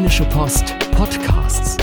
Rheinische 0.00 0.24
Post 0.24 0.78
Podcasts. 0.92 1.76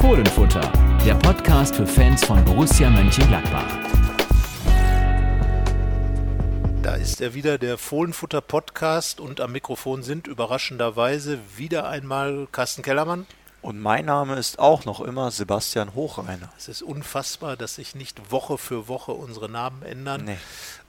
Fohlenfutter, 0.00 0.70
der 1.06 1.14
Podcast 1.14 1.76
für 1.76 1.86
Fans 1.86 2.22
von 2.22 2.44
Borussia 2.44 2.90
Mönchengladbach. 2.90 3.64
Da 6.82 6.96
ist 6.96 7.22
er 7.22 7.32
wieder, 7.32 7.56
der 7.56 7.78
Fohlenfutter 7.78 8.42
Podcast 8.42 9.18
und 9.18 9.40
am 9.40 9.52
Mikrofon 9.52 10.02
sind 10.02 10.26
überraschenderweise 10.26 11.38
wieder 11.56 11.88
einmal 11.88 12.48
Carsten 12.52 12.82
Kellermann. 12.82 13.26
Und 13.62 13.80
mein 13.80 14.04
Name 14.04 14.36
ist 14.36 14.58
auch 14.58 14.84
noch 14.84 15.00
immer 15.00 15.30
Sebastian 15.30 15.94
Hochreiner. 15.94 16.52
Es 16.58 16.68
ist 16.68 16.82
unfassbar, 16.82 17.56
dass 17.56 17.76
sich 17.76 17.94
nicht 17.94 18.30
Woche 18.30 18.58
für 18.58 18.88
Woche 18.88 19.12
unsere 19.12 19.48
Namen 19.48 19.82
ändern. 19.84 20.24
Nee. 20.26 20.36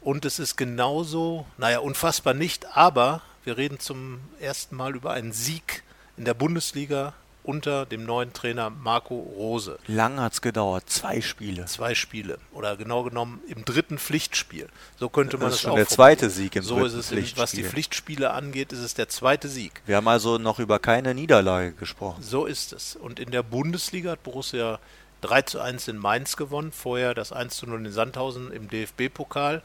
Und 0.01 0.25
es 0.25 0.39
ist 0.39 0.57
genauso, 0.57 1.45
naja, 1.57 1.79
unfassbar 1.79 2.33
nicht, 2.33 2.75
aber 2.75 3.21
wir 3.45 3.55
reden 3.55 3.79
zum 3.79 4.19
ersten 4.41 4.75
Mal 4.75 4.97
über 4.97 5.11
einen 5.11 5.31
Sieg 5.31 5.83
in 6.19 6.25
der 6.25 6.33
Bundesliga 6.33 7.13
unter 7.43 7.85
dem 7.85 8.05
neuen 8.05 8.33
Trainer 8.33 8.69
Marco 8.69 9.15
Rose. 9.15 9.79
Lang 9.87 10.19
hat's 10.19 10.41
gedauert, 10.41 10.89
zwei 10.89 11.21
Spiele. 11.21 11.65
Zwei 11.65 11.95
Spiele 11.95 12.37
oder 12.51 12.75
genau 12.75 13.03
genommen 13.03 13.41
im 13.47 13.63
dritten 13.63 13.97
Pflichtspiel. 13.97 14.67
So 14.99 15.07
könnte 15.09 15.37
man 15.37 15.45
Das 15.45 15.53
es 15.53 15.55
ist 15.55 15.61
schon 15.63 15.71
auch 15.71 15.75
der 15.77 15.87
zweite 15.87 16.29
Sieg 16.29 16.55
im 16.57 16.63
So 16.63 16.83
ist 16.85 16.93
es, 16.93 17.11
in, 17.11 17.17
was 17.17 17.23
die 17.23 17.31
Pflichtspiel. 17.31 17.63
Pflichtspiele 17.63 18.31
angeht, 18.31 18.73
ist 18.73 18.79
es 18.79 18.93
der 18.93 19.07
zweite 19.07 19.47
Sieg. 19.47 19.81
Wir 19.85 19.95
haben 19.95 20.09
also 20.09 20.37
noch 20.37 20.59
über 20.59 20.77
keine 20.77 21.15
Niederlage 21.15 21.71
gesprochen. 21.71 22.21
So 22.21 22.45
ist 22.45 22.73
es. 22.73 22.97
Und 22.97 23.19
in 23.19 23.31
der 23.31 23.41
Bundesliga 23.41 24.11
hat 24.11 24.23
Borussia 24.23 24.79
3 25.21 25.41
zu 25.43 25.59
1 25.61 25.87
in 25.87 25.97
Mainz 25.97 26.35
gewonnen, 26.35 26.73
vorher 26.73 27.13
das 27.13 27.31
1 27.31 27.55
zu 27.55 27.65
0 27.65 27.85
in 27.85 27.91
Sandhausen 27.93 28.51
im 28.51 28.69
DFB-Pokal 28.69 29.61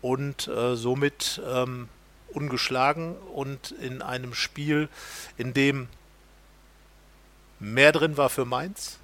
und 0.00 0.48
äh, 0.48 0.74
somit 0.74 1.40
ähm, 1.46 1.88
ungeschlagen 2.32 3.16
und 3.34 3.72
in 3.72 4.02
einem 4.02 4.34
Spiel, 4.34 4.88
in 5.36 5.54
dem 5.54 5.88
mehr 7.60 7.92
drin 7.92 8.16
war 8.16 8.28
für 8.28 8.44
Mainz, 8.44 8.98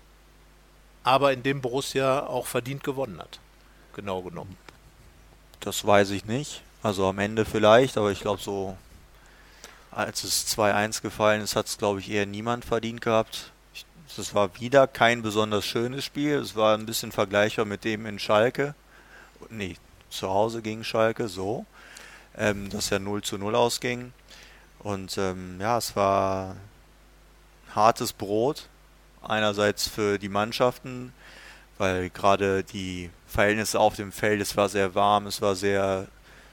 aber 1.02 1.32
in 1.32 1.42
dem 1.42 1.60
Borussia 1.60 2.26
auch 2.26 2.46
verdient 2.46 2.84
gewonnen 2.84 3.18
hat. 3.18 3.38
Genau 3.94 4.22
genommen. 4.22 4.56
Das 5.60 5.86
weiß 5.86 6.10
ich 6.10 6.24
nicht. 6.24 6.62
Also 6.82 7.08
am 7.08 7.18
Ende 7.18 7.44
vielleicht, 7.44 7.96
aber 7.96 8.10
ich 8.12 8.20
glaube 8.20 8.42
so, 8.42 8.76
als 9.90 10.24
es 10.24 10.46
2-1 10.56 11.02
gefallen 11.02 11.40
ist, 11.40 11.56
hat 11.56 11.66
es 11.66 11.78
glaube 11.78 12.00
ich 12.00 12.10
eher 12.10 12.26
niemand 12.26 12.64
verdient 12.64 13.00
gehabt. 13.00 13.52
Es 14.16 14.34
war 14.34 14.60
wieder 14.60 14.86
kein 14.86 15.22
besonders 15.22 15.64
schönes 15.64 16.04
Spiel. 16.04 16.34
Es 16.34 16.54
war 16.54 16.76
ein 16.76 16.86
bisschen 16.86 17.10
vergleichbar 17.10 17.64
mit 17.64 17.84
dem 17.84 18.06
in 18.06 18.18
Schalke. 18.18 18.74
Nee, 19.50 19.76
zu 20.10 20.28
Hause 20.28 20.62
gegen 20.62 20.84
Schalke, 20.84 21.28
so. 21.28 21.66
Ähm, 22.36 22.70
das 22.70 22.90
ja 22.90 22.98
0 22.98 23.22
zu 23.22 23.38
0 23.38 23.54
ausging. 23.54 24.12
Und 24.78 25.16
ähm, 25.18 25.56
ja, 25.60 25.78
es 25.78 25.96
war 25.96 26.56
hartes 27.74 28.12
Brot. 28.12 28.68
Einerseits 29.22 29.88
für 29.88 30.18
die 30.18 30.28
Mannschaften, 30.28 31.12
weil 31.78 32.10
gerade 32.10 32.62
die 32.62 33.10
Verhältnisse 33.26 33.80
auf 33.80 33.96
dem 33.96 34.12
Feld, 34.12 34.40
es 34.40 34.56
war 34.56 34.68
sehr 34.68 34.94
warm, 34.94 35.26
es 35.26 35.40
war 35.40 35.54
sehr 35.54 36.06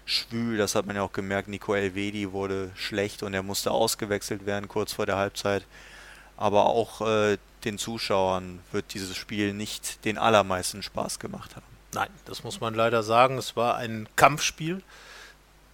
schwül, 0.06 0.58
das 0.58 0.76
hat 0.76 0.86
man 0.86 0.96
ja 0.96 1.02
auch 1.02 1.12
gemerkt. 1.12 1.48
Nico 1.48 1.74
Elvedi 1.74 2.32
wurde 2.32 2.72
schlecht 2.76 3.24
und 3.24 3.34
er 3.34 3.44
musste 3.44 3.72
ausgewechselt 3.72 4.46
werden 4.46 4.68
kurz 4.68 4.94
vor 4.94 5.06
der 5.06 5.18
Halbzeit. 5.18 5.66
Aber 6.38 6.66
auch 6.66 7.02
äh, 7.02 7.38
den 7.66 7.78
Zuschauern 7.78 8.60
wird 8.72 8.94
dieses 8.94 9.16
Spiel 9.16 9.54
nicht 9.54 10.04
den 10.06 10.18
allermeisten 10.18 10.82
Spaß 10.82 11.20
gemacht 11.20 11.56
haben. 11.56 11.66
Nein, 11.94 12.10
das 12.26 12.44
muss 12.44 12.62
man 12.62 12.74
leider 12.74 13.04
sagen. 13.04 13.38
Es 13.38 13.56
war 13.56 13.76
ein 13.76 14.08
Kampfspiel. 14.16 14.82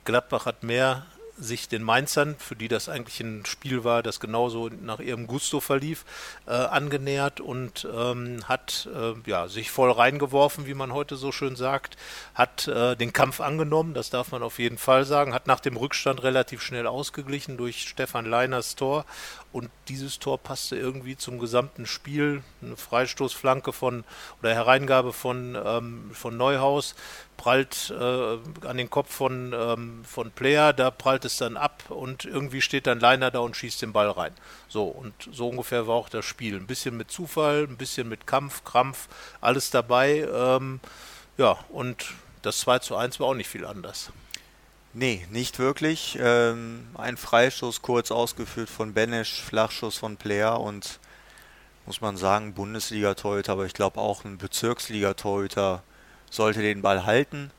Gladbach 0.04 0.46
hat 0.46 0.64
mehr 0.64 1.06
sich 1.38 1.68
den 1.70 1.84
Mainzern, 1.84 2.36
für 2.38 2.56
die 2.56 2.68
das 2.68 2.90
eigentlich 2.90 3.20
ein 3.20 3.46
Spiel 3.46 3.84
war, 3.84 4.04
das 4.04 4.20
genauso 4.20 4.70
nach 4.70 5.00
ihrem 5.00 5.28
Gusto 5.28 5.60
verlief, 5.60 6.06
äh, 6.48 6.52
angenähert 6.52 7.40
und 7.40 7.88
ähm, 7.94 8.40
hat 8.48 8.90
äh, 8.94 9.14
ja, 9.30 9.48
sich 9.48 9.72
voll 9.72 9.92
reingeworfen, 9.92 10.68
wie 10.68 10.74
man 10.74 10.94
heute 10.94 11.16
so 11.16 11.32
schön 11.32 11.56
sagt, 11.56 11.98
hat 12.34 12.68
äh, 12.68 12.96
den 12.96 13.14
Kampf 13.14 13.42
angenommen, 13.42 13.94
das 13.94 14.10
darf 14.10 14.32
man 14.32 14.44
auf 14.44 14.60
jeden 14.60 14.78
Fall 14.78 15.06
sagen, 15.06 15.34
hat 15.34 15.48
nach 15.48 15.60
dem 15.60 15.78
Rückstand 15.78 16.24
relativ 16.24 16.62
schnell 16.62 16.88
ausgeglichen 16.88 17.58
durch 17.58 17.88
Stefan 17.88 18.26
Leiners 18.26 18.76
Tor 18.76 19.06
und 19.58 19.72
dieses 19.88 20.20
Tor 20.20 20.38
passte 20.38 20.76
irgendwie 20.76 21.18
zum 21.18 21.40
gesamten 21.40 21.88
Spiel. 21.88 22.44
Eine 22.62 22.78
Freistoßflanke 22.78 23.74
von 23.74 24.04
oder 24.40 24.54
Hereingabe 24.54 25.14
von, 25.14 25.58
ähm, 25.66 26.12
von 26.14 26.38
Neuhaus 26.38 26.94
prallt 27.38 27.90
äh, 27.90 28.38
an 28.68 28.78
den 28.78 28.92
Kopf 28.92 29.12
von, 29.12 29.56
ähm, 29.58 30.06
von 30.06 30.30
Player, 30.30 30.74
da 30.74 30.92
prallt 30.92 31.26
es 31.26 31.38
dann 31.38 31.58
ab 31.58 31.86
und 31.90 32.26
irgendwie 32.26 32.62
steht 32.62 32.86
dann 32.86 33.00
Leiner 33.00 33.32
da 33.32 33.40
und 33.40 33.56
schießt 33.56 33.82
den 33.82 33.94
Ball 33.94 34.12
rein. 34.12 34.34
So, 34.68 34.86
und 34.86 35.14
so 35.32 35.50
ungefähr 35.50 35.88
war 35.88 35.96
auch 35.96 36.10
das 36.10 36.26
Spiel. 36.26 36.56
Ein 36.56 36.68
bisschen 36.68 36.96
mit 36.96 37.10
Zufall, 37.10 37.64
ein 37.68 37.78
bisschen 37.78 38.08
mit 38.08 38.28
Kampf, 38.28 38.64
Krampf, 38.64 39.08
alles 39.42 39.72
dabei. 39.72 40.28
Ähm, 40.32 40.80
ja, 41.40 41.58
und 41.70 42.14
das 42.44 42.60
2 42.60 42.78
zu 42.80 42.96
1 42.96 43.20
war 43.20 43.28
auch 43.28 43.34
nicht 43.34 43.50
viel 43.50 43.66
anders. 43.66 44.12
Nee, 45.00 45.28
nicht 45.30 45.60
wirklich. 45.60 46.18
Ähm, 46.20 46.88
ein 46.96 47.18
Freistoß 47.18 47.84
kurz 47.84 48.10
ausgeführt 48.10 48.68
von 48.68 48.96
Benesch, 48.96 49.44
Flachschuss 49.44 49.96
von 49.96 50.18
Player 50.18 50.60
und 50.60 51.00
muss 51.86 52.02
man 52.02 52.18
sagen, 52.18 52.56
Bundesliga-Torhüter, 52.56 53.52
aber 53.52 53.68
ich 53.68 53.76
glaube 53.76 54.00
auch 54.00 54.26
ein 54.26 54.40
Bezirksliga-Torhüter 54.40 55.84
sollte 56.32 56.64
den 56.64 56.82
Ball 56.82 57.06
halten. 57.06 57.52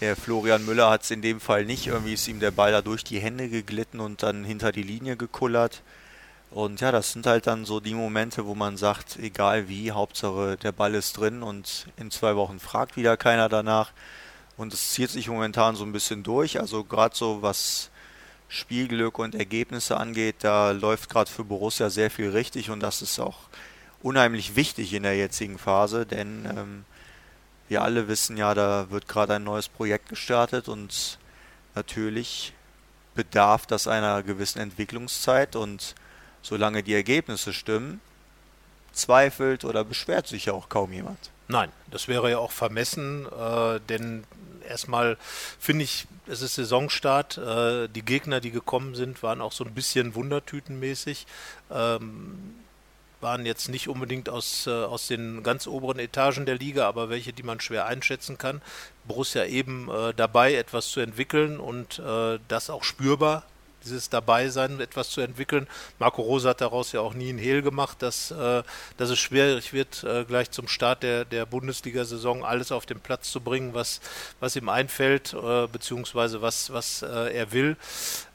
Der 0.00 0.16
Florian 0.16 0.66
Müller 0.66 0.90
hat 0.90 1.04
es 1.04 1.12
in 1.12 1.22
dem 1.22 1.38
Fall 1.38 1.64
nicht. 1.64 1.86
Irgendwie 1.86 2.14
ist 2.14 2.26
ihm 2.26 2.40
der 2.40 2.50
Ball 2.50 2.72
da 2.72 2.82
durch 2.82 3.04
die 3.04 3.20
Hände 3.20 3.48
geglitten 3.48 4.00
und 4.00 4.24
dann 4.24 4.42
hinter 4.42 4.72
die 4.72 4.82
Linie 4.82 5.16
gekullert. 5.16 5.80
Und 6.50 6.80
ja, 6.80 6.90
das 6.90 7.12
sind 7.12 7.24
halt 7.24 7.46
dann 7.46 7.64
so 7.64 7.78
die 7.78 7.94
Momente, 7.94 8.46
wo 8.46 8.56
man 8.56 8.76
sagt, 8.76 9.16
egal 9.16 9.68
wie, 9.68 9.92
Hauptsache 9.92 10.56
der 10.56 10.72
Ball 10.72 10.96
ist 10.96 11.16
drin 11.18 11.44
und 11.44 11.86
in 11.98 12.10
zwei 12.10 12.34
Wochen 12.34 12.58
fragt 12.58 12.96
wieder 12.96 13.16
keiner 13.16 13.48
danach. 13.48 13.92
Und 14.62 14.72
es 14.72 14.92
zieht 14.92 15.10
sich 15.10 15.28
momentan 15.28 15.74
so 15.74 15.84
ein 15.84 15.92
bisschen 15.92 16.22
durch. 16.22 16.60
Also 16.60 16.84
gerade 16.84 17.14
so 17.16 17.42
was 17.42 17.90
Spielglück 18.48 19.18
und 19.18 19.34
Ergebnisse 19.34 19.96
angeht, 19.96 20.36
da 20.40 20.70
läuft 20.70 21.10
gerade 21.10 21.30
für 21.30 21.42
Borussia 21.42 21.90
sehr 21.90 22.10
viel 22.10 22.30
richtig 22.30 22.70
und 22.70 22.80
das 22.80 23.02
ist 23.02 23.18
auch 23.18 23.48
unheimlich 24.02 24.56
wichtig 24.56 24.92
in 24.92 25.04
der 25.04 25.16
jetzigen 25.16 25.58
Phase, 25.58 26.04
denn 26.04 26.44
ähm, 26.44 26.84
wir 27.68 27.82
alle 27.82 28.08
wissen 28.08 28.36
ja, 28.36 28.52
da 28.52 28.90
wird 28.90 29.08
gerade 29.08 29.34
ein 29.34 29.44
neues 29.44 29.68
Projekt 29.68 30.10
gestartet 30.10 30.68
und 30.68 31.18
natürlich 31.74 32.52
bedarf 33.14 33.66
das 33.66 33.86
einer 33.86 34.22
gewissen 34.22 34.60
Entwicklungszeit 34.60 35.56
und 35.56 35.94
solange 36.42 36.82
die 36.82 36.94
Ergebnisse 36.94 37.52
stimmen, 37.54 38.00
zweifelt 38.92 39.64
oder 39.64 39.82
beschwert 39.82 40.26
sich 40.26 40.46
ja 40.46 40.52
auch 40.52 40.68
kaum 40.68 40.92
jemand. 40.92 41.30
Nein, 41.48 41.70
das 41.90 42.06
wäre 42.06 42.30
ja 42.30 42.38
auch 42.38 42.52
vermessen, 42.52 43.26
äh, 43.26 43.80
denn 43.88 44.24
erstmal 44.68 45.16
finde 45.58 45.84
ich, 45.84 46.06
es 46.26 46.42
ist 46.42 46.54
Saisonstart. 46.54 47.38
Äh, 47.38 47.88
die 47.88 48.04
Gegner, 48.04 48.40
die 48.40 48.50
gekommen 48.50 48.94
sind, 48.94 49.22
waren 49.22 49.40
auch 49.40 49.52
so 49.52 49.64
ein 49.64 49.74
bisschen 49.74 50.14
wundertütenmäßig. 50.14 51.26
Ähm, 51.70 52.54
waren 53.20 53.46
jetzt 53.46 53.68
nicht 53.68 53.88
unbedingt 53.88 54.28
aus, 54.28 54.66
äh, 54.66 54.70
aus 54.70 55.06
den 55.06 55.42
ganz 55.42 55.66
oberen 55.66 56.00
Etagen 56.00 56.44
der 56.44 56.56
Liga, 56.56 56.88
aber 56.88 57.08
welche, 57.08 57.32
die 57.32 57.44
man 57.44 57.60
schwer 57.60 57.86
einschätzen 57.86 58.36
kann. 58.36 58.60
Borussia 59.04 59.44
eben 59.44 59.88
äh, 59.88 60.12
dabei, 60.14 60.54
etwas 60.54 60.88
zu 60.88 61.00
entwickeln 61.00 61.60
und 61.60 62.00
äh, 62.00 62.38
das 62.48 62.68
auch 62.68 62.82
spürbar 62.82 63.44
dieses 63.84 64.08
Dabeisein, 64.08 64.80
etwas 64.80 65.10
zu 65.10 65.20
entwickeln. 65.20 65.66
Marco 65.98 66.22
Rose 66.22 66.48
hat 66.48 66.60
daraus 66.60 66.92
ja 66.92 67.00
auch 67.00 67.14
nie 67.14 67.30
einen 67.30 67.38
Hehl 67.38 67.62
gemacht, 67.62 68.02
dass, 68.02 68.30
äh, 68.30 68.62
dass 68.96 69.10
es 69.10 69.18
schwierig 69.18 69.72
wird, 69.72 70.04
äh, 70.04 70.24
gleich 70.24 70.50
zum 70.50 70.68
Start 70.68 71.02
der, 71.02 71.24
der 71.24 71.46
Bundesliga-Saison 71.46 72.44
alles 72.44 72.72
auf 72.72 72.86
den 72.86 73.00
Platz 73.00 73.30
zu 73.30 73.40
bringen, 73.40 73.74
was, 73.74 74.00
was 74.40 74.56
ihm 74.56 74.68
einfällt, 74.68 75.34
äh, 75.34 75.66
beziehungsweise 75.66 76.42
was, 76.42 76.72
was 76.72 77.02
äh, 77.02 77.34
er 77.34 77.52
will. 77.52 77.76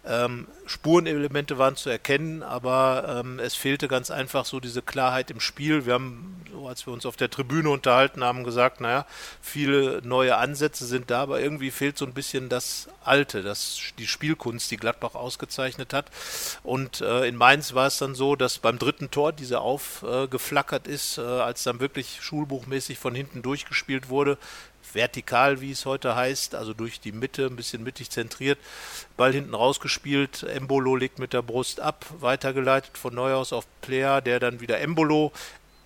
Ähm, 0.08 0.48
Spurenelemente 0.66 1.58
waren 1.58 1.76
zu 1.76 1.90
erkennen, 1.90 2.42
aber 2.42 3.22
ähm, 3.22 3.40
es 3.40 3.56
fehlte 3.56 3.88
ganz 3.88 4.10
einfach 4.10 4.46
so 4.46 4.60
diese 4.60 4.82
Klarheit 4.82 5.32
im 5.32 5.40
Spiel. 5.40 5.86
Wir 5.86 5.94
haben, 5.94 6.42
so 6.52 6.68
als 6.68 6.86
wir 6.88 6.94
uns 6.94 7.06
auf 7.06 7.18
der 7.18 7.30
Tribüne 7.30 7.70
unterhalten 7.70 8.24
haben, 8.24 8.44
gesagt, 8.44 8.80
naja, 8.80 9.06
viele 9.42 10.02
neue 10.04 10.38
Ansätze 10.38 10.86
sind 10.86 11.12
da, 11.12 11.24
aber 11.24 11.42
irgendwie 11.42 11.72
fehlt 11.72 11.98
so 11.98 12.06
ein 12.06 12.14
bisschen 12.14 12.48
das 12.48 12.88
Alte, 13.04 13.44
das, 13.44 13.80
die 13.98 14.08
Spielkunst, 14.08 14.72
die 14.72 14.78
Gladbach 14.78 15.16
ausgezeichnet 15.16 15.94
hat. 15.94 16.10
Und 16.64 17.02
äh, 17.02 17.28
in 17.28 17.36
Mainz 17.36 17.74
war 17.74 17.88
es 17.88 17.98
dann 17.98 18.16
so, 18.16 18.36
dass 18.36 18.60
beim 18.60 18.80
dritten 18.80 19.12
Tor 19.12 19.34
diese 19.34 19.60
aufgeflackert 19.60 20.88
ist, 20.88 21.18
äh, 21.18 21.22
als 21.22 21.64
dann 21.64 21.82
wirklich 21.82 22.20
schulbuchmäßig 22.22 22.98
von 22.98 23.14
hinten 23.14 23.42
durchgespielt 23.42 24.10
wurde, 24.10 24.38
vertikal, 24.98 25.62
wie 25.62 25.72
es 25.72 25.86
heute 25.86 26.16
heißt, 26.16 26.56
also 26.56 26.74
durch 26.74 27.00
die 27.00 27.14
Mitte, 27.14 27.46
ein 27.46 27.56
bisschen 27.56 27.84
mittig 27.84 28.10
zentriert. 28.10 28.60
Ball 29.16 29.32
hinten 29.32 29.54
rausgespielt, 29.54 30.44
Embolo 30.44 30.98
legt 30.98 31.20
mit 31.20 31.32
der 31.32 31.42
Brust 31.42 31.80
ab, 31.80 32.06
weitergeleitet 32.20 32.98
von 32.98 33.16
Neuhaus 33.16 33.54
auf 33.54 33.66
Player, 33.82 34.20
der 34.20 34.42
dann 34.42 34.60
wieder 34.60 34.82
Embolo 34.82 35.32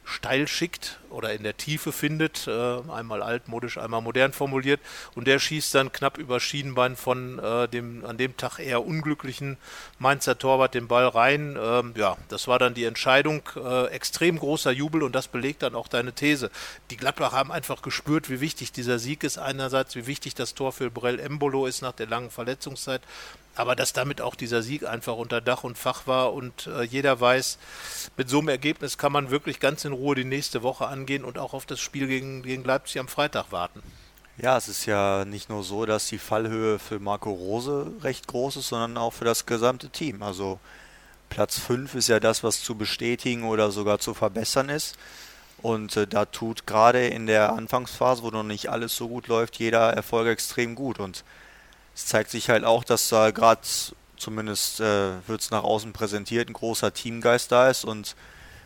steil 0.04 0.48
schickt 0.48 1.00
oder 1.10 1.34
in 1.34 1.44
der 1.44 1.58
Tiefe 1.58 1.92
findet, 1.92 2.48
äh, 2.48 2.80
einmal 2.92 3.22
altmodisch, 3.22 3.78
einmal 3.78 4.02
modern 4.02 4.34
formuliert, 4.34 4.80
und 5.16 5.28
der 5.28 5.40
schießt 5.40 5.76
dann 5.76 5.92
knapp 5.92 6.18
über 6.18 6.40
Schienenbein 6.40 6.96
von 6.96 7.40
äh, 7.40 7.68
dem 7.68 8.06
an 8.06 8.18
dem 8.18 8.36
Tag 8.38 8.60
eher 8.60 8.86
unglücklichen 8.86 9.58
Mainzer 10.00 10.38
Torwart 10.38 10.74
den 10.74 10.88
Ball 10.88 11.08
rein. 11.08 11.58
Ähm, 11.62 11.94
ja, 11.96 12.18
das 12.30 12.48
war 12.48 12.60
dann 12.60 12.74
die 12.74 12.86
Entscheidung. 12.86 13.42
Äh, 13.56 13.88
extrem 13.88 14.40
großer 14.40 14.72
Jubel 14.72 15.04
und 15.04 15.14
das 15.14 15.28
belegt 15.28 15.64
dann 15.64 15.76
auch 15.76 15.88
deine 15.88 16.14
These. 16.14 16.50
Die 16.90 16.98
Gladbacher 16.98 17.36
haben 17.36 17.52
einfach 17.52 17.82
gespürt, 17.82 18.30
wie 18.30 18.42
wichtig 18.42 18.72
dieser 18.72 19.00
Sieg 19.00 19.24
ist. 19.24 19.38
Einerseits, 19.38 19.96
wie 19.96 20.08
wichtig 20.08 20.36
das 20.36 20.54
Tor 20.56 20.72
für 20.72 20.90
Brell 20.90 21.20
Embolo 21.20 21.66
ist 21.66 21.82
nach 21.82 21.94
der 21.94 22.08
langen 22.08 22.32
Verletzungszeit 22.32 23.02
aber 23.56 23.76
dass 23.76 23.94
damit 23.94 24.22
auch 24.22 24.36
dieser 24.36 24.62
Sieg 24.62 24.86
einfach 24.86 25.16
unter 25.16 25.42
Dach 25.42 25.64
und 25.64 25.78
Fach 25.78 26.08
war 26.08 26.34
und 26.34 26.68
äh, 26.68 26.84
jeder 26.84 27.20
weiß, 27.20 27.58
mit 28.18 28.30
so 28.30 28.40
einem 28.40 28.50
Ergebnis 28.50 28.98
kann 28.98 29.12
man 29.12 29.30
wirklich 29.30 29.60
ganz 29.60 29.86
in 29.86 29.94
Ruhe 29.94 30.16
die 30.16 30.24
nächste 30.24 30.64
Woche 30.64 30.88
angehen 30.88 31.26
und 31.26 31.38
auch 31.38 31.54
auf 31.54 31.66
das 31.66 31.80
Spiel 31.80 32.08
gegen, 32.08 32.44
gegen 32.44 32.64
Leipzig 32.64 33.00
am 33.00 33.08
Freitag 33.08 33.52
warten. 33.52 33.82
Ja, 34.38 34.58
es 34.58 34.68
ist 34.68 34.86
ja 34.86 35.26
nicht 35.26 35.50
nur 35.50 35.64
so, 35.64 35.86
dass 35.86 36.08
die 36.08 36.18
Fallhöhe 36.18 36.80
für 36.80 37.00
Marco 37.00 37.32
Rose 37.32 37.92
recht 38.02 38.28
groß 38.28 38.56
ist, 38.58 38.70
sondern 38.70 38.98
auch 38.98 39.14
für 39.14 39.26
das 39.26 39.46
gesamte 39.46 39.90
Team. 39.90 40.24
Also 40.24 40.60
Platz 41.30 41.60
5 41.60 41.96
ist 41.96 42.08
ja 42.08 42.20
das, 42.20 42.44
was 42.44 42.64
zu 42.64 42.76
bestätigen 42.76 43.44
oder 43.44 43.72
sogar 43.72 44.00
zu 44.00 44.14
verbessern 44.14 44.70
ist. 44.70 44.98
Und 45.62 45.96
äh, 45.96 46.08
da 46.08 46.26
tut 46.26 46.66
gerade 46.66 47.08
in 47.08 47.28
der 47.28 47.54
Anfangsphase, 47.54 48.24
wo 48.24 48.30
noch 48.30 48.44
nicht 48.44 48.70
alles 48.70 48.96
so 48.96 49.08
gut 49.08 49.28
läuft, 49.28 49.58
jeder 49.58 49.94
Erfolg 49.94 50.28
extrem 50.28 50.76
gut. 50.76 51.00
Und 51.00 51.24
es 51.96 52.06
zeigt 52.06 52.30
sich 52.30 52.50
halt 52.50 52.64
auch, 52.64 52.84
dass 52.84 53.10
da 53.10 53.32
gerade, 53.32 53.62
zumindest 54.18 54.80
äh, 54.80 55.28
wird 55.28 55.42
es 55.42 55.52
nach 55.52 55.64
außen 55.64 55.94
präsentiert, 55.94 56.50
ein 56.50 56.54
großer 56.54 56.94
Teamgeist 56.94 57.52
da 57.52 57.70
ist 57.70 57.86
und 57.86 58.16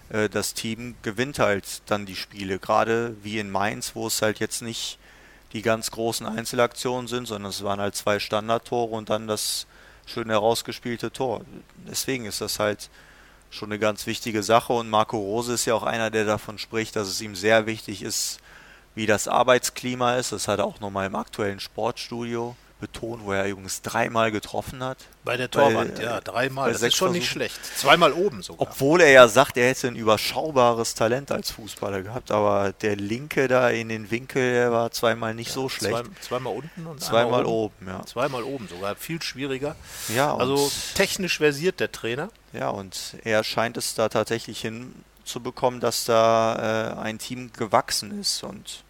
äh, 0.10 0.30
das 0.30 0.54
Team 0.54 0.96
gewinnt 1.02 1.40
halt 1.40 1.82
dann 1.88 2.06
die 2.06 2.16
Spiele. 2.16 2.60
Gerade 2.60 3.16
wie 3.24 3.40
in 3.40 3.50
Mainz, 3.50 3.96
wo 3.96 4.08
es 4.08 4.22
halt 4.22 4.40
jetzt 4.40 4.62
nicht 4.62 5.00
die 5.54 5.62
ganz 5.62 5.92
großen 5.92 6.26
Einzelaktionen 6.26 7.08
sind, 7.08 7.28
sondern 7.28 7.50
es 7.50 7.64
waren 7.64 7.80
halt 7.80 7.96
zwei 7.96 8.20
Standardtore 8.20 8.94
und 8.94 9.10
dann 9.10 9.28
das 9.28 9.68
schön 10.06 10.30
herausgespielte 10.30 11.12
Tor. 11.12 11.42
Deswegen 11.88 12.26
ist 12.26 12.42
das 12.42 12.60
halt 12.60 12.90
schon 13.50 13.72
eine 13.72 13.80
ganz 13.80 14.06
wichtige 14.06 14.44
Sache 14.44 14.74
und 14.74 14.90
Marco 14.90 15.18
Rose 15.18 15.54
ist 15.54 15.66
ja 15.66 15.74
auch 15.74 15.84
einer, 15.84 16.12
der 16.12 16.26
davon 16.26 16.58
spricht, 16.58 16.96
dass 16.96 17.08
es 17.08 17.22
ihm 17.22 17.36
sehr 17.36 17.66
wichtig 17.66 18.02
ist, 18.02 18.40
wie 18.96 19.06
das 19.06 19.28
Arbeitsklima 19.28 20.16
ist. 20.16 20.32
Das 20.32 20.48
hat 20.48 20.60
er 20.60 20.66
auch 20.66 20.80
nochmal 20.80 21.08
im 21.08 21.16
aktuellen 21.16 21.60
Sportstudio 21.60 22.56
betont, 22.80 23.24
wo 23.24 23.32
er 23.32 23.48
übrigens 23.48 23.82
dreimal 23.82 24.32
getroffen 24.32 24.84
hat. 24.84 24.98
Bei 25.24 25.38
der 25.38 25.50
Torwand, 25.50 25.96
bei, 25.96 26.04
ja, 26.04 26.20
dreimal. 26.20 26.72
Das 26.72 26.82
ist 26.82 26.96
schon 26.96 27.14
nicht 27.14 27.30
schlecht. 27.30 27.60
Zweimal 27.78 28.12
oben 28.12 28.42
sogar. 28.42 28.68
Obwohl 28.68 29.02
er 29.02 29.12
ja 29.12 29.28
sagt, 29.28 29.58
er 29.58 29.70
hätte 29.70 29.88
ein 29.88 29.96
überschaubares 29.96 30.94
Talent 30.94 31.32
als 31.32 31.52
Fußballer 31.52 32.04
gehabt, 32.04 32.32
aber 32.32 32.74
der 32.74 32.96
Linke 32.96 33.48
da 33.48 33.70
in 33.70 33.90
den 33.90 34.12
Winkel, 34.12 34.52
der 34.52 34.72
war 34.72 34.92
zweimal 34.92 35.34
nicht 35.34 35.50
ja, 35.50 35.54
so 35.54 35.70
schlecht. 35.70 35.96
Zwei, 35.96 36.22
zweimal 36.22 36.54
unten 36.54 36.86
und 36.86 37.02
zweimal 37.02 37.46
oben. 37.46 37.76
oben. 37.80 37.88
ja. 37.88 38.06
Zweimal 38.06 38.44
oben 38.44 38.68
sogar, 38.68 38.96
viel 38.96 39.22
schwieriger. 39.22 39.76
Ja, 40.14 40.36
also 40.36 40.72
technisch 40.96 41.38
versiert 41.38 41.80
der 41.80 41.92
Trainer. 41.92 42.30
Ja, 42.52 42.70
und 42.70 43.16
er 43.24 43.44
scheint 43.44 43.78
es 43.78 43.96
da 43.96 44.10
tatsächlich 44.10 44.62
hinzubekommen, 44.62 45.80
dass 45.80 46.06
da 46.06 46.96
äh, 46.98 47.00
ein 47.00 47.20
Team 47.20 47.52
gewachsen 47.54 48.20
ist 48.20 48.44
und 48.44 48.84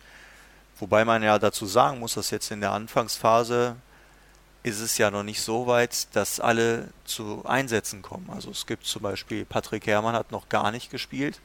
Wobei 0.79 1.05
man 1.05 1.23
ja 1.23 1.39
dazu 1.39 1.65
sagen 1.65 1.99
muss, 1.99 2.15
dass 2.15 2.31
jetzt 2.31 2.51
in 2.51 2.61
der 2.61 2.71
Anfangsphase 2.71 3.75
ist 4.63 4.79
es 4.81 4.97
ja 4.97 5.11
noch 5.11 5.23
nicht 5.23 5.41
so 5.41 5.67
weit, 5.67 6.07
dass 6.15 6.39
alle 6.39 6.89
zu 7.05 7.45
Einsätzen 7.45 8.01
kommen. 8.01 8.29
Also 8.29 8.49
es 8.49 8.65
gibt 8.65 8.85
zum 8.85 9.03
Beispiel, 9.03 9.45
Patrick 9.45 9.85
Herrmann 9.85 10.15
hat 10.15 10.31
noch 10.31 10.49
gar 10.49 10.71
nicht 10.71 10.89
gespielt 10.89 11.39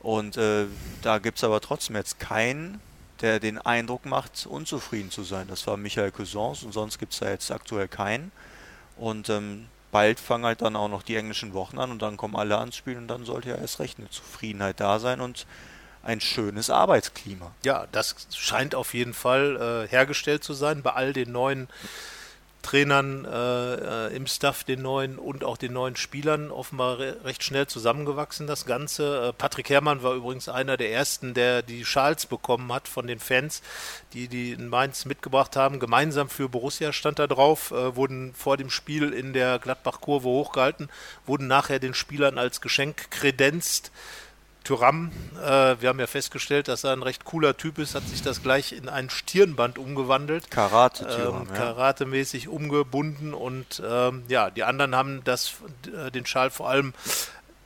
und 0.00 0.36
äh, 0.36 0.66
da 1.02 1.18
gibt 1.18 1.38
es 1.38 1.44
aber 1.44 1.60
trotzdem 1.60 1.96
jetzt 1.96 2.18
keinen, 2.18 2.80
der 3.20 3.40
den 3.40 3.58
Eindruck 3.58 4.06
macht, 4.06 4.46
unzufrieden 4.46 5.10
zu 5.10 5.22
sein. 5.22 5.46
Das 5.48 5.66
war 5.66 5.76
Michael 5.76 6.10
Cousins 6.10 6.62
und 6.62 6.72
sonst 6.72 6.98
gibt 6.98 7.12
es 7.12 7.20
da 7.20 7.30
jetzt 7.30 7.50
aktuell 7.50 7.88
keinen. 7.88 8.32
Und 8.96 9.28
ähm, 9.28 9.66
bald 9.90 10.20
fangen 10.20 10.44
halt 10.44 10.62
dann 10.62 10.76
auch 10.76 10.88
noch 10.88 11.02
die 11.02 11.16
englischen 11.16 11.54
Wochen 11.54 11.78
an 11.78 11.90
und 11.90 12.02
dann 12.02 12.16
kommen 12.16 12.36
alle 12.36 12.58
ans 12.58 12.76
Spiel 12.76 12.96
und 12.96 13.08
dann 13.08 13.24
sollte 13.24 13.50
ja 13.50 13.56
erst 13.56 13.80
recht 13.80 13.98
eine 13.98 14.10
Zufriedenheit 14.10 14.80
da 14.80 14.98
sein 14.98 15.20
und 15.20 15.46
ein 16.02 16.20
schönes 16.20 16.70
Arbeitsklima. 16.70 17.52
Ja, 17.64 17.86
das 17.92 18.14
scheint 18.32 18.74
auf 18.74 18.94
jeden 18.94 19.14
Fall 19.14 19.86
äh, 19.86 19.88
hergestellt 19.88 20.44
zu 20.44 20.54
sein 20.54 20.82
bei 20.82 20.92
all 20.92 21.12
den 21.12 21.32
neuen 21.32 21.68
Trainern 22.62 23.24
äh, 23.24 24.08
äh 24.08 24.16
im 24.16 24.26
Staff, 24.26 24.64
den 24.64 24.82
neuen 24.82 25.18
und 25.18 25.44
auch 25.44 25.56
den 25.56 25.72
neuen 25.72 25.96
Spielern 25.96 26.50
offenbar 26.50 26.98
re 26.98 27.16
recht 27.24 27.42
schnell 27.42 27.66
zusammengewachsen, 27.66 28.46
das 28.46 28.66
Ganze. 28.66 29.28
Äh, 29.28 29.32
Patrick 29.32 29.70
Herrmann 29.70 30.02
war 30.02 30.14
übrigens 30.14 30.48
einer 30.48 30.76
der 30.76 30.92
ersten, 30.92 31.34
der 31.34 31.62
die 31.62 31.84
Schals 31.84 32.26
bekommen 32.26 32.72
hat 32.72 32.88
von 32.88 33.06
den 33.06 33.20
Fans, 33.20 33.62
die 34.12 34.28
die 34.28 34.52
in 34.52 34.68
Mainz 34.68 35.04
mitgebracht 35.04 35.56
haben. 35.56 35.78
Gemeinsam 35.78 36.28
für 36.28 36.48
Borussia 36.48 36.92
stand 36.92 37.18
da 37.18 37.26
drauf, 37.26 37.70
äh, 37.70 37.96
wurden 37.96 38.34
vor 38.34 38.56
dem 38.56 38.70
Spiel 38.70 39.12
in 39.12 39.32
der 39.32 39.58
Gladbach-Kurve 39.58 40.28
hochgehalten, 40.28 40.90
wurden 41.26 41.46
nachher 41.46 41.78
den 41.78 41.94
Spielern 41.94 42.38
als 42.38 42.60
Geschenk 42.60 43.10
kredenzt. 43.10 43.92
Tyram, 44.68 45.10
äh, 45.42 45.76
wir 45.80 45.88
haben 45.88 45.98
ja 45.98 46.06
festgestellt, 46.06 46.68
dass 46.68 46.84
er 46.84 46.92
ein 46.92 47.02
recht 47.02 47.24
cooler 47.24 47.56
Typ 47.56 47.78
ist, 47.78 47.94
hat 47.94 48.06
sich 48.06 48.20
das 48.20 48.42
gleich 48.42 48.72
in 48.72 48.90
ein 48.90 49.08
Stirnband 49.08 49.78
umgewandelt. 49.78 50.50
Karate, 50.50 51.04
ähm, 51.04 51.46
ja. 51.48 51.56
Karatemäßig 51.56 52.48
umgebunden 52.48 53.32
und 53.32 53.82
ähm, 53.82 54.24
ja, 54.28 54.50
die 54.50 54.64
anderen 54.64 54.94
haben 54.94 55.24
das, 55.24 55.54
äh, 55.86 56.10
den 56.10 56.26
Schal 56.26 56.50
vor 56.50 56.68
allem 56.68 56.92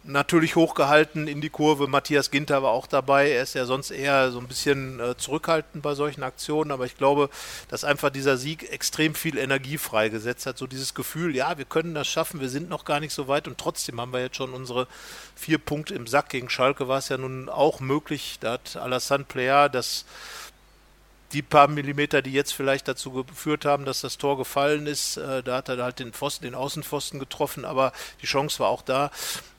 natürlich 0.04 0.56
hochgehalten 0.56 1.28
in 1.28 1.40
die 1.40 1.50
Kurve. 1.50 1.86
Matthias 1.86 2.30
Ginter 2.30 2.62
war 2.62 2.70
auch 2.70 2.86
dabei. 2.86 3.30
Er 3.30 3.42
ist 3.42 3.54
ja 3.54 3.64
sonst 3.64 3.90
eher 3.90 4.30
so 4.30 4.38
ein 4.38 4.48
bisschen 4.48 5.00
äh, 5.00 5.16
zurückhaltend 5.16 5.82
bei 5.82 5.94
solchen 5.94 6.22
Aktionen, 6.22 6.70
aber 6.70 6.86
ich 6.86 6.96
glaube, 6.96 7.30
dass 7.68 7.84
einfach 7.84 8.10
dieser 8.10 8.36
Sieg 8.36 8.70
extrem 8.72 9.14
viel 9.14 9.38
Energie 9.38 9.78
freigesetzt 9.78 10.46
hat. 10.46 10.58
So 10.58 10.66
dieses 10.66 10.94
Gefühl, 10.94 11.36
ja, 11.36 11.58
wir 11.58 11.64
können 11.64 11.94
das 11.94 12.08
schaffen, 12.08 12.40
wir 12.40 12.48
sind 12.48 12.68
noch 12.68 12.84
gar 12.84 13.00
nicht 13.00 13.12
so 13.12 13.28
weit 13.28 13.46
und 13.46 13.58
trotzdem 13.58 14.00
haben 14.00 14.12
wir 14.12 14.20
jetzt 14.20 14.36
schon 14.36 14.52
unsere 14.52 14.88
vier 15.36 15.58
Punkte 15.58 15.94
im 15.94 16.06
Sack. 16.06 16.30
Gegen 16.30 16.50
Schalke 16.50 16.88
war 16.88 16.98
es 16.98 17.08
ja 17.08 17.18
nun 17.18 17.48
auch 17.48 17.80
möglich. 17.80 18.38
Da 18.40 18.52
hat 18.52 18.76
Alassane 18.76 19.24
Player 19.24 19.68
das 19.68 20.04
die 21.32 21.42
paar 21.42 21.68
Millimeter, 21.68 22.22
die 22.22 22.32
jetzt 22.32 22.52
vielleicht 22.52 22.88
dazu 22.88 23.24
geführt 23.24 23.64
haben, 23.64 23.84
dass 23.84 24.00
das 24.00 24.18
Tor 24.18 24.36
gefallen 24.36 24.86
ist, 24.86 25.16
äh, 25.16 25.42
da 25.42 25.56
hat 25.56 25.68
er 25.68 25.82
halt 25.82 25.98
den 25.98 26.12
Pfosten, 26.12 26.44
den 26.44 26.54
Außenpfosten 26.54 27.18
getroffen, 27.18 27.64
aber 27.64 27.92
die 28.20 28.26
Chance 28.26 28.58
war 28.60 28.68
auch 28.68 28.82
da. 28.82 29.10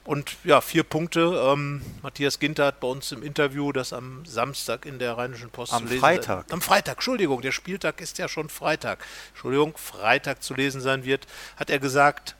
Und 0.05 0.35
ja, 0.43 0.59
vier 0.59 0.83
Punkte. 0.83 1.41
Ähm, 1.47 1.81
Matthias 2.01 2.39
Ginter 2.39 2.65
hat 2.65 2.81
bei 2.81 2.87
uns 2.87 3.11
im 3.13 3.23
Interview 3.23 3.71
das 3.71 3.93
am 3.93 4.25
Samstag 4.25 4.85
in 4.85 4.99
der 4.99 5.17
Rheinischen 5.17 5.49
Post 5.49 5.73
am 5.73 5.87
zu 5.87 5.93
lesen. 5.93 6.03
Am 6.03 6.09
Freitag. 6.09 6.45
Am 6.51 6.61
Freitag, 6.61 6.95
Entschuldigung, 6.95 7.41
der 7.41 7.53
Spieltag 7.53 8.01
ist 8.01 8.17
ja 8.17 8.27
schon 8.27 8.49
Freitag. 8.49 9.05
Entschuldigung, 9.29 9.77
Freitag 9.77 10.43
zu 10.43 10.53
lesen 10.53 10.81
sein 10.81 11.05
wird, 11.05 11.25
hat 11.55 11.69
er 11.69 11.79
gesagt, 11.79 12.35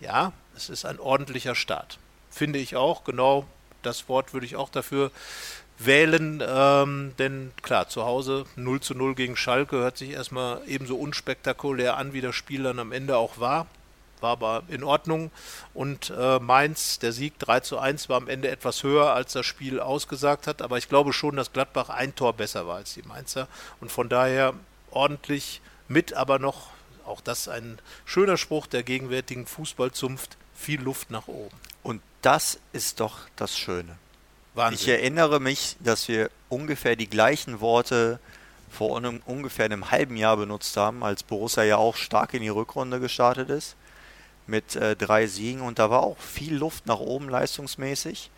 ja, 0.00 0.32
es 0.56 0.68
ist 0.68 0.84
ein 0.84 1.00
ordentlicher 1.00 1.56
Start. 1.56 1.98
Finde 2.30 2.60
ich 2.60 2.76
auch, 2.76 3.02
genau 3.02 3.46
das 3.82 4.08
Wort 4.08 4.32
würde 4.32 4.46
ich 4.46 4.56
auch 4.56 4.68
dafür 4.68 5.10
wählen, 5.78 6.42
ähm, 6.46 7.12
denn 7.18 7.52
klar, 7.62 7.88
zu 7.88 8.04
Hause 8.04 8.44
0 8.56 8.80
zu 8.80 8.94
0 8.94 9.14
gegen 9.14 9.36
Schalke 9.36 9.76
hört 9.76 9.98
sich 9.98 10.10
erstmal 10.10 10.60
ebenso 10.66 10.96
unspektakulär 10.96 11.96
an, 11.96 12.12
wie 12.12 12.20
das 12.20 12.34
Spiel 12.34 12.62
dann 12.62 12.78
am 12.78 12.92
Ende 12.92 13.16
auch 13.16 13.38
war 13.38 13.66
war 14.24 14.32
aber 14.32 14.62
in 14.68 14.82
Ordnung. 14.82 15.30
Und 15.72 16.10
äh, 16.10 16.40
Mainz, 16.40 16.98
der 16.98 17.12
Sieg 17.12 17.38
3 17.38 17.60
zu 17.60 17.78
1 17.78 18.08
war 18.08 18.16
am 18.16 18.28
Ende 18.28 18.48
etwas 18.48 18.82
höher, 18.82 19.12
als 19.12 19.34
das 19.34 19.46
Spiel 19.46 19.78
ausgesagt 19.78 20.48
hat. 20.48 20.62
Aber 20.62 20.78
ich 20.78 20.88
glaube 20.88 21.12
schon, 21.12 21.36
dass 21.36 21.52
Gladbach 21.52 21.90
ein 21.90 22.16
Tor 22.16 22.32
besser 22.32 22.66
war 22.66 22.76
als 22.76 22.94
die 22.94 23.02
Mainzer. 23.02 23.46
Und 23.80 23.92
von 23.92 24.08
daher 24.08 24.54
ordentlich 24.90 25.60
mit, 25.86 26.14
aber 26.14 26.40
noch, 26.40 26.68
auch 27.06 27.20
das 27.20 27.48
ein 27.48 27.78
schöner 28.04 28.38
Spruch 28.38 28.66
der 28.66 28.82
gegenwärtigen 28.82 29.46
Fußballzunft, 29.46 30.36
viel 30.54 30.80
Luft 30.80 31.10
nach 31.10 31.28
oben. 31.28 31.56
Und 31.82 32.00
das 32.22 32.58
ist 32.72 33.00
doch 33.00 33.18
das 33.36 33.56
Schöne. 33.56 33.98
Wahnsinn. 34.54 34.78
Ich 34.80 34.88
erinnere 34.88 35.40
mich, 35.40 35.76
dass 35.80 36.08
wir 36.08 36.30
ungefähr 36.48 36.96
die 36.96 37.08
gleichen 37.08 37.60
Worte 37.60 38.20
vor 38.70 38.96
einem, 38.96 39.20
ungefähr 39.26 39.66
einem 39.66 39.90
halben 39.90 40.16
Jahr 40.16 40.36
benutzt 40.36 40.76
haben, 40.76 41.04
als 41.04 41.22
Borussia 41.22 41.62
ja 41.64 41.76
auch 41.76 41.96
stark 41.96 42.34
in 42.34 42.42
die 42.42 42.48
Rückrunde 42.48 43.00
gestartet 43.00 43.50
ist 43.50 43.76
mit 44.46 44.76
äh, 44.76 44.94
drei 44.96 45.26
Siegen 45.26 45.62
und 45.62 45.78
da 45.78 45.90
war 45.90 46.02
auch 46.02 46.18
viel 46.18 46.54
Luft 46.54 46.86
nach 46.86 46.98
oben 46.98 47.28
leistungsmäßig. 47.28 48.30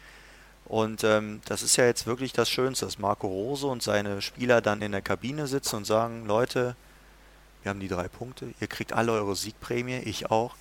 Und 0.67 1.05
ähm, 1.05 1.41
das 1.47 1.63
ist 1.63 1.77
ja 1.77 1.85
jetzt 1.85 2.07
wirklich 2.07 2.33
das 2.33 2.51
Schönste, 2.51 2.87
dass 2.87 2.99
Marco 2.99 3.29
Rose 3.29 3.67
und 3.67 3.83
seine 3.83 4.21
Spieler 4.21 4.61
dann 4.61 4.83
in 4.83 4.93
der 4.93 5.03
Kabine 5.03 5.47
sitzen 5.47 5.77
und 5.77 5.85
sagen, 5.85 6.27
Leute, 6.27 6.75
wir 7.63 7.71
haben 7.71 7.81
die 7.81 7.89
drei 7.89 8.09
Punkte, 8.09 8.53
ihr 8.61 8.67
kriegt 8.67 8.93
alle 8.93 9.13
eure 9.13 9.37
Siegprämie, 9.37 9.99
ich 9.99 10.31
auch. 10.31 10.55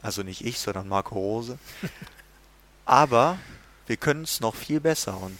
Also 0.00 0.22
nicht 0.22 0.44
ich, 0.44 0.58
sondern 0.58 0.88
Marco 0.88 1.14
Rose. 1.14 1.58
Aber 2.84 3.38
wir 3.86 3.96
können 3.96 4.24
es 4.24 4.40
noch 4.40 4.54
viel 4.54 4.80
besser 4.80 5.18
und 5.20 5.38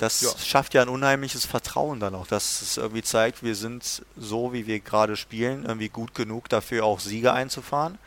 das 0.00 0.22
ja. 0.22 0.30
schafft 0.38 0.72
ja 0.72 0.80
ein 0.80 0.88
unheimliches 0.88 1.44
Vertrauen 1.44 2.00
dann 2.00 2.14
auch, 2.14 2.26
dass 2.26 2.62
es 2.62 2.78
irgendwie 2.78 3.02
zeigt, 3.02 3.42
wir 3.42 3.54
sind 3.54 4.02
so, 4.16 4.54
wie 4.54 4.66
wir 4.66 4.80
gerade 4.80 5.14
spielen, 5.14 5.66
irgendwie 5.66 5.90
gut 5.90 6.14
genug 6.14 6.48
dafür 6.48 6.84
auch 6.84 7.00
Siege 7.00 7.34
einzufahren. 7.34 7.98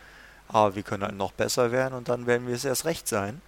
Aber 0.48 0.76
wir 0.76 0.82
können 0.82 1.04
halt 1.04 1.16
noch 1.16 1.34
besser 1.34 1.72
werden 1.72 1.94
und 1.94 2.10
dann 2.10 2.26
werden 2.26 2.48
wir 2.48 2.56
es 2.56 2.66
erst 2.66 2.86
recht 2.86 3.08
sein. 3.08 3.42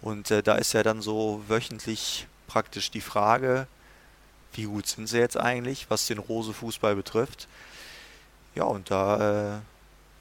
Und 0.00 0.30
äh, 0.30 0.42
da 0.42 0.54
ist 0.54 0.72
ja 0.72 0.82
dann 0.82 1.02
so 1.02 1.42
wöchentlich 1.48 2.26
praktisch 2.46 2.90
die 2.90 3.02
Frage, 3.02 3.66
wie 4.54 4.64
gut 4.64 4.86
sind 4.86 5.06
sie 5.06 5.18
jetzt 5.18 5.36
eigentlich, 5.36 5.90
was 5.90 6.06
den 6.06 6.18
Rose-Fußball 6.18 6.96
betrifft. 6.96 7.46
Ja, 8.54 8.64
und 8.64 8.90
da 8.90 9.56
äh, 9.56 9.60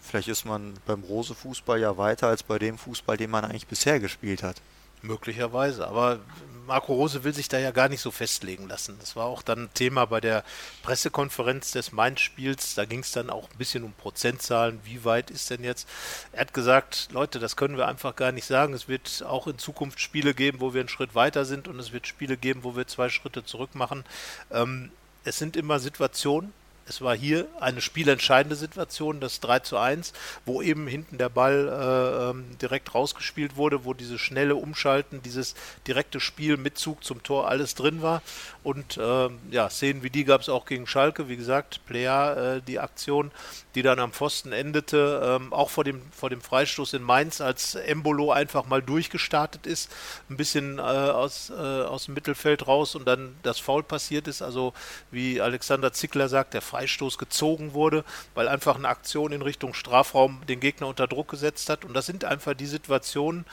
vielleicht 0.01 0.27
ist 0.27 0.43
man 0.43 0.73
beim 0.85 1.03
Rose-Fußball 1.03 1.79
ja 1.79 1.97
weiter 1.97 2.27
als 2.27 2.43
bei 2.43 2.59
dem 2.59 2.77
Fußball, 2.77 3.15
den 3.15 3.29
man 3.29 3.45
eigentlich 3.45 3.67
bisher 3.67 4.01
gespielt 4.01 4.43
hat. 4.43 4.61
Möglicherweise, 5.05 5.87
aber 5.87 6.19
Marco 6.67 6.93
Rose 6.93 7.23
will 7.23 7.33
sich 7.33 7.47
da 7.47 7.59
ja 7.59 7.71
gar 7.71 7.89
nicht 7.89 8.01
so 8.01 8.11
festlegen 8.11 8.67
lassen. 8.67 8.97
Das 8.99 9.15
war 9.15 9.25
auch 9.25 9.41
dann 9.43 9.69
Thema 9.73 10.05
bei 10.05 10.19
der 10.19 10.43
Pressekonferenz 10.81 11.71
des 11.71 11.91
Mainz-Spiels. 11.91 12.75
Da 12.75 12.85
ging 12.85 13.01
es 13.01 13.11
dann 13.11 13.29
auch 13.29 13.49
ein 13.49 13.57
bisschen 13.57 13.83
um 13.83 13.93
Prozentzahlen. 13.93 14.79
Wie 14.83 15.05
weit 15.05 15.29
ist 15.29 15.49
denn 15.49 15.63
jetzt? 15.63 15.87
Er 16.31 16.41
hat 16.41 16.53
gesagt, 16.53 17.09
Leute, 17.11 17.39
das 17.39 17.55
können 17.55 17.77
wir 17.77 17.87
einfach 17.87 18.15
gar 18.15 18.31
nicht 18.31 18.45
sagen. 18.45 18.73
Es 18.73 18.87
wird 18.87 19.23
auch 19.27 19.47
in 19.47 19.59
Zukunft 19.59 19.99
Spiele 19.99 20.33
geben, 20.33 20.59
wo 20.59 20.73
wir 20.73 20.81
einen 20.81 20.89
Schritt 20.89 21.13
weiter 21.13 21.45
sind 21.45 21.67
und 21.67 21.79
es 21.79 21.91
wird 21.91 22.07
Spiele 22.07 22.37
geben, 22.37 22.63
wo 22.63 22.75
wir 22.75 22.87
zwei 22.87 23.09
Schritte 23.09 23.43
zurück 23.43 23.75
machen. 23.75 24.03
Ähm, 24.51 24.91
es 25.23 25.37
sind 25.37 25.55
immer 25.55 25.79
Situationen, 25.79 26.53
es 26.87 27.01
war 27.01 27.15
hier 27.15 27.47
eine 27.59 27.81
spielentscheidende 27.81 28.55
Situation, 28.55 29.19
das 29.19 29.39
3 29.39 29.59
zu 29.59 29.77
1, 29.77 30.13
wo 30.45 30.61
eben 30.61 30.87
hinten 30.87 31.17
der 31.17 31.29
Ball 31.29 31.67
äh, 31.67 32.29
ähm, 32.29 32.57
direkt 32.61 32.93
rausgespielt 32.93 33.55
wurde, 33.55 33.85
wo 33.85 33.93
dieses 33.93 34.21
schnelle 34.21 34.55
Umschalten, 34.55 35.21
dieses 35.23 35.55
direkte 35.87 36.19
Spiel 36.19 36.57
mit 36.57 36.77
Zug 36.77 37.03
zum 37.03 37.23
Tor 37.23 37.49
alles 37.49 37.73
drin 37.73 38.03
war. 38.03 38.21
Und 38.65 38.97
äh, 38.97 39.29
ja, 39.51 39.69
Szenen 39.69 40.01
wie 40.01 40.09
die 40.09 40.23
gab 40.23 40.41
es 40.41 40.49
auch 40.49 40.65
gegen 40.65 40.87
Schalke. 40.87 41.29
Wie 41.29 41.37
gesagt, 41.37 41.85
Player, 41.85 42.55
äh, 42.55 42.61
die 42.63 42.79
Aktion, 42.79 43.29
die 43.75 43.83
dann 43.83 43.99
am 43.99 44.11
Pfosten 44.11 44.51
endete, 44.53 45.21
ähm, 45.39 45.53
auch 45.53 45.69
vor 45.69 45.83
dem, 45.83 46.01
vor 46.11 46.31
dem 46.31 46.41
Freistoß 46.41 46.93
in 46.93 47.03
Mainz, 47.03 47.41
als 47.41 47.75
Embolo 47.75 48.31
einfach 48.31 48.65
mal 48.65 48.81
durchgestartet 48.81 49.67
ist, 49.67 49.91
ein 50.31 50.37
bisschen 50.37 50.79
äh, 50.79 50.81
aus, 50.81 51.51
äh, 51.51 51.53
aus 51.53 52.05
dem 52.05 52.15
Mittelfeld 52.15 52.65
raus 52.65 52.95
und 52.95 53.05
dann 53.05 53.35
das 53.43 53.59
Foul 53.59 53.83
passiert 53.83 54.27
ist. 54.27 54.41
Also 54.41 54.73
wie 55.11 55.39
Alexander 55.41 55.93
Zickler 55.93 56.27
sagt, 56.27 56.55
der 56.55 56.63
Freistoß 56.63 57.19
gezogen 57.19 57.75
wurde, 57.75 58.03
weil 58.33 58.47
einfach 58.47 58.77
eine 58.77 58.87
Aktion 58.87 59.31
in 59.31 59.43
Richtung 59.43 59.75
Strafraum 59.75 60.41
den 60.49 60.59
Gegner 60.59 60.87
unter 60.87 61.05
Druck 61.05 61.27
gesetzt 61.27 61.69
hat. 61.69 61.85
Und 61.85 61.93
das 61.93 62.07
sind 62.07 62.25
einfach 62.25 62.55
die 62.55 62.65
Situationen, 62.65 63.45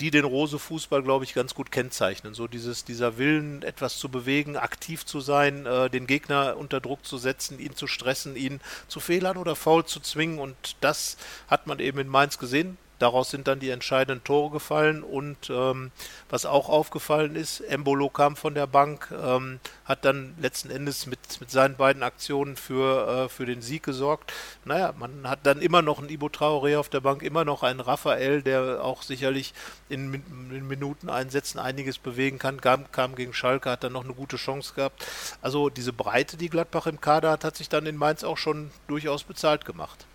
die 0.00 0.10
den 0.10 0.24
Rose-Fußball, 0.24 1.02
glaube 1.02 1.24
ich, 1.24 1.34
ganz 1.34 1.54
gut 1.54 1.72
kennzeichnen. 1.72 2.34
So 2.34 2.46
dieses, 2.46 2.84
dieser 2.84 3.18
Willen, 3.18 3.62
etwas 3.62 3.98
zu 3.98 4.08
bewegen, 4.08 4.56
aktiv 4.56 5.04
zu 5.04 5.20
sein, 5.20 5.66
äh, 5.66 5.90
den 5.90 6.06
Gegner 6.06 6.56
unter 6.56 6.80
Druck 6.80 7.04
zu 7.04 7.18
setzen, 7.18 7.58
ihn 7.58 7.74
zu 7.74 7.86
stressen, 7.86 8.36
ihn 8.36 8.60
zu 8.86 9.00
Fehlern 9.00 9.36
oder 9.36 9.56
faul 9.56 9.84
zu 9.84 10.00
zwingen. 10.00 10.38
Und 10.38 10.76
das 10.80 11.16
hat 11.48 11.66
man 11.66 11.80
eben 11.80 11.98
in 11.98 12.08
Mainz 12.08 12.38
gesehen. 12.38 12.78
Daraus 12.98 13.30
sind 13.30 13.46
dann 13.46 13.60
die 13.60 13.70
entscheidenden 13.70 14.24
Tore 14.24 14.50
gefallen 14.50 15.04
und 15.04 15.50
ähm, 15.50 15.92
was 16.28 16.46
auch 16.46 16.68
aufgefallen 16.68 17.36
ist, 17.36 17.60
Embolo 17.60 18.08
kam 18.08 18.34
von 18.34 18.54
der 18.54 18.66
Bank, 18.66 19.12
ähm, 19.12 19.60
hat 19.84 20.04
dann 20.04 20.34
letzten 20.40 20.70
Endes 20.70 21.06
mit, 21.06 21.18
mit 21.40 21.50
seinen 21.50 21.76
beiden 21.76 22.02
Aktionen 22.02 22.56
für, 22.56 23.26
äh, 23.26 23.28
für 23.28 23.46
den 23.46 23.62
Sieg 23.62 23.84
gesorgt. 23.84 24.32
Naja, 24.64 24.92
man 24.98 25.28
hat 25.28 25.40
dann 25.44 25.60
immer 25.60 25.80
noch 25.80 26.00
einen 26.00 26.08
Ibo 26.08 26.26
Traoré 26.26 26.76
auf 26.76 26.88
der 26.88 27.00
Bank, 27.00 27.22
immer 27.22 27.44
noch 27.44 27.62
einen 27.62 27.80
Raphael, 27.80 28.42
der 28.42 28.84
auch 28.84 29.02
sicherlich 29.02 29.54
in, 29.88 30.14
in 30.50 30.66
Minuten 30.66 31.08
einsetzen 31.08 31.60
einiges 31.60 31.98
bewegen 31.98 32.38
kann, 32.38 32.60
kam, 32.60 32.90
kam 32.90 33.14
gegen 33.14 33.32
Schalke, 33.32 33.70
hat 33.70 33.84
dann 33.84 33.92
noch 33.92 34.04
eine 34.04 34.14
gute 34.14 34.36
Chance 34.36 34.74
gehabt. 34.74 35.06
Also 35.40 35.70
diese 35.70 35.92
Breite, 35.92 36.36
die 36.36 36.50
Gladbach 36.50 36.86
im 36.86 37.00
Kader 37.00 37.30
hat, 37.30 37.44
hat 37.44 37.56
sich 37.56 37.68
dann 37.68 37.86
in 37.86 37.96
Mainz 37.96 38.24
auch 38.24 38.38
schon 38.38 38.72
durchaus 38.88 39.22
bezahlt 39.22 39.64
gemacht. 39.64 40.06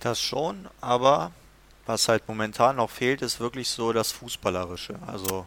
Das 0.00 0.20
schon, 0.20 0.68
aber 0.80 1.30
was 1.86 2.08
halt 2.08 2.28
momentan 2.28 2.76
noch 2.76 2.90
fehlt, 2.90 3.22
ist 3.22 3.40
wirklich 3.40 3.68
so 3.68 3.92
das 3.92 4.12
Fußballerische. 4.12 4.98
Also 5.06 5.46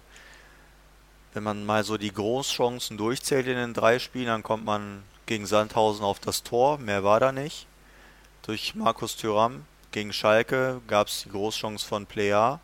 wenn 1.33 1.43
man 1.43 1.65
mal 1.65 1.83
so 1.83 1.97
die 1.97 2.13
Großchancen 2.13 2.97
durchzählt 2.97 3.47
in 3.47 3.57
den 3.57 3.73
drei 3.73 3.99
Spielen, 3.99 4.27
dann 4.27 4.43
kommt 4.43 4.65
man 4.65 5.03
gegen 5.25 5.45
Sandhausen 5.45 6.03
auf 6.03 6.19
das 6.19 6.43
Tor. 6.43 6.77
Mehr 6.77 7.03
war 7.03 7.19
da 7.19 7.31
nicht. 7.31 7.67
Durch 8.43 8.75
Markus 8.75 9.17
Thüram 9.17 9.65
gegen 9.91 10.13
Schalke 10.13 10.81
gab 10.87 11.07
es 11.07 11.23
die 11.23 11.29
Großchance 11.29 11.85
von 11.85 12.05
Plea. 12.05 12.59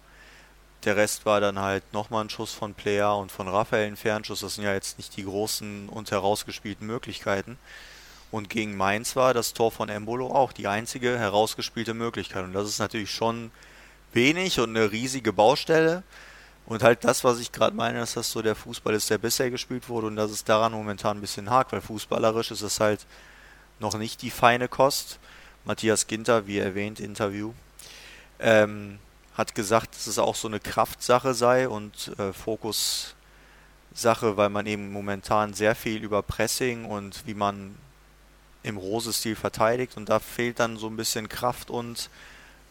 Der 0.85 0.95
Rest 0.95 1.25
war 1.25 1.39
dann 1.39 1.59
halt 1.59 1.93
nochmal 1.93 2.25
ein 2.25 2.29
Schuss 2.29 2.53
von 2.53 2.73
Plea 2.73 3.13
und 3.13 3.31
von 3.31 3.47
Raphael 3.47 3.87
ein 3.87 3.95
Fernschuss. 3.95 4.41
Das 4.41 4.55
sind 4.55 4.63
ja 4.63 4.73
jetzt 4.73 4.97
nicht 4.97 5.15
die 5.17 5.23
großen 5.23 5.89
und 5.89 6.11
herausgespielten 6.11 6.85
Möglichkeiten. 6.85 7.57
Und 8.33 8.49
gegen 8.49 8.75
Mainz 8.75 9.15
war 9.15 9.35
das 9.35 9.53
Tor 9.53 9.71
von 9.71 9.89
Embolo 9.89 10.25
auch 10.33 10.53
die 10.53 10.65
einzige 10.67 11.19
herausgespielte 11.19 11.93
Möglichkeit. 11.93 12.43
Und 12.43 12.53
das 12.53 12.67
ist 12.67 12.79
natürlich 12.79 13.11
schon 13.11 13.51
wenig 14.11 14.59
und 14.59 14.71
eine 14.71 14.91
riesige 14.91 15.31
Baustelle. 15.31 16.01
Und 16.65 16.81
halt 16.81 17.03
das, 17.03 17.23
was 17.23 17.39
ich 17.39 17.51
gerade 17.51 17.75
meine, 17.75 17.99
dass 17.99 18.15
das 18.15 18.31
so 18.31 18.41
der 18.41 18.55
Fußball 18.55 18.95
ist, 18.95 19.11
der 19.11 19.19
bisher 19.19 19.51
gespielt 19.51 19.87
wurde 19.87 20.07
und 20.07 20.15
dass 20.15 20.31
es 20.31 20.43
daran 20.43 20.71
momentan 20.71 21.17
ein 21.17 21.21
bisschen 21.21 21.51
hakt, 21.51 21.73
weil 21.73 21.81
fußballerisch 21.81 22.49
ist 22.49 22.63
es 22.63 22.79
halt 22.79 23.05
noch 23.79 23.95
nicht 23.99 24.23
die 24.23 24.31
feine 24.31 24.67
Kost. 24.67 25.19
Matthias 25.63 26.07
Ginter, 26.07 26.47
wie 26.47 26.57
erwähnt, 26.57 26.99
Interview, 26.99 27.53
ähm, 28.39 28.97
hat 29.37 29.53
gesagt, 29.53 29.93
dass 29.93 30.07
es 30.07 30.17
auch 30.17 30.33
so 30.33 30.47
eine 30.47 30.59
Kraftsache 30.59 31.35
sei 31.35 31.69
und 31.69 32.11
äh, 32.17 32.33
Fokussache, 32.33 33.13
weil 34.37 34.49
man 34.49 34.65
eben 34.65 34.91
momentan 34.91 35.53
sehr 35.53 35.75
viel 35.75 36.03
über 36.03 36.23
Pressing 36.23 36.85
und 36.85 37.27
wie 37.27 37.35
man 37.35 37.75
im 38.63 38.77
Rose-Stil 38.77 39.36
verteidigt 39.36 39.98
und 39.98 40.10
da 40.10 40.20
fehlt 40.20 40.60
dann 40.60 40.77
so 40.77 40.88
ein 40.88 40.96
bisschen 40.96 41.29
Kraft 41.29 41.70
und 41.70 42.10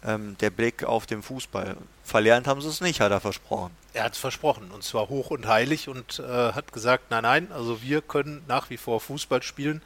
ähm, 0.05 0.37
der 0.41 0.51
Blick 0.51 0.85
auf 0.85 1.07
den 1.07 1.23
Fußball. 1.23 1.77
Verlernt 2.03 2.47
haben 2.47 2.61
sie 2.61 2.69
es 2.69 2.81
nicht, 2.81 3.01
hat 3.01 3.13
er 3.13 3.21
versprochen. 3.21 3.71
Er 3.93 4.05
hat 4.05 4.15
es 4.15 4.19
versprochen 4.19 4.71
und 4.71 4.83
zwar 4.83 5.09
hoch 5.09 5.31
und 5.31 5.47
heilig 5.47 5.89
und 5.89 6.19
äh, 6.19 6.53
hat 6.53 6.73
gesagt, 6.73 7.11
nein, 7.11 7.23
nein, 7.23 7.53
also 7.53 7.83
wir 7.83 8.01
können 8.01 8.43
nach 8.49 8.71
wie 8.71 8.79
vor 8.79 9.01
Fußball 9.01 9.43
spielen. 9.43 9.83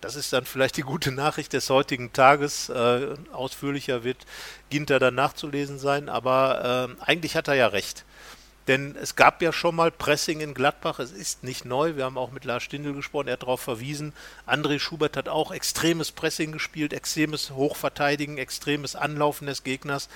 Das 0.00 0.14
ist 0.14 0.32
dann 0.32 0.44
vielleicht 0.44 0.76
die 0.76 0.82
gute 0.82 1.10
Nachricht 1.10 1.52
des 1.52 1.70
heutigen 1.70 2.12
Tages. 2.12 2.68
Äh, 2.68 3.16
ausführlicher 3.32 4.04
wird 4.04 4.18
Ginter 4.70 5.00
dann 5.00 5.16
nachzulesen 5.16 5.78
sein, 5.78 6.08
aber 6.08 6.96
äh, 7.00 7.02
eigentlich 7.02 7.34
hat 7.34 7.48
er 7.48 7.54
ja 7.54 7.66
recht. 7.66 8.04
Denn 8.68 8.94
es 9.00 9.16
gab 9.16 9.40
ja 9.40 9.50
schon 9.50 9.74
mal 9.74 9.90
Pressing 9.90 10.40
in 10.40 10.52
Gladbach, 10.52 10.98
es 10.98 11.10
ist 11.10 11.42
nicht 11.42 11.64
neu. 11.64 11.96
Wir 11.96 12.04
haben 12.04 12.18
auch 12.18 12.30
mit 12.30 12.44
Lars 12.44 12.62
Stindl 12.62 12.92
gesprochen, 12.92 13.28
er 13.28 13.32
hat 13.32 13.42
darauf 13.42 13.62
verwiesen. 13.62 14.12
André 14.46 14.78
Schubert 14.78 15.16
hat 15.16 15.28
auch 15.28 15.50
extremes 15.50 16.12
Pressing 16.12 16.52
gespielt, 16.52 16.92
extremes 16.92 17.50
Hochverteidigen, 17.50 18.36
extremes 18.36 18.94
Anlaufen 18.94 19.46
des 19.46 19.64
Gegners, 19.64 20.10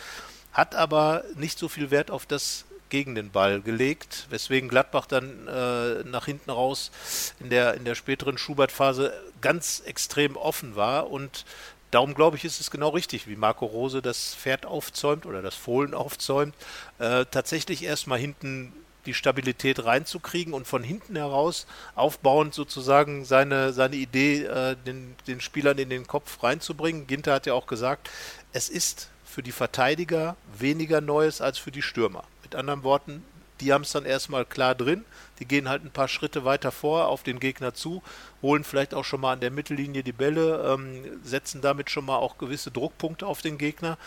hat 0.52 0.74
aber 0.74 1.24
nicht 1.34 1.58
so 1.58 1.68
viel 1.68 1.90
Wert 1.90 2.10
auf 2.10 2.26
das 2.26 2.66
gegen 2.90 3.14
den 3.14 3.30
Ball 3.30 3.62
gelegt, 3.62 4.26
weswegen 4.28 4.68
Gladbach 4.68 5.06
dann 5.06 5.48
äh, 5.48 6.04
nach 6.04 6.26
hinten 6.26 6.50
raus 6.50 6.90
in 7.40 7.48
der, 7.48 7.72
in 7.72 7.86
der 7.86 7.94
späteren 7.94 8.36
Schubert-Phase 8.36 9.14
ganz 9.40 9.80
extrem 9.86 10.36
offen 10.36 10.76
war 10.76 11.10
und 11.10 11.46
Darum 11.92 12.14
glaube 12.14 12.38
ich, 12.38 12.44
ist 12.44 12.58
es 12.58 12.70
genau 12.70 12.88
richtig, 12.88 13.28
wie 13.28 13.36
Marco 13.36 13.66
Rose 13.66 14.00
das 14.00 14.34
Pferd 14.34 14.64
aufzäumt 14.64 15.26
oder 15.26 15.42
das 15.42 15.54
Fohlen 15.54 15.92
aufzäumt, 15.92 16.54
äh, 16.98 17.26
tatsächlich 17.30 17.84
erstmal 17.84 18.18
hinten 18.18 18.72
die 19.04 19.12
Stabilität 19.12 19.84
reinzukriegen 19.84 20.54
und 20.54 20.66
von 20.66 20.82
hinten 20.82 21.16
heraus 21.16 21.66
aufbauend 21.94 22.54
sozusagen 22.54 23.26
seine, 23.26 23.74
seine 23.74 23.96
Idee 23.96 24.44
äh, 24.44 24.74
den, 24.86 25.16
den 25.26 25.42
Spielern 25.42 25.76
in 25.76 25.90
den 25.90 26.06
Kopf 26.06 26.42
reinzubringen. 26.42 27.06
Ginter 27.06 27.34
hat 27.34 27.44
ja 27.44 27.52
auch 27.52 27.66
gesagt, 27.66 28.08
es 28.54 28.70
ist 28.70 29.10
für 29.26 29.42
die 29.42 29.52
Verteidiger 29.52 30.36
weniger 30.58 31.02
Neues 31.02 31.42
als 31.42 31.58
für 31.58 31.72
die 31.72 31.82
Stürmer. 31.82 32.24
Mit 32.42 32.54
anderen 32.54 32.84
Worten, 32.84 33.22
die 33.62 33.72
haben 33.72 33.82
es 33.82 33.92
dann 33.92 34.04
erstmal 34.04 34.44
klar 34.44 34.74
drin. 34.74 35.04
Die 35.38 35.46
gehen 35.46 35.68
halt 35.68 35.84
ein 35.84 35.90
paar 35.90 36.08
Schritte 36.08 36.44
weiter 36.44 36.70
vor 36.70 37.08
auf 37.08 37.22
den 37.22 37.40
Gegner 37.40 37.74
zu, 37.74 38.02
holen 38.42 38.64
vielleicht 38.64 38.92
auch 38.92 39.04
schon 39.04 39.20
mal 39.20 39.32
an 39.32 39.40
der 39.40 39.50
Mittellinie 39.50 40.02
die 40.02 40.12
Bälle, 40.12 40.72
ähm, 40.72 41.20
setzen 41.24 41.60
damit 41.60 41.90
schon 41.90 42.04
mal 42.04 42.16
auch 42.16 42.38
gewisse 42.38 42.70
Druckpunkte 42.70 43.26
auf 43.26 43.40
den 43.40 43.58
Gegner. 43.58 43.98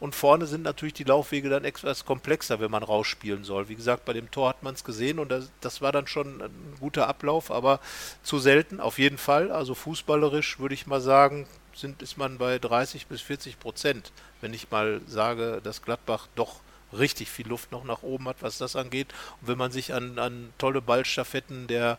Und 0.00 0.14
vorne 0.14 0.46
sind 0.46 0.62
natürlich 0.62 0.94
die 0.94 1.04
Laufwege 1.04 1.48
dann 1.48 1.64
etwas 1.64 2.04
komplexer, 2.04 2.60
wenn 2.60 2.70
man 2.70 2.82
rausspielen 2.82 3.44
soll. 3.44 3.68
Wie 3.68 3.76
gesagt, 3.76 4.04
bei 4.04 4.12
dem 4.12 4.30
Tor 4.30 4.48
hat 4.48 4.62
man 4.62 4.74
es 4.74 4.84
gesehen 4.84 5.18
und 5.18 5.30
das, 5.30 5.50
das 5.60 5.80
war 5.80 5.92
dann 5.92 6.06
schon 6.06 6.40
ein 6.40 6.76
guter 6.80 7.06
Ablauf, 7.06 7.50
aber 7.50 7.80
zu 8.22 8.38
selten 8.38 8.80
auf 8.80 8.98
jeden 8.98 9.18
Fall. 9.18 9.52
Also 9.52 9.74
fußballerisch 9.74 10.58
würde 10.58 10.74
ich 10.74 10.86
mal 10.86 11.00
sagen, 11.00 11.46
sind, 11.74 12.02
ist 12.02 12.18
man 12.18 12.38
bei 12.38 12.58
30 12.58 13.06
bis 13.06 13.20
40 13.22 13.58
Prozent, 13.58 14.12
wenn 14.40 14.54
ich 14.54 14.70
mal 14.70 15.00
sage, 15.06 15.60
dass 15.62 15.82
Gladbach 15.82 16.28
doch 16.34 16.60
richtig 16.92 17.30
viel 17.30 17.48
Luft 17.48 17.72
noch 17.72 17.84
nach 17.84 18.02
oben 18.02 18.28
hat, 18.28 18.36
was 18.40 18.58
das 18.58 18.76
angeht. 18.76 19.08
Und 19.40 19.48
wenn 19.48 19.58
man 19.58 19.72
sich 19.72 19.94
an, 19.94 20.18
an 20.18 20.52
tolle 20.58 20.80
Ballstaffetten 20.80 21.66
der, 21.66 21.98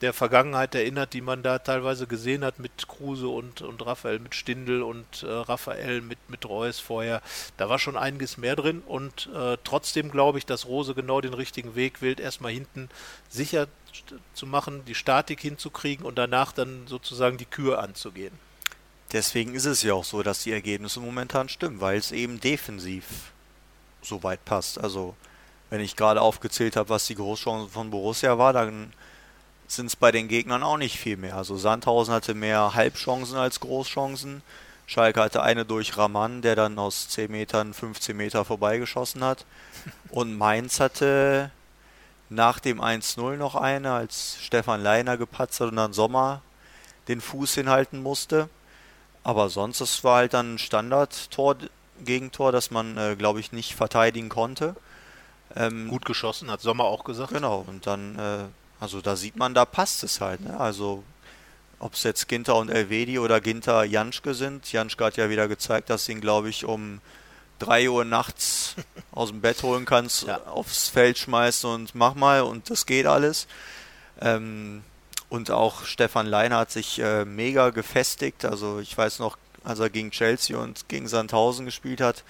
der 0.00 0.12
Vergangenheit 0.12 0.74
erinnert, 0.74 1.12
die 1.12 1.20
man 1.20 1.42
da 1.42 1.58
teilweise 1.58 2.06
gesehen 2.06 2.44
hat 2.44 2.58
mit 2.58 2.88
Kruse 2.88 3.28
und, 3.28 3.62
und 3.62 3.84
Raphael, 3.84 4.18
mit 4.18 4.34
Stindl 4.34 4.82
und 4.82 5.22
äh, 5.22 5.26
Raphael 5.26 6.00
mit, 6.00 6.18
mit 6.28 6.48
Reus 6.48 6.78
vorher, 6.78 7.22
da 7.56 7.68
war 7.68 7.78
schon 7.78 7.96
einiges 7.96 8.36
mehr 8.36 8.56
drin 8.56 8.82
und 8.86 9.28
äh, 9.34 9.56
trotzdem 9.64 10.10
glaube 10.10 10.38
ich, 10.38 10.46
dass 10.46 10.66
Rose 10.66 10.94
genau 10.94 11.20
den 11.20 11.34
richtigen 11.34 11.74
Weg 11.74 12.00
wählt, 12.02 12.20
erstmal 12.20 12.52
hinten 12.52 12.88
sicher 13.28 13.66
zu 14.34 14.46
machen, 14.46 14.84
die 14.86 14.94
Statik 14.94 15.40
hinzukriegen 15.40 16.04
und 16.04 16.16
danach 16.16 16.52
dann 16.52 16.86
sozusagen 16.86 17.36
die 17.36 17.46
Kür 17.46 17.80
anzugehen. 17.80 18.32
Deswegen 19.12 19.54
ist 19.54 19.64
es 19.64 19.82
ja 19.82 19.94
auch 19.94 20.04
so, 20.04 20.22
dass 20.22 20.42
die 20.42 20.52
Ergebnisse 20.52 21.00
momentan 21.00 21.48
stimmen, 21.48 21.80
weil 21.80 21.96
es 21.96 22.12
eben 22.12 22.40
defensiv 22.40 23.04
so 24.02 24.22
weit 24.22 24.44
passt. 24.44 24.82
Also 24.82 25.14
wenn 25.70 25.80
ich 25.80 25.96
gerade 25.96 26.20
aufgezählt 26.20 26.76
habe, 26.76 26.88
was 26.88 27.06
die 27.06 27.14
Großchancen 27.14 27.70
von 27.70 27.90
Borussia 27.90 28.38
war, 28.38 28.52
dann 28.52 28.92
sind 29.66 29.86
es 29.86 29.96
bei 29.96 30.10
den 30.10 30.28
Gegnern 30.28 30.62
auch 30.62 30.78
nicht 30.78 30.98
viel 30.98 31.16
mehr. 31.16 31.36
Also 31.36 31.56
Sandhausen 31.56 32.14
hatte 32.14 32.34
mehr 32.34 32.74
Halbchancen 32.74 33.36
als 33.36 33.60
Großchancen. 33.60 34.42
Schalke 34.86 35.20
hatte 35.20 35.42
eine 35.42 35.66
durch 35.66 35.98
Raman, 35.98 36.40
der 36.40 36.56
dann 36.56 36.78
aus 36.78 37.08
10 37.10 37.30
Metern 37.30 37.74
15 37.74 38.16
Meter 38.16 38.46
vorbeigeschossen 38.46 39.22
hat. 39.22 39.44
Und 40.10 40.36
Mainz 40.38 40.80
hatte 40.80 41.50
nach 42.30 42.58
dem 42.58 42.80
1-0 42.80 43.36
noch 43.36 43.54
eine, 43.54 43.92
als 43.92 44.38
Stefan 44.40 44.82
Leiner 44.82 45.16
gepatzt 45.16 45.60
hat 45.60 45.68
und 45.68 45.76
dann 45.76 45.94
Sommer 45.94 46.42
den 47.08 47.22
Fuß 47.22 47.54
hinhalten 47.54 48.02
musste. 48.02 48.50
Aber 49.24 49.48
sonst, 49.48 49.80
es 49.80 50.04
war 50.04 50.16
halt 50.16 50.34
dann 50.34 50.54
ein 50.54 50.58
Standard-Tor, 50.58 51.56
Gegentor, 52.04 52.52
das 52.52 52.70
man, 52.70 52.96
äh, 52.96 53.16
glaube 53.16 53.40
ich, 53.40 53.52
nicht 53.52 53.74
verteidigen 53.74 54.28
konnte. 54.28 54.76
Ähm, 55.56 55.88
Gut 55.88 56.04
geschossen, 56.04 56.50
hat 56.50 56.60
Sommer 56.60 56.84
auch 56.84 57.04
gesagt. 57.04 57.32
Genau, 57.32 57.64
und 57.66 57.86
dann, 57.86 58.18
äh, 58.18 58.44
also 58.80 59.00
da 59.00 59.16
sieht 59.16 59.36
man, 59.36 59.54
da 59.54 59.64
passt 59.64 60.04
es 60.04 60.20
halt. 60.20 60.40
Ne? 60.40 60.58
Also 60.58 61.04
ob 61.80 61.94
es 61.94 62.02
jetzt 62.02 62.28
Ginter 62.28 62.56
und 62.56 62.70
Elvedi 62.70 63.18
oder 63.18 63.40
Ginter 63.40 63.84
Janschke 63.84 64.34
sind. 64.34 64.70
Janschke 64.72 65.04
hat 65.04 65.16
ja 65.16 65.30
wieder 65.30 65.48
gezeigt, 65.48 65.90
dass 65.90 66.08
ihn, 66.08 66.20
glaube 66.20 66.48
ich, 66.48 66.64
um 66.64 67.00
3 67.60 67.90
Uhr 67.90 68.04
nachts 68.04 68.74
aus 69.12 69.30
dem 69.30 69.40
Bett 69.40 69.62
holen 69.62 69.84
kannst, 69.84 70.26
ja. 70.26 70.40
aufs 70.46 70.88
Feld 70.88 71.18
schmeißen 71.18 71.68
und 71.70 71.94
mach 71.94 72.14
mal 72.14 72.42
und 72.42 72.70
das 72.70 72.86
geht 72.86 73.06
alles. 73.06 73.46
Ähm, 74.20 74.82
und 75.28 75.50
auch 75.50 75.84
Stefan 75.84 76.26
Leiner 76.26 76.58
hat 76.58 76.70
sich 76.70 76.98
äh, 77.00 77.24
mega 77.24 77.70
gefestigt. 77.70 78.44
Also 78.44 78.80
ich 78.80 78.96
weiß 78.96 79.18
noch, 79.18 79.36
als 79.68 79.80
er 79.80 79.90
gegen 79.90 80.10
Chelsea 80.10 80.56
und 80.56 80.88
gegen 80.88 81.08
Sandhausen 81.08 81.66
gespielt 81.66 82.00
hat, 82.00 82.24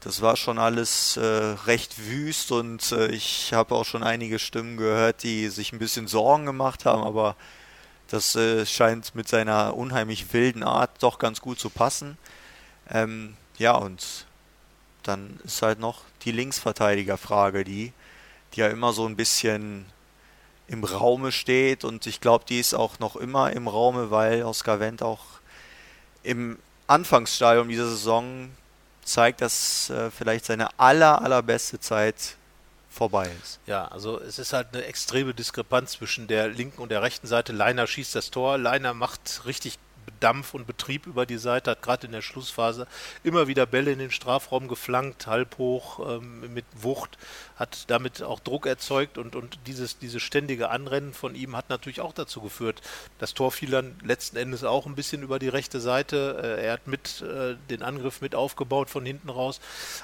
das 0.00 0.20
war 0.20 0.36
schon 0.36 0.58
alles 0.58 1.16
äh, 1.16 1.20
recht 1.66 2.06
wüst 2.08 2.50
und 2.50 2.90
äh, 2.90 3.08
ich 3.08 3.52
habe 3.52 3.74
auch 3.74 3.84
schon 3.84 4.02
einige 4.02 4.38
Stimmen 4.38 4.76
gehört, 4.76 5.22
die 5.22 5.48
sich 5.48 5.72
ein 5.72 5.78
bisschen 5.78 6.08
Sorgen 6.08 6.46
gemacht 6.46 6.86
haben, 6.86 7.02
aber 7.02 7.36
das 8.08 8.34
äh, 8.34 8.66
scheint 8.66 9.14
mit 9.14 9.28
seiner 9.28 9.76
unheimlich 9.76 10.32
wilden 10.32 10.64
Art 10.64 10.90
doch 11.00 11.20
ganz 11.20 11.40
gut 11.40 11.60
zu 11.60 11.70
passen. 11.70 12.18
Ähm, 12.90 13.36
ja, 13.58 13.76
und 13.76 14.26
dann 15.04 15.38
ist 15.44 15.62
halt 15.62 15.78
noch 15.78 16.02
die 16.22 16.32
Linksverteidigerfrage, 16.32 17.62
die, 17.62 17.92
die 18.54 18.60
ja 18.60 18.68
immer 18.68 18.92
so 18.92 19.06
ein 19.06 19.16
bisschen 19.16 19.86
im 20.66 20.82
Raume 20.82 21.30
steht 21.30 21.84
und 21.84 22.06
ich 22.06 22.20
glaube, 22.20 22.44
die 22.48 22.58
ist 22.58 22.74
auch 22.74 22.98
noch 22.98 23.14
immer 23.14 23.52
im 23.52 23.68
Raume, 23.68 24.10
weil 24.10 24.42
Oskar 24.42 24.80
Wendt 24.80 25.02
auch 25.02 25.39
im 26.22 26.58
Anfangsstadium 26.86 27.68
dieser 27.68 27.88
Saison 27.88 28.50
zeigt, 29.04 29.40
dass 29.40 29.90
äh, 29.90 30.10
vielleicht 30.10 30.44
seine 30.44 30.78
aller, 30.78 31.22
allerbeste 31.22 31.80
Zeit 31.80 32.36
vorbei 32.90 33.30
ist. 33.42 33.60
Ja, 33.66 33.86
also 33.86 34.20
es 34.20 34.38
ist 34.38 34.52
halt 34.52 34.68
eine 34.72 34.84
extreme 34.84 35.32
Diskrepanz 35.32 35.92
zwischen 35.92 36.26
der 36.26 36.48
linken 36.48 36.82
und 36.82 36.90
der 36.90 37.02
rechten 37.02 37.26
Seite. 37.26 37.52
Leiner 37.52 37.86
schießt 37.86 38.14
das 38.14 38.30
Tor, 38.30 38.58
Leiner 38.58 38.94
macht 38.94 39.42
richtig 39.46 39.78
Dampf 40.20 40.54
und 40.54 40.66
Betrieb 40.66 41.06
über 41.06 41.26
die 41.26 41.38
Seite, 41.38 41.72
hat 41.72 41.82
gerade 41.82 42.06
in 42.06 42.12
der 42.12 42.22
Schlussphase 42.22 42.86
immer 43.24 43.48
wieder 43.48 43.66
Bälle 43.66 43.92
in 43.92 43.98
den 43.98 44.10
Strafraum 44.10 44.68
geflankt, 44.68 45.26
halb 45.26 45.58
hoch, 45.58 46.00
ähm, 46.08 46.52
mit 46.52 46.64
Wucht, 46.74 47.18
hat 47.56 47.90
damit 47.90 48.22
auch 48.22 48.40
Druck 48.40 48.66
erzeugt 48.66 49.18
und, 49.18 49.36
und 49.36 49.58
dieses, 49.66 49.98
dieses 49.98 50.22
ständige 50.22 50.70
Anrennen 50.70 51.12
von 51.12 51.34
ihm 51.34 51.56
hat 51.56 51.68
natürlich 51.68 52.00
auch 52.00 52.12
dazu 52.12 52.40
geführt. 52.40 52.80
Das 53.18 53.34
Tor 53.34 53.52
fiel 53.52 53.70
dann 53.70 53.96
letzten 54.04 54.36
Endes 54.36 54.64
auch 54.64 54.86
ein 54.86 54.94
bisschen 54.94 55.22
über 55.22 55.38
die 55.38 55.48
rechte 55.48 55.80
Seite. 55.80 56.40
Äh, 56.42 56.66
er 56.66 56.72
hat 56.74 56.86
mit 56.86 57.22
äh, 57.22 57.56
den 57.68 57.82
Angriff 57.82 58.20
mit 58.20 58.34
aufgebaut 58.34 58.90
von 58.90 59.04
hinten 59.04 59.30
raus. 59.30 59.60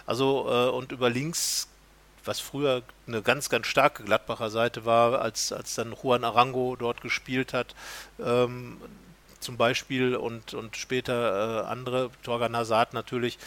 Also 0.06 0.46
äh, 0.48 0.70
und 0.70 0.92
über 0.92 1.10
links 1.10 1.68
was 2.26 2.40
früher 2.40 2.82
eine 3.06 3.22
ganz, 3.22 3.48
ganz 3.48 3.66
starke 3.66 4.02
Gladbacher 4.02 4.50
Seite 4.50 4.84
war, 4.84 5.20
als, 5.20 5.52
als 5.52 5.74
dann 5.74 5.94
Juan 6.02 6.24
Arango 6.24 6.76
dort 6.76 7.00
gespielt 7.00 7.52
hat, 7.52 7.74
ähm, 8.18 8.78
zum 9.40 9.56
Beispiel 9.56 10.16
und, 10.16 10.54
und 10.54 10.76
später 10.76 11.64
äh, 11.64 11.66
andere, 11.66 12.10
Torgan 12.22 12.56
Hazard 12.56 12.94
natürlich, 12.94 13.38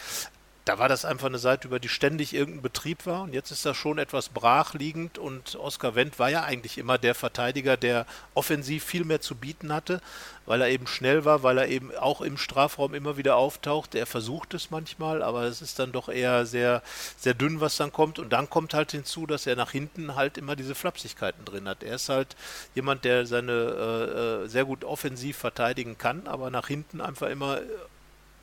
da 0.64 0.78
war 0.78 0.88
das 0.88 1.04
einfach 1.04 1.26
eine 1.26 1.38
Seite, 1.38 1.68
über 1.68 1.80
die 1.80 1.88
ständig 1.88 2.34
irgendein 2.34 2.62
Betrieb 2.62 3.06
war 3.06 3.22
und 3.22 3.32
jetzt 3.32 3.50
ist 3.50 3.64
das 3.64 3.76
schon 3.76 3.98
etwas 3.98 4.28
brachliegend 4.28 5.18
und 5.18 5.56
Oskar 5.56 5.94
Wendt 5.94 6.18
war 6.18 6.30
ja 6.30 6.44
eigentlich 6.44 6.78
immer 6.78 6.98
der 6.98 7.14
Verteidiger, 7.14 7.76
der 7.76 8.06
offensiv 8.34 8.84
viel 8.84 9.04
mehr 9.04 9.20
zu 9.20 9.34
bieten 9.34 9.72
hatte, 9.72 10.00
weil 10.46 10.60
er 10.60 10.68
eben 10.68 10.86
schnell 10.86 11.24
war, 11.24 11.42
weil 11.42 11.58
er 11.58 11.68
eben 11.68 11.94
auch 11.96 12.20
im 12.20 12.36
Strafraum 12.36 12.92
immer 12.94 13.16
wieder 13.16 13.36
auftaucht. 13.36 13.94
Er 13.94 14.06
versucht 14.06 14.52
es 14.52 14.70
manchmal, 14.70 15.22
aber 15.22 15.44
es 15.44 15.62
ist 15.62 15.78
dann 15.78 15.92
doch 15.92 16.08
eher 16.08 16.44
sehr, 16.44 16.82
sehr 17.16 17.34
dünn, 17.34 17.60
was 17.60 17.76
dann 17.76 17.92
kommt 17.92 18.18
und 18.18 18.30
dann 18.32 18.50
kommt 18.50 18.74
halt 18.74 18.92
hinzu, 18.92 19.26
dass 19.26 19.46
er 19.46 19.56
nach 19.56 19.70
hinten 19.70 20.14
halt 20.14 20.38
immer 20.38 20.56
diese 20.56 20.74
Flapsigkeiten 20.74 21.44
drin 21.44 21.68
hat. 21.68 21.82
Er 21.82 21.94
ist 21.94 22.08
halt 22.08 22.36
jemand, 22.74 23.04
der 23.04 23.26
seine 23.26 23.52
äh, 23.52 24.44
äh 24.44 24.48
sehr 24.48 24.64
gut 24.64 24.84
offensiv 24.84 25.36
verteidigen 25.36 25.96
kann, 25.98 26.26
aber 26.26 26.50
nach 26.50 26.68
hinten 26.68 27.00
einfach 27.00 27.28
immer 27.28 27.60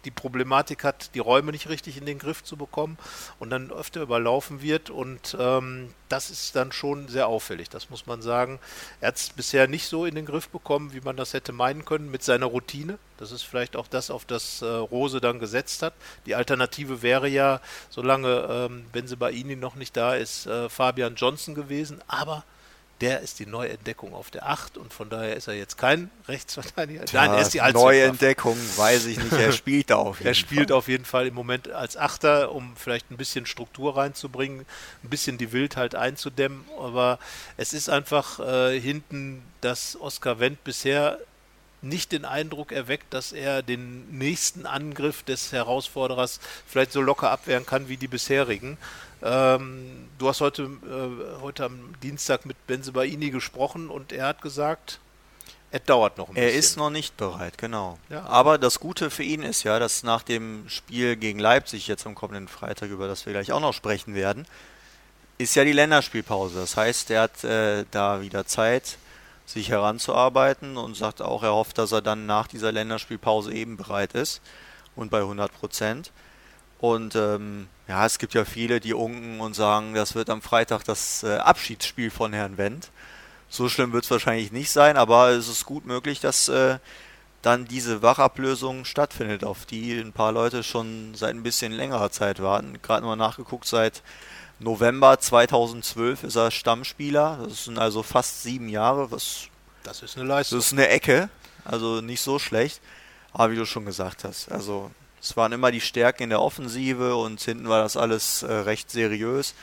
die 0.07 0.11
Problematik 0.11 0.85
hat, 0.85 1.13
die 1.15 1.19
Räume 1.19 1.51
nicht 1.51 1.67
richtig 1.67 1.97
in 1.97 2.05
den 2.05 2.17
Griff 2.17 2.41
zu 2.41 2.55
bekommen 2.55 2.97
und 3.39 3.49
dann 3.49 3.71
öfter 3.71 4.01
überlaufen 4.01 4.61
wird. 4.61 4.89
Und 4.89 5.35
ähm, 5.37 5.93
das 6.07 6.29
ist 6.29 6.55
dann 6.55 6.71
schon 6.71 7.09
sehr 7.09 7.27
auffällig, 7.27 7.69
das 7.69 7.89
muss 7.89 8.07
man 8.07 8.21
sagen. 8.21 8.59
Er 9.01 9.09
hat 9.09 9.17
es 9.17 9.31
bisher 9.31 9.67
nicht 9.67 9.87
so 9.87 10.05
in 10.05 10.15
den 10.15 10.25
Griff 10.25 10.47
bekommen, 10.47 10.93
wie 10.93 11.01
man 11.01 11.17
das 11.17 11.33
hätte 11.33 11.51
meinen 11.51 11.83
können, 11.83 12.09
mit 12.09 12.23
seiner 12.23 12.45
Routine. 12.45 12.97
Das 13.17 13.33
ist 13.33 13.43
vielleicht 13.43 13.75
auch 13.75 13.87
das, 13.87 14.09
auf 14.09 14.23
das 14.23 14.61
äh, 14.61 14.65
Rose 14.65 15.19
dann 15.19 15.39
gesetzt 15.39 15.83
hat. 15.83 15.93
Die 16.25 16.35
Alternative 16.35 17.01
wäre 17.01 17.27
ja, 17.27 17.59
solange 17.89 18.47
ähm, 18.49 18.85
Benzebaini 18.93 19.57
noch 19.57 19.75
nicht 19.75 19.97
da 19.97 20.15
ist, 20.15 20.45
äh, 20.45 20.69
Fabian 20.69 21.15
Johnson 21.15 21.53
gewesen. 21.53 21.99
Aber 22.07 22.45
der 23.01 23.21
ist 23.21 23.39
die 23.39 23.45
Neuentdeckung 23.45 24.13
auf 24.13 24.31
der 24.31 24.47
8 24.47 24.77
und 24.77 24.93
von 24.93 25.09
daher 25.09 25.35
ist 25.35 25.47
er 25.47 25.53
jetzt 25.53 25.77
kein 25.77 26.09
Rechtsverteidiger. 26.27 27.05
Tja, 27.05 27.25
Nein, 27.25 27.35
er 27.35 27.41
ist 27.41 27.53
die 27.53 27.59
Neuentdeckung, 27.59 28.57
weiß 28.75 29.05
ich 29.05 29.17
nicht. 29.17 29.33
Er 29.33 29.51
spielt 29.53 29.89
da 29.91 29.97
auf 29.97 30.17
jeden 30.19 30.27
Er 30.27 30.33
spielt 30.33 30.69
Fall. 30.69 30.77
auf 30.77 30.87
jeden 30.87 31.05
Fall 31.05 31.27
im 31.27 31.35
Moment 31.35 31.69
als 31.69 31.95
Achter, 31.95 32.51
um 32.51 32.75
vielleicht 32.75 33.11
ein 33.11 33.17
bisschen 33.17 33.45
Struktur 33.45 33.97
reinzubringen, 33.97 34.65
ein 35.03 35.09
bisschen 35.09 35.37
die 35.37 35.51
Wildheit 35.51 35.93
einzudämmen. 35.95 36.65
Aber 36.79 37.19
es 37.55 37.73
ist 37.73 37.89
einfach 37.89 38.39
äh, 38.39 38.79
hinten, 38.79 39.43
dass 39.61 39.99
Oskar 39.99 40.39
Wendt 40.39 40.63
bisher 40.63 41.19
nicht 41.81 42.11
den 42.11 42.25
Eindruck 42.25 42.71
erweckt, 42.71 43.13
dass 43.13 43.31
er 43.31 43.61
den 43.61 44.09
nächsten 44.17 44.65
Angriff 44.65 45.21
des 45.23 45.51
Herausforderers 45.51 46.39
vielleicht 46.67 46.91
so 46.91 47.01
locker 47.01 47.29
abwehren 47.29 47.65
kann 47.65 47.87
wie 47.87 47.97
die 47.97 48.07
bisherigen. 48.07 48.77
Ähm, 49.21 50.09
du 50.17 50.27
hast 50.27 50.41
heute, 50.41 50.63
äh, 50.63 51.41
heute 51.41 51.65
am 51.65 51.93
Dienstag 52.03 52.45
mit 52.45 52.67
Benzebaini 52.67 53.29
gesprochen 53.29 53.89
und 53.89 54.11
er 54.11 54.27
hat 54.27 54.41
gesagt, 54.41 54.99
er 55.69 55.79
dauert 55.79 56.17
noch 56.17 56.29
ein 56.29 56.35
bisschen. 56.35 56.49
Er 56.49 56.57
ist 56.57 56.77
noch 56.77 56.89
nicht 56.89 57.17
bereit, 57.17 57.57
genau. 57.57 57.97
Ja. 58.09 58.25
Aber 58.25 58.57
das 58.57 58.79
Gute 58.79 59.09
für 59.09 59.23
ihn 59.23 59.43
ist 59.43 59.63
ja, 59.63 59.79
dass 59.79 60.03
nach 60.03 60.23
dem 60.23 60.67
Spiel 60.69 61.17
gegen 61.17 61.39
Leipzig 61.39 61.87
jetzt 61.87 62.05
am 62.05 62.15
kommenden 62.15 62.47
Freitag, 62.47 62.89
über 62.89 63.07
das 63.07 63.25
wir 63.25 63.33
gleich 63.33 63.51
auch 63.51 63.59
noch 63.59 63.73
sprechen 63.73 64.15
werden, 64.15 64.45
ist 65.37 65.55
ja 65.55 65.65
die 65.65 65.73
Länderspielpause. 65.73 66.59
Das 66.59 66.77
heißt, 66.77 67.11
er 67.11 67.21
hat 67.23 67.43
äh, 67.43 67.85
da 67.91 68.21
wieder 68.21 68.45
Zeit, 68.45 68.97
sich 69.45 69.69
heranzuarbeiten 69.69 70.77
und 70.77 70.95
sagt 70.95 71.21
auch, 71.21 71.43
er 71.43 71.53
hofft, 71.53 71.77
dass 71.77 71.91
er 71.91 72.01
dann 72.01 72.25
nach 72.25 72.47
dieser 72.47 72.71
Länderspielpause 72.71 73.53
eben 73.53 73.77
bereit 73.77 74.13
ist 74.13 74.41
und 74.95 75.09
bei 75.09 75.19
100 75.19 75.53
Prozent. 75.53 76.11
Und 76.79 77.15
ähm, 77.15 77.67
ja, 77.87 78.05
es 78.05 78.19
gibt 78.19 78.33
ja 78.33 78.45
viele, 78.45 78.79
die 78.79 78.93
unken 78.93 79.39
und 79.39 79.55
sagen, 79.55 79.93
das 79.93 80.15
wird 80.15 80.29
am 80.29 80.41
Freitag 80.41 80.83
das 80.83 81.23
äh, 81.23 81.37
Abschiedsspiel 81.37 82.11
von 82.11 82.33
Herrn 82.33 82.57
Wendt. 82.57 82.91
So 83.49 83.69
schlimm 83.69 83.93
wird 83.93 84.03
es 84.03 84.11
wahrscheinlich 84.11 84.51
nicht 84.51 84.71
sein, 84.71 84.97
aber 84.97 85.29
es 85.29 85.47
ist 85.47 85.65
gut 85.65 85.85
möglich, 85.85 86.19
dass 86.19 86.49
äh, 86.49 86.79
dann 87.41 87.65
diese 87.65 88.01
Wachablösung 88.01 88.83
stattfindet, 88.83 89.43
auf 89.43 89.65
die 89.65 89.93
ein 89.93 90.11
paar 90.11 90.31
Leute 90.31 90.63
schon 90.63 91.15
seit 91.15 91.33
ein 91.33 91.43
bisschen 91.43 91.71
längerer 91.71 92.11
Zeit 92.11 92.41
warten. 92.41 92.77
Gerade 92.81 93.05
mal 93.05 93.15
nachgeguckt, 93.15 93.65
seit 93.65 94.03
November 94.59 95.19
2012 95.19 96.25
ist 96.25 96.35
er 96.35 96.51
Stammspieler. 96.51 97.39
Das 97.47 97.65
sind 97.65 97.79
also 97.79 98.03
fast 98.03 98.43
sieben 98.43 98.69
Jahre. 98.69 99.11
Was, 99.11 99.47
das 99.83 100.01
ist 100.01 100.17
eine 100.17 100.27
Leistung. 100.27 100.57
Das 100.57 100.67
ist 100.67 100.73
eine 100.73 100.89
Ecke, 100.89 101.29
also 101.63 102.01
nicht 102.01 102.21
so 102.21 102.37
schlecht. 102.37 102.81
Aber 103.33 103.51
wie 103.51 103.55
du 103.55 103.65
schon 103.65 103.85
gesagt 103.85 104.23
hast, 104.23 104.51
also 104.51 104.91
es 105.21 105.35
waren 105.35 105.51
immer 105.51 105.71
die 105.71 105.81
Stärken 105.81 106.23
in 106.23 106.29
der 106.29 106.41
Offensive 106.41 107.15
und 107.15 107.41
hinten 107.41 107.69
war 107.69 107.81
das 107.81 107.97
alles 107.97 108.43
äh, 108.43 108.51
recht 108.51 108.91
seriös. 108.91 109.55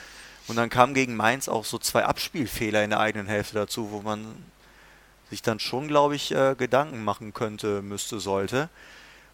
Und 0.47 0.57
dann 0.57 0.69
kamen 0.69 0.95
gegen 0.95 1.17
Mainz 1.17 1.49
auch 1.49 1.65
so 1.65 1.79
zwei 1.79 2.05
Abspielfehler 2.05 2.85
in 2.85 2.91
der 2.91 3.01
eigenen 3.01 3.27
Hälfte 3.27 3.55
dazu, 3.55 3.91
wo 3.91 4.03
man 4.03 4.27
sich 5.31 5.43
dann 5.43 5.59
schon, 5.59 5.89
glaube 5.89 6.17
ich, 6.17 6.33
äh, 6.33 6.55
Gedanken 6.57 7.03
machen 7.03 7.33
könnte, 7.33 7.83
müsste, 7.83 8.21
sollte. 8.21 8.69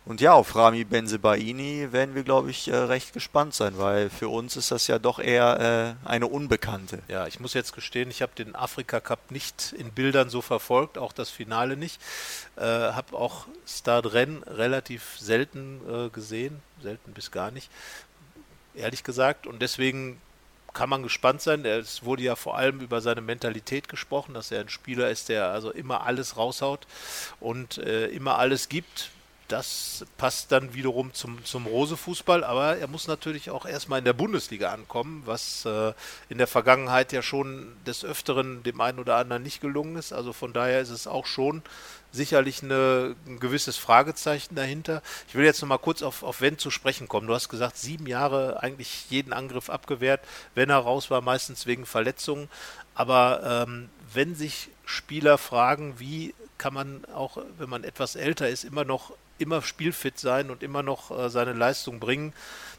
Und 0.07 0.21
ja, 0.23 0.33
auf 0.33 0.57
Rami 0.57 0.85
Benzebaini 0.85 1.93
werden 1.93 2.15
wir, 2.15 2.23
glaube 2.23 2.51
ich, 2.51 2.69
äh, 2.69 2.75
recht 2.75 3.13
gespannt 3.13 3.53
sein, 3.55 3.77
weil 3.77 4.09
für 4.09 4.29
uns 4.29 4.57
ist 4.57 4.71
das 4.71 4.87
ja 4.87 4.99
doch 4.99 5.19
eher 5.19 5.97
äh, 6.05 6.09
eine 6.09 6.27
Unbekannte. 6.27 7.03
Ja, 7.07 7.27
ich 7.27 7.39
muss 7.39 7.53
jetzt 7.53 7.75
gestehen, 7.75 8.11
ich 8.11 8.23
habe 8.23 8.33
den 8.35 8.57
Afrika 8.57 9.01
Cup 9.01 9.31
nicht 9.31 9.75
in 9.77 9.93
Bildern 9.93 10.31
so 10.31 10.41
verfolgt, 10.41 10.97
auch 10.97 11.13
das 11.13 11.29
Finale 11.29 11.77
nicht. 11.77 12.01
Äh, 12.57 12.63
habe 12.63 13.15
auch 13.15 13.47
Stade 13.67 14.15
Rennes 14.15 14.43
relativ 14.47 15.19
selten 15.19 15.81
äh, 15.89 16.09
gesehen, 16.09 16.63
selten 16.83 17.13
bis 17.13 17.31
gar 17.31 17.51
nicht, 17.51 17.71
ehrlich 18.75 19.05
gesagt. 19.05 19.47
Und 19.47 19.61
deswegen 19.61 20.19
kann 20.73 20.89
man 20.89 21.03
gespannt 21.03 21.43
sein. 21.43 21.65
Es 21.67 22.05
wurde 22.05 22.23
ja 22.23 22.37
vor 22.37 22.57
allem 22.57 22.81
über 22.81 23.03
seine 23.03 23.21
Mentalität 23.21 23.89
gesprochen, 23.89 24.33
dass 24.33 24.51
er 24.51 24.61
ein 24.61 24.71
Spieler 24.71 25.11
ist, 25.11 25.29
der 25.29 25.49
also 25.49 25.71
immer 25.71 26.07
alles 26.07 26.37
raushaut 26.37 26.87
und 27.41 27.79
immer 27.79 28.39
alles 28.39 28.69
gibt 28.69 29.11
das 29.51 30.05
passt 30.17 30.53
dann 30.53 30.75
wiederum 30.75 31.13
zum, 31.13 31.45
zum 31.45 31.67
Rose-Fußball, 31.67 32.45
aber 32.45 32.77
er 32.77 32.87
muss 32.87 33.09
natürlich 33.09 33.51
auch 33.51 33.67
erstmal 33.67 33.99
in 33.99 34.05
der 34.05 34.13
Bundesliga 34.13 34.73
ankommen, 34.73 35.23
was 35.27 35.65
äh, 35.65 35.93
in 36.29 36.39
der 36.39 36.47
Vergangenheit 36.47 37.13
ja 37.13 37.23
schon 37.23 37.73
des 37.87 38.05
Öfteren 38.05 38.63
dem 38.63 38.81
einen 38.81 39.01
oder 39.01 39.17
anderen 39.17 39.43
nicht 39.43 39.61
gelungen 39.61 39.97
ist. 39.97 40.13
Also 40.13 40.33
von 40.33 40.53
daher 40.53 40.81
ist 40.81 40.91
es 40.91 41.07
auch 41.07 41.27
schon 41.27 41.63
sicherlich 42.13 42.63
eine, 42.63 43.17
ein 43.27 43.41
gewisses 43.41 43.77
Fragezeichen 43.77 44.55
dahinter. 44.55 45.03
Ich 45.29 45.35
will 45.35 45.45
jetzt 45.45 45.61
nochmal 45.61 45.79
kurz 45.79 46.03
auf, 46.03 46.23
auf 46.23 46.41
Wendt 46.41 46.61
zu 46.61 46.71
sprechen 46.71 47.09
kommen. 47.09 47.27
Du 47.27 47.35
hast 47.35 47.49
gesagt, 47.49 47.77
sieben 47.77 48.07
Jahre 48.07 48.63
eigentlich 48.63 49.07
jeden 49.11 49.33
Angriff 49.33 49.69
abgewehrt, 49.69 50.21
wenn 50.55 50.71
er 50.71 50.79
raus 50.79 51.11
war, 51.11 51.21
meistens 51.21 51.67
wegen 51.67 51.87
Verletzungen. 51.87 52.49
Aber 52.95 53.67
ähm, 53.69 53.89
wenn 54.13 54.35
sich 54.35 54.69
Spieler 54.85 55.39
fragen, 55.39 55.99
wie 55.99 56.35
kann 56.59 56.75
man 56.75 57.05
auch, 57.15 57.39
wenn 57.59 57.71
man 57.71 57.85
etwas 57.85 58.17
älter 58.17 58.49
ist, 58.49 58.65
immer 58.65 58.85
noch 58.85 59.13
immer 59.41 59.63
spielfit 59.63 60.19
sein 60.19 60.51
und 60.51 60.63
immer 60.63 60.83
noch 60.83 61.11
äh, 61.11 61.31
seine 61.31 61.53
Leistung 61.53 62.01
bringen. 62.01 62.33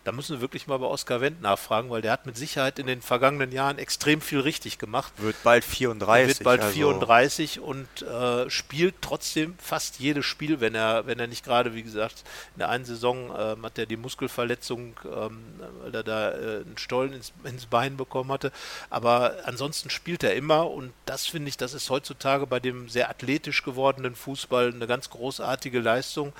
Da 0.03 0.11
müssen 0.11 0.37
wir 0.37 0.41
wirklich 0.41 0.65
mal 0.65 0.77
bei 0.77 0.87
Oskar 0.87 1.21
Wendt 1.21 1.41
nachfragen, 1.41 1.91
weil 1.91 2.01
der 2.01 2.11
hat 2.11 2.25
mit 2.25 2.35
Sicherheit 2.35 2.79
in 2.79 2.87
den 2.87 3.03
vergangenen 3.03 3.51
Jahren 3.51 3.77
extrem 3.77 4.19
viel 4.19 4.39
richtig 4.39 4.79
gemacht. 4.79 5.13
Wird 5.17 5.35
bald 5.43 5.63
34. 5.63 6.39
Wird 6.39 6.43
bald 6.43 6.61
also 6.61 6.73
34 6.73 7.59
und 7.59 7.87
äh, 8.01 8.49
spielt 8.49 8.95
trotzdem 9.01 9.53
fast 9.59 9.99
jedes 9.99 10.25
Spiel, 10.25 10.59
wenn 10.59 10.73
er, 10.73 11.05
wenn 11.05 11.19
er 11.19 11.27
nicht 11.27 11.45
gerade, 11.45 11.75
wie 11.75 11.83
gesagt, 11.83 12.23
in 12.55 12.59
der 12.59 12.69
einen 12.69 12.85
Saison 12.85 13.29
äh, 13.29 13.55
hat 13.61 13.77
er 13.77 13.85
die 13.85 13.97
Muskelverletzung, 13.97 14.99
ähm, 15.05 15.37
weil 15.83 15.93
er 15.93 16.03
da 16.03 16.31
äh, 16.31 16.35
einen 16.61 16.77
Stollen 16.77 17.13
ins, 17.13 17.31
ins 17.43 17.67
Bein 17.67 17.95
bekommen 17.95 18.31
hatte. 18.31 18.51
Aber 18.89 19.35
ansonsten 19.45 19.91
spielt 19.91 20.23
er 20.23 20.33
immer 20.33 20.69
und 20.69 20.93
das 21.05 21.27
finde 21.27 21.49
ich, 21.49 21.57
das 21.57 21.75
ist 21.75 21.89
heutzutage 21.91 22.47
bei 22.47 22.59
dem 22.59 22.89
sehr 22.89 23.09
athletisch 23.09 23.61
gewordenen 23.63 24.15
Fußball 24.15 24.73
eine 24.73 24.87
ganz 24.87 25.11
großartige 25.11 25.79
Leistung 25.79 26.33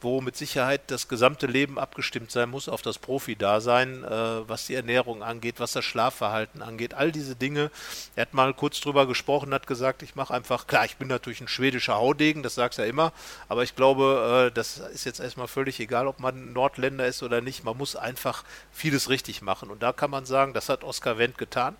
wo 0.00 0.20
mit 0.20 0.36
Sicherheit 0.36 0.82
das 0.88 1.08
gesamte 1.08 1.46
Leben 1.46 1.78
abgestimmt 1.78 2.30
sein 2.30 2.50
muss 2.50 2.68
auf 2.68 2.82
das 2.82 2.98
Profi-Dasein, 3.06 4.02
äh, 4.02 4.48
was 4.48 4.66
die 4.66 4.74
Ernährung 4.74 5.22
angeht, 5.22 5.60
was 5.60 5.72
das 5.72 5.84
Schlafverhalten 5.84 6.60
angeht, 6.60 6.92
all 6.92 7.12
diese 7.12 7.36
Dinge. 7.36 7.70
Er 8.16 8.22
hat 8.22 8.34
mal 8.34 8.52
kurz 8.52 8.80
drüber 8.80 9.06
gesprochen, 9.06 9.54
hat 9.54 9.68
gesagt, 9.68 10.02
ich 10.02 10.16
mache 10.16 10.34
einfach, 10.34 10.66
klar, 10.66 10.84
ich 10.84 10.96
bin 10.96 11.06
natürlich 11.06 11.40
ein 11.40 11.46
schwedischer 11.46 11.94
Haudegen, 11.94 12.42
das 12.42 12.56
sagst 12.56 12.78
du 12.78 12.82
ja 12.82 12.88
immer, 12.88 13.12
aber 13.48 13.62
ich 13.62 13.76
glaube, 13.76 14.48
äh, 14.48 14.54
das 14.54 14.78
ist 14.78 15.04
jetzt 15.04 15.20
erstmal 15.20 15.46
völlig 15.46 15.78
egal, 15.78 16.08
ob 16.08 16.18
man 16.18 16.52
Nordländer 16.52 17.06
ist 17.06 17.22
oder 17.22 17.40
nicht, 17.40 17.62
man 17.62 17.76
muss 17.76 17.94
einfach 17.94 18.42
vieles 18.72 19.08
richtig 19.08 19.40
machen. 19.40 19.70
Und 19.70 19.84
da 19.84 19.92
kann 19.92 20.10
man 20.10 20.26
sagen, 20.26 20.52
das 20.52 20.68
hat 20.68 20.82
Oskar 20.82 21.16
Wendt 21.16 21.38
getan 21.38 21.76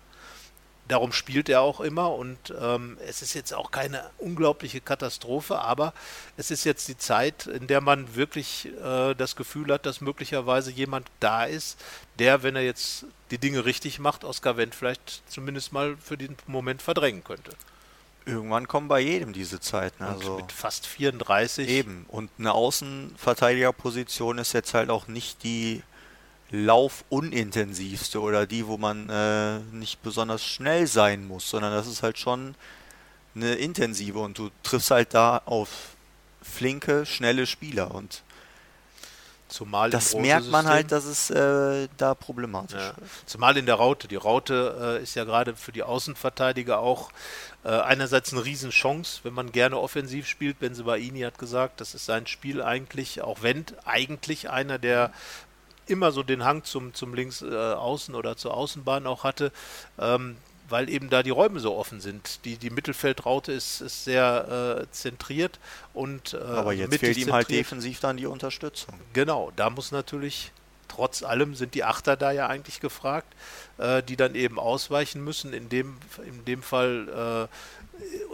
darum 0.87 1.11
spielt 1.11 1.49
er 1.49 1.61
auch 1.61 1.79
immer 1.79 2.13
und 2.13 2.53
ähm, 2.59 2.97
es 3.07 3.21
ist 3.21 3.33
jetzt 3.33 3.53
auch 3.53 3.71
keine 3.71 4.03
unglaubliche 4.17 4.81
Katastrophe, 4.81 5.59
aber 5.59 5.93
es 6.37 6.51
ist 6.51 6.63
jetzt 6.63 6.87
die 6.87 6.97
Zeit, 6.97 7.47
in 7.47 7.67
der 7.67 7.81
man 7.81 8.15
wirklich 8.15 8.69
äh, 8.83 9.13
das 9.13 9.35
Gefühl 9.35 9.73
hat, 9.73 9.85
dass 9.85 10.01
möglicherweise 10.01 10.71
jemand 10.71 11.07
da 11.19 11.45
ist, 11.45 11.79
der, 12.19 12.43
wenn 12.43 12.55
er 12.55 12.63
jetzt 12.63 13.05
die 13.31 13.37
Dinge 13.37 13.65
richtig 13.65 13.99
macht, 13.99 14.23
Oskar 14.23 14.57
Wendt 14.57 14.75
vielleicht 14.75 15.23
zumindest 15.29 15.73
mal 15.73 15.97
für 15.97 16.17
den 16.17 16.35
Moment 16.47 16.81
verdrängen 16.81 17.23
könnte. 17.23 17.51
Irgendwann 18.25 18.67
kommen 18.67 18.89
bei 18.89 18.99
jedem 18.99 19.31
diese 19.31 19.61
Zeiten. 19.61 20.03
Also 20.03 20.35
mit 20.35 20.51
fast 20.51 20.85
34. 20.85 21.69
Eben. 21.69 22.05
Und 22.09 22.29
eine 22.37 22.51
Außenverteidigerposition 22.51 24.37
ist 24.37 24.51
jetzt 24.53 24.73
halt 24.73 24.89
auch 24.89 25.07
nicht 25.07 25.43
die 25.43 25.81
laufunintensivste 26.51 28.21
oder 28.21 28.45
die, 28.45 28.67
wo 28.67 28.77
man 28.77 29.09
äh, 29.09 29.59
nicht 29.75 30.01
besonders 30.01 30.45
schnell 30.45 30.87
sein 30.87 31.27
muss, 31.27 31.49
sondern 31.49 31.73
das 31.73 31.87
ist 31.87 32.03
halt 32.03 32.17
schon 32.17 32.55
eine 33.35 33.55
intensive 33.55 34.19
und 34.19 34.37
du 34.37 34.49
triffst 34.63 34.91
halt 34.91 35.13
da 35.13 35.41
auf 35.45 35.95
flinke, 36.41 37.05
schnelle 37.05 37.45
Spieler 37.45 37.93
und 37.93 38.23
Zumal 39.49 39.89
das 39.89 40.13
merkt 40.13 40.49
man 40.49 40.67
halt, 40.67 40.91
dass 40.91 41.05
es 41.05 41.29
äh, 41.29 41.87
da 41.95 42.15
problematisch 42.15 42.81
ja. 42.81 42.89
ist. 42.89 43.29
Zumal 43.29 43.55
in 43.55 43.65
der 43.65 43.75
Raute. 43.75 44.09
Die 44.09 44.17
Raute 44.17 44.97
äh, 44.99 45.03
ist 45.03 45.15
ja 45.15 45.23
gerade 45.23 45.55
für 45.55 45.71
die 45.71 45.83
Außenverteidiger 45.83 46.79
auch 46.79 47.11
äh, 47.63 47.69
einerseits 47.69 48.33
eine 48.33 48.43
Riesenchance, 48.43 49.21
wenn 49.23 49.33
man 49.33 49.53
gerne 49.53 49.79
offensiv 49.79 50.27
spielt. 50.27 50.59
Benzebaini 50.59 51.21
hat 51.21 51.37
gesagt, 51.37 51.79
das 51.79 51.95
ist 51.95 52.05
sein 52.05 52.27
Spiel 52.27 52.61
eigentlich, 52.61 53.21
auch 53.21 53.41
wenn 53.41 53.65
eigentlich 53.85 54.49
einer 54.49 54.79
der 54.79 55.13
immer 55.87 56.11
so 56.11 56.23
den 56.23 56.43
Hang 56.43 56.63
zum, 56.63 56.93
zum 56.93 57.13
links 57.13 57.41
äh, 57.41 57.55
außen 57.55 58.15
oder 58.15 58.37
zur 58.37 58.53
Außenbahn 58.53 59.07
auch 59.07 59.23
hatte, 59.23 59.51
ähm, 59.99 60.37
weil 60.69 60.89
eben 60.89 61.09
da 61.09 61.23
die 61.23 61.29
Räume 61.29 61.59
so 61.59 61.75
offen 61.75 62.01
sind. 62.01 62.43
Die, 62.45 62.57
die 62.57 62.69
Mittelfeldraute 62.69 63.51
ist, 63.51 63.81
ist 63.81 64.03
sehr 64.03 64.81
äh, 64.81 64.91
zentriert 64.91 65.59
und 65.93 66.33
äh, 66.33 66.37
Aber 66.37 66.73
jetzt 66.73 66.97
fehlt 66.97 67.17
ihm 67.17 67.31
halt 67.31 67.49
defensiv 67.49 67.99
dann 67.99 68.17
die 68.17 68.25
Unterstützung. 68.25 68.93
Genau, 69.13 69.51
da 69.55 69.69
muss 69.69 69.91
natürlich 69.91 70.51
trotz 70.87 71.23
allem 71.23 71.55
sind 71.55 71.73
die 71.73 71.83
Achter 71.83 72.15
da 72.15 72.31
ja 72.31 72.47
eigentlich 72.47 72.79
gefragt, 72.79 73.27
äh, 73.77 74.01
die 74.03 74.15
dann 74.15 74.35
eben 74.35 74.59
ausweichen 74.59 75.23
müssen. 75.23 75.53
In 75.53 75.69
dem, 75.69 75.97
in 76.25 76.45
dem 76.45 76.61
Fall 76.61 77.47
äh, 77.49 77.76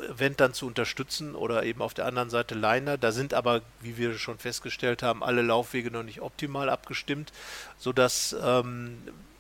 Wendt 0.10 0.39
dann 0.39 0.54
zu 0.54 0.67
unterstützen 0.67 1.36
oder 1.36 1.63
eben 1.63 1.82
auf 1.82 1.93
der 1.93 2.06
anderen 2.06 2.30
Seite 2.30 2.56
Leiner. 2.56 2.97
Da 2.97 3.12
sind 3.12 3.34
aber, 3.34 3.62
wie 3.82 3.97
wir 3.97 4.17
schon 4.17 4.38
festgestellt 4.38 5.04
haben, 5.04 5.23
alle 5.23 5.41
Laufwege 5.41 5.91
noch 5.91 6.04
nicht 6.04 6.21
optimal 6.21 6.69
abgestimmt, 6.69 7.32
sodass 7.78 8.36
ähm, 8.41 8.97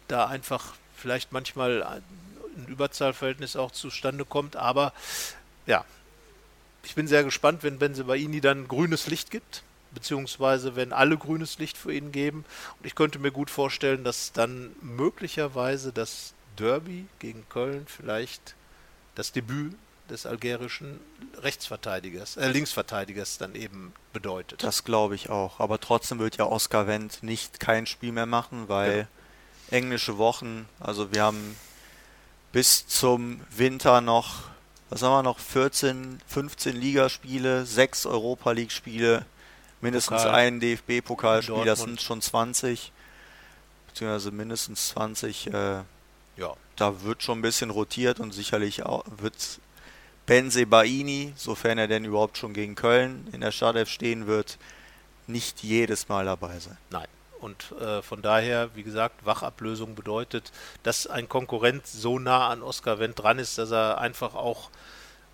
da 0.07 0.27
einfach 0.27 0.73
vielleicht 0.95 1.31
manchmal 1.31 1.83
ein 1.83 2.65
Überzahlverhältnis 2.67 3.55
auch 3.55 3.71
zustande 3.71 4.25
kommt. 4.25 4.55
Aber 4.55 4.93
ja, 5.65 5.85
ich 6.83 6.95
bin 6.95 7.07
sehr 7.07 7.23
gespannt, 7.23 7.63
wenn 7.63 7.79
Benzebaini 7.79 8.41
dann 8.41 8.67
grünes 8.67 9.07
Licht 9.07 9.31
gibt, 9.31 9.63
beziehungsweise 9.93 10.75
wenn 10.75 10.93
alle 10.93 11.17
grünes 11.17 11.59
Licht 11.59 11.77
für 11.77 11.93
ihn 11.93 12.11
geben. 12.11 12.45
Und 12.79 12.85
ich 12.85 12.95
könnte 12.95 13.19
mir 13.19 13.31
gut 13.31 13.49
vorstellen, 13.49 14.03
dass 14.03 14.31
dann 14.31 14.75
möglicherweise 14.81 15.91
das 15.91 16.33
Derby 16.57 17.05
gegen 17.19 17.47
Köln 17.49 17.85
vielleicht 17.87 18.55
das 19.15 19.31
Debüt 19.31 19.75
des 20.09 20.25
algerischen 20.25 20.99
Rechtsverteidigers, 21.41 22.37
äh, 22.37 22.49
Linksverteidigers 22.49 23.37
dann 23.37 23.55
eben 23.55 23.93
bedeutet. 24.11 24.63
Das 24.63 24.83
glaube 24.83 25.15
ich 25.15 25.29
auch. 25.29 25.59
Aber 25.59 25.79
trotzdem 25.79 26.19
wird 26.19 26.37
ja 26.37 26.45
Oscar 26.45 26.87
Wendt 26.87 27.23
nicht 27.23 27.59
kein 27.59 27.85
Spiel 27.85 28.11
mehr 28.11 28.25
machen, 28.25 28.67
weil 28.67 29.07
ja. 29.71 29.77
englische 29.77 30.17
Wochen, 30.17 30.67
also 30.79 31.11
wir 31.13 31.23
haben 31.23 31.55
bis 32.51 32.85
zum 32.87 33.41
Winter 33.49 34.01
noch, 34.01 34.43
was 34.89 35.01
haben 35.01 35.11
wir 35.11 35.23
noch, 35.23 35.39
14, 35.39 36.21
15 36.27 36.75
Ligaspiele, 36.75 37.65
6 37.65 38.05
Europa 38.05 38.51
League 38.51 38.71
Spiele, 38.71 39.25
mindestens 39.81 40.23
Pokal. 40.23 40.35
ein 40.35 40.59
DFB-Pokalspiel, 40.59 41.65
das 41.65 41.79
sind 41.79 42.01
schon 42.01 42.21
20, 42.21 42.91
beziehungsweise 43.87 44.31
mindestens 44.31 44.89
20. 44.89 45.47
Äh, 45.47 45.51
ja. 46.37 46.55
Da 46.75 47.01
wird 47.03 47.23
schon 47.23 47.39
ein 47.39 47.41
bisschen 47.41 47.69
rotiert 47.69 48.19
und 48.19 48.33
sicherlich 48.33 48.79
wird 49.17 49.59
Benze 50.25 50.65
Baini, 50.65 51.33
sofern 51.35 51.77
er 51.77 51.87
denn 51.87 52.05
überhaupt 52.05 52.37
schon 52.37 52.53
gegen 52.53 52.75
Köln 52.75 53.27
in 53.33 53.41
der 53.41 53.51
Startelf 53.51 53.89
stehen 53.89 54.27
wird, 54.27 54.57
nicht 55.27 55.63
jedes 55.63 56.09
Mal 56.09 56.25
dabei 56.25 56.59
sein. 56.59 56.77
Nein. 56.89 57.07
Und 57.39 57.73
äh, 57.81 58.01
von 58.01 58.21
daher, 58.21 58.69
wie 58.73 58.83
gesagt, 58.83 59.25
Wachablösung 59.25 59.95
bedeutet, 59.95 60.53
dass 60.83 61.07
ein 61.07 61.27
Konkurrent 61.27 61.85
so 61.85 62.17
nah 62.17 62.47
an 62.47 62.63
Oscar 62.63 62.99
Wendt 62.99 63.19
dran 63.19 63.37
ist, 63.37 63.57
dass 63.57 63.71
er 63.71 63.97
einfach 63.97 64.33
auch 64.33 64.69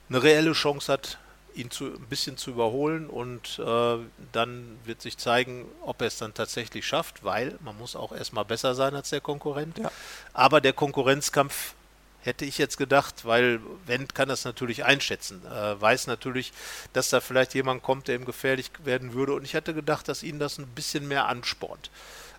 eine 0.09 0.23
reelle 0.23 0.53
Chance 0.53 0.91
hat, 0.91 1.19
ihn 1.53 1.69
zu, 1.69 1.85
ein 1.85 2.07
bisschen 2.09 2.35
zu 2.35 2.49
überholen 2.51 3.07
und 3.07 3.59
äh, 3.59 3.97
dann 4.31 4.79
wird 4.85 5.01
sich 5.03 5.17
zeigen, 5.17 5.65
ob 5.81 6.01
er 6.01 6.07
es 6.07 6.17
dann 6.17 6.33
tatsächlich 6.33 6.87
schafft, 6.87 7.23
weil 7.23 7.57
man 7.61 7.77
muss 7.77 7.95
auch 7.95 8.11
erstmal 8.11 8.45
besser 8.45 8.73
sein 8.73 8.95
als 8.95 9.11
der 9.11 9.21
Konkurrent. 9.21 9.77
Ja. 9.77 9.91
Aber 10.33 10.61
der 10.61 10.73
Konkurrenzkampf 10.73 11.75
hätte 12.21 12.45
ich 12.45 12.57
jetzt 12.57 12.77
gedacht, 12.77 13.25
weil 13.25 13.59
Wendt 13.85 14.15
kann 14.15 14.29
das 14.29 14.45
natürlich 14.45 14.85
einschätzen, 14.85 15.41
äh, 15.45 15.79
weiß 15.79 16.07
natürlich, 16.07 16.51
dass 16.93 17.09
da 17.09 17.21
vielleicht 17.21 17.53
jemand 17.53 17.83
kommt, 17.83 18.07
der 18.07 18.15
ihm 18.15 18.25
gefährlich 18.25 18.71
werden 18.83 19.13
würde 19.13 19.33
und 19.33 19.43
ich 19.43 19.53
hätte 19.53 19.73
gedacht, 19.73 20.07
dass 20.07 20.23
ihn 20.23 20.39
das 20.39 20.57
ein 20.57 20.67
bisschen 20.67 21.07
mehr 21.07 21.27
anspornt. 21.27 21.89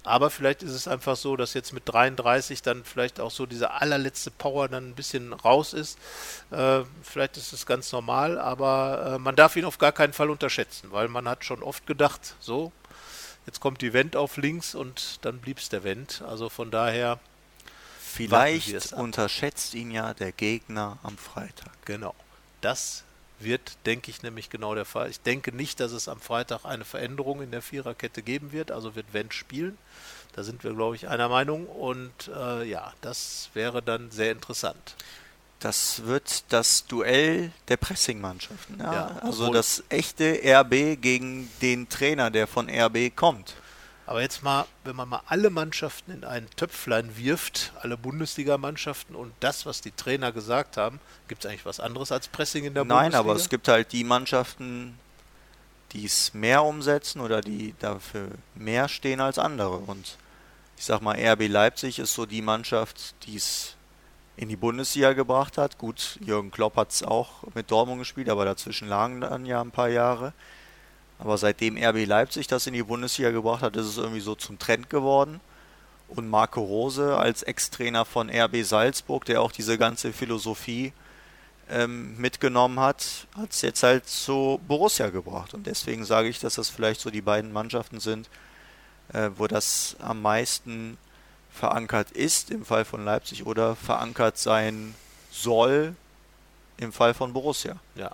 Aber 0.03 0.31
vielleicht 0.31 0.63
ist 0.63 0.73
es 0.73 0.89
einfach 0.89 1.17
so, 1.17 1.37
dass 1.37 1.53
jetzt 1.53 1.73
mit 1.73 1.83
33 1.87 2.63
dann 2.63 2.85
vielleicht 2.85 3.21
auch 3.21 3.31
so 3.31 3.45
diese 3.45 3.73
allerletzte 3.73 4.31
Power 4.31 4.69
dann 4.69 4.89
ein 4.89 4.95
bisschen 4.95 5.33
raus 5.33 5.75
ist. 5.75 5.99
Äh, 6.51 6.81
vielleicht 7.03 7.37
ist 7.37 7.53
es 7.53 7.67
ganz 7.67 7.93
normal, 7.93 8.39
aber 8.39 9.15
äh, 9.15 9.19
man 9.19 9.37
darf 9.37 9.57
ihn 9.57 9.67
auf 9.67 9.79
gar 9.79 9.93
keinen 9.93 10.15
Fall 10.15 10.31
unterschätzen, 10.31 10.91
weil 10.91 11.09
man 11.09 11.29
hat 11.29 11.45
schon 11.45 11.63
oft 11.63 11.87
gedacht, 11.87 12.37
so, 12.41 12.73
jetzt 13.45 13.61
kommt 13.61 13.83
die 13.83 13.93
Wendt 13.93 14.17
auf 14.17 14.39
links 14.39 14.75
und 14.75 15.19
dann 15.23 15.39
blieb 15.39 15.59
es 15.59 15.69
der 15.69 15.85
Wendt. 15.85 16.23
Also 16.27 16.49
von 16.49 16.71
daher 16.71 17.19
Vielleicht 18.13 18.93
unterschätzt 18.93 19.75
ihn 19.75 19.91
ja 19.91 20.15
der 20.15 20.33
Gegner 20.33 20.99
am 21.03 21.17
Freitag. 21.17 21.73
Genau. 21.85 22.15
Das 22.61 23.05
wird, 23.39 23.79
denke 23.87 24.11
ich, 24.11 24.23
nämlich 24.23 24.51
genau 24.51 24.75
der 24.75 24.85
Fall. 24.85 25.09
Ich 25.11 25.21
denke 25.21 25.55
nicht, 25.55 25.81
dass 25.81 25.93
es 25.93 26.09
am 26.09 26.21
Freitag 26.21 26.65
eine 26.65 26.85
Veränderung 26.85 27.41
in 27.43 27.51
der 27.51 27.63
Viererkette 27.63 28.23
geben 28.23 28.53
wird, 28.53 28.71
also 28.71 28.95
wird 28.95 29.13
Wendt 29.13 29.35
spielen. 29.35 29.79
Da 30.35 30.43
sind 30.43 30.63
wir, 30.63 30.75
glaube 30.75 30.97
ich, 30.97 31.09
einer 31.09 31.29
Meinung. 31.29 31.67
Und 31.67 32.13
äh, 32.35 32.65
ja, 32.65 32.93
das 33.01 33.51
wäre 33.55 33.83
dann 33.83 34.11
sehr 34.11 34.33
interessant. 34.33 34.95
Das 35.59 36.05
wird 36.05 36.45
das 36.49 36.87
Duell 36.87 37.53
der 37.69 37.77
Pressing-Mannschaften. 37.77 38.79
Ja? 38.79 38.93
Ja, 38.93 39.07
also 39.23 39.53
das 39.53 39.83
echte 39.89 40.41
RB 40.45 41.01
gegen 41.01 41.51
den 41.61 41.89
Trainer, 41.89 42.31
der 42.31 42.47
von 42.47 42.71
RB 42.71 43.15
kommt. 43.15 43.55
Aber 44.11 44.23
jetzt 44.23 44.43
mal, 44.43 44.67
wenn 44.83 44.97
man 44.97 45.09
mal 45.09 45.23
alle 45.29 45.51
Mannschaften 45.51 46.11
in 46.11 46.25
einen 46.25 46.51
Töpflein 46.57 47.17
wirft, 47.17 47.73
alle 47.81 47.97
Bundesligamannschaften 47.97 49.15
und 49.15 49.33
das, 49.39 49.67
was 49.67 49.83
die 49.83 49.93
Trainer 49.93 50.33
gesagt 50.33 50.77
haben, 50.77 50.99
gibt 51.29 51.45
es 51.45 51.49
eigentlich 51.49 51.65
was 51.65 51.79
anderes 51.79 52.11
als 52.11 52.27
Pressing 52.27 52.65
in 52.65 52.75
der 52.75 52.85
Nein, 52.85 53.13
Bundesliga? 53.13 53.21
aber 53.21 53.37
es 53.37 53.49
gibt 53.49 53.69
halt 53.69 53.93
die 53.93 54.03
Mannschaften, 54.03 54.99
die 55.93 56.05
es 56.07 56.35
mehr 56.35 56.65
umsetzen 56.65 57.21
oder 57.21 57.41
die 57.41 57.77
dafür 57.79 58.31
mehr 58.57 58.89
stehen 58.89 59.21
als 59.21 59.39
andere. 59.39 59.77
Und 59.77 60.17
ich 60.77 60.87
sag 60.87 61.03
mal, 61.03 61.17
RB 61.17 61.47
Leipzig 61.47 62.01
ist 62.01 62.13
so 62.13 62.27
die 62.27 62.43
Mannschaft, 62.43 63.15
die 63.27 63.37
es 63.37 63.77
in 64.37 64.49
die 64.49 64.57
Bundesliga 64.57 65.13
gebracht 65.13 65.57
hat. 65.57 65.79
Gut, 65.79 66.19
Jürgen 66.21 66.51
Klopp 66.51 66.77
hat 66.77 66.91
es 66.91 67.05
auch 67.05 67.45
mit 67.55 67.71
Dortmund 67.71 68.01
gespielt, 68.01 68.29
aber 68.29 68.45
dazwischen 68.45 68.89
lagen 68.89 69.21
dann 69.21 69.47
ja 69.47 69.61
ein 69.61 69.71
paar 69.71 69.89
Jahre. 69.89 70.33
Aber 71.21 71.37
seitdem 71.37 71.77
RB 71.77 72.07
Leipzig 72.07 72.47
das 72.47 72.67
in 72.67 72.73
die 72.73 72.83
Bundesliga 72.83 73.31
gebracht 73.31 73.63
hat, 73.63 73.77
ist 73.77 73.87
es 73.87 73.99
irgendwie 73.99 74.21
so 74.21 74.35
zum 74.35 74.59
Trend 74.59 74.89
geworden. 74.89 75.41
Und 76.09 76.29
Marco 76.29 76.61
Rose 76.61 77.17
als 77.17 77.43
Ex-Trainer 77.43 78.05
von 78.05 78.31
RB 78.31 78.65
Salzburg, 78.65 79.25
der 79.27 79.43
auch 79.43 79.53
diese 79.53 79.79
ganze 79.79 80.13
Philosophie 80.13 80.93
ähm, 81.69 82.17
mitgenommen 82.17 82.81
hat, 82.81 83.29
hat 83.37 83.53
es 83.53 83.63
jetzt 83.63 83.83
halt 83.83 84.09
zu 84.09 84.61
Borussia 84.67 85.11
gebracht. 85.11 85.55
Und 85.55 85.67
deswegen 85.67 86.05
sage 86.05 86.29
ich, 86.29 86.41
dass 86.41 86.55
das 86.55 86.69
vielleicht 86.69 87.01
so 87.01 87.11
die 87.11 87.21
beiden 87.21 87.53
Mannschaften 87.53 88.01
sind, 88.01 88.29
äh, 89.13 89.31
wo 89.37 89.47
das 89.47 89.97
am 90.01 90.23
meisten 90.23 90.99
verankert 91.53 92.11
ist 92.13 92.51
im 92.51 92.65
Fall 92.65 92.85
von 92.85 93.05
Leipzig 93.05 93.47
oder 93.47 93.77
verankert 93.77 94.39
sein 94.39 94.95
soll 95.31 95.95
im 96.79 96.93
Fall 96.93 97.15
von 97.15 97.33
Borussia. 97.33 97.77
Ja. 97.95 98.13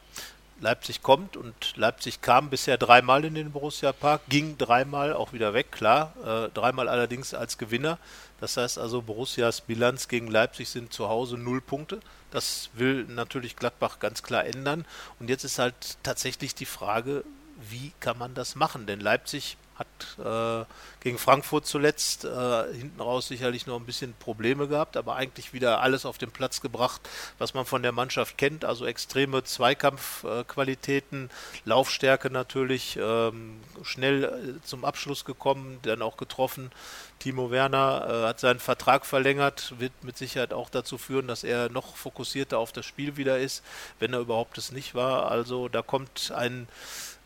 Leipzig 0.61 1.03
kommt 1.03 1.37
und 1.37 1.77
Leipzig 1.77 2.23
kam 2.23 2.49
bisher 2.49 2.79
dreimal 2.79 3.25
in 3.25 3.35
den 3.35 3.53
Borussia 3.53 3.93
Park, 3.93 4.23
ging 4.29 4.57
dreimal 4.57 5.13
auch 5.13 5.33
wieder 5.33 5.53
weg, 5.53 5.71
klar, 5.71 6.15
äh, 6.25 6.49
dreimal 6.55 6.89
allerdings 6.89 7.35
als 7.35 7.59
Gewinner. 7.59 7.99
Das 8.41 8.57
heißt 8.57 8.79
also, 8.79 9.03
Borussias 9.03 9.61
Bilanz 9.61 10.09
gegen 10.09 10.29
Leipzig 10.29 10.69
sind 10.69 10.93
zu 10.93 11.09
Hause 11.09 11.37
null 11.37 11.61
Punkte. 11.61 12.01
Das 12.31 12.71
will 12.75 13.05
natürlich 13.05 13.57
Gladbach 13.57 13.99
ganz 13.99 14.23
klar 14.23 14.45
ändern. 14.45 14.85
Und 15.21 15.31
jetzt 15.31 15.45
ist 15.45 15.59
halt 15.59 15.99
tatsächlich 16.03 16.55
die 16.55 16.67
Frage, 16.67 17.25
wie 17.71 17.93
kann 18.01 18.19
man 18.19 18.35
das 18.35 18.55
machen? 18.55 18.87
Denn 18.87 19.01
Leipzig 19.01 19.57
hat 19.79 20.19
äh, 20.19 20.65
gegen 21.01 21.19
Frankfurt 21.19 21.67
zuletzt 21.67 22.25
äh, 22.25 22.75
hinten 22.75 23.01
raus 23.01 23.29
sicherlich 23.29 23.67
noch 23.67 23.79
ein 23.79 23.87
bisschen 23.87 24.15
Probleme 24.15 24.69
gehabt, 24.69 24.97
aber 24.97 25.17
eigentlich 25.17 25.53
wieder 25.53 25.81
alles 25.81 26.07
auf 26.07 26.19
den 26.19 26.31
Platz 26.31 26.61
gebracht, 26.61 27.01
was 27.39 27.55
man 27.55 27.67
von 27.67 27.83
der 27.83 27.93
Mannschaft 27.93 28.39
kennt. 28.39 28.65
Also 28.65 28.87
extreme 28.87 29.45
Zweikampfqualitäten, 29.45 31.31
Laufstärke 31.65 32.31
natürlich, 32.31 32.99
ähm, 33.01 33.61
schnell 33.83 34.25
äh, 34.25 34.67
zum 34.67 34.85
Abschluss 34.85 35.25
gekommen, 35.25 35.79
dann 35.83 36.03
auch 36.03 36.17
getroffen. 36.17 36.71
Timo 37.19 37.51
Werner 37.51 38.07
äh, 38.09 38.29
hat 38.29 38.41
seinen 38.41 38.61
Vertrag 38.61 39.07
verlängert, 39.07 39.75
wird 39.79 39.93
mit 40.03 40.17
Sicherheit 40.17 40.53
auch 40.53 40.71
dazu 40.71 40.99
führen, 40.99 41.29
dass 41.29 41.45
er 41.45 41.69
noch 41.69 41.97
fokussierter 41.97 42.59
auf 42.59 42.73
das 42.73 42.87
Spiel 42.87 43.17
wieder 43.17 43.39
ist, 43.39 43.63
wenn 43.99 44.13
er 44.13 44.21
überhaupt 44.21 44.59
es 44.59 44.73
nicht 44.73 44.95
war. 44.95 45.31
Also 45.31 45.69
da 45.69 45.83
kommt 45.83 46.33
ein 46.35 46.67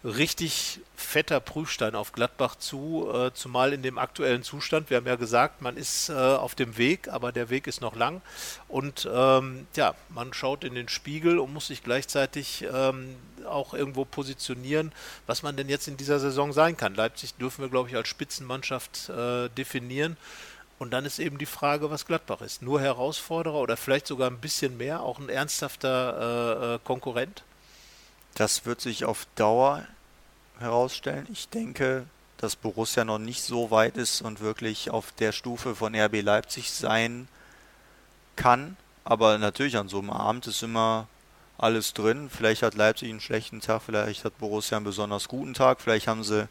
richtig 0.04 0.80
fetter 0.96 1.40
Prüfstein 1.40 1.94
auf 1.94 2.12
Gladbach 2.12 2.56
zu, 2.56 3.10
äh, 3.12 3.32
zumal 3.34 3.72
in 3.72 3.82
dem 3.82 3.98
aktuellen 3.98 4.42
Zustand. 4.42 4.88
Wir 4.88 4.96
haben 4.96 5.06
ja 5.06 5.16
gesagt, 5.16 5.60
man 5.60 5.76
ist 5.76 6.08
äh, 6.08 6.14
auf 6.14 6.54
dem 6.54 6.78
Weg, 6.78 7.08
aber 7.08 7.32
der 7.32 7.50
Weg 7.50 7.66
ist 7.66 7.80
noch 7.80 7.96
lang. 7.96 8.22
Und 8.68 9.08
ähm, 9.12 9.66
ja, 9.76 9.94
man 10.08 10.32
schaut 10.32 10.64
in 10.64 10.74
den 10.74 10.88
Spiegel 10.88 11.38
und 11.38 11.52
muss 11.52 11.66
sich 11.66 11.82
gleichzeitig 11.82 12.64
ähm, 12.72 13.16
auch 13.46 13.74
irgendwo 13.74 14.04
positionieren, 14.04 14.92
was 15.26 15.42
man 15.42 15.56
denn 15.56 15.68
jetzt 15.68 15.88
in 15.88 15.96
dieser 15.96 16.18
Saison 16.18 16.52
sein 16.52 16.76
kann. 16.76 16.94
Leipzig 16.94 17.34
dürfen 17.34 17.62
wir, 17.62 17.68
glaube 17.68 17.88
ich, 17.88 17.96
als 17.96 18.08
Spitzenmannschaft 18.08 19.10
äh, 19.10 19.48
definieren. 19.50 20.16
Und 20.78 20.92
dann 20.92 21.04
ist 21.04 21.18
eben 21.18 21.36
die 21.36 21.46
Frage, 21.46 21.90
was 21.90 22.06
Gladbach 22.06 22.40
ist. 22.40 22.62
Nur 22.62 22.80
Herausforderer 22.80 23.56
oder 23.56 23.76
vielleicht 23.76 24.06
sogar 24.06 24.30
ein 24.30 24.38
bisschen 24.38 24.78
mehr, 24.78 25.02
auch 25.02 25.18
ein 25.18 25.28
ernsthafter 25.28 26.70
äh, 26.70 26.74
äh, 26.74 26.78
Konkurrent? 26.82 27.42
Das 28.34 28.66
wird 28.66 28.80
sich 28.80 29.04
auf 29.04 29.26
Dauer 29.34 29.84
herausstellen. 30.58 31.26
Ich 31.32 31.48
denke, 31.48 32.06
dass 32.36 32.56
Borussia 32.56 33.04
noch 33.04 33.18
nicht 33.18 33.42
so 33.42 33.70
weit 33.70 33.96
ist 33.96 34.22
und 34.22 34.40
wirklich 34.40 34.90
auf 34.90 35.12
der 35.12 35.32
Stufe 35.32 35.74
von 35.74 35.94
RB 35.94 36.22
Leipzig 36.22 36.70
sein 36.70 37.28
kann. 38.36 38.76
Aber 39.04 39.38
natürlich 39.38 39.76
an 39.76 39.88
so 39.88 39.98
einem 39.98 40.10
Abend 40.10 40.46
ist 40.46 40.62
immer 40.62 41.06
alles 41.58 41.92
drin. 41.92 42.30
Vielleicht 42.30 42.62
hat 42.62 42.74
Leipzig 42.74 43.10
einen 43.10 43.20
schlechten 43.20 43.60
Tag, 43.60 43.82
vielleicht 43.82 44.24
hat 44.24 44.38
Borussia 44.38 44.78
einen 44.78 44.86
besonders 44.86 45.28
guten 45.28 45.52
Tag, 45.52 45.80
vielleicht 45.80 46.06
haben 46.06 46.24
sie 46.24 46.48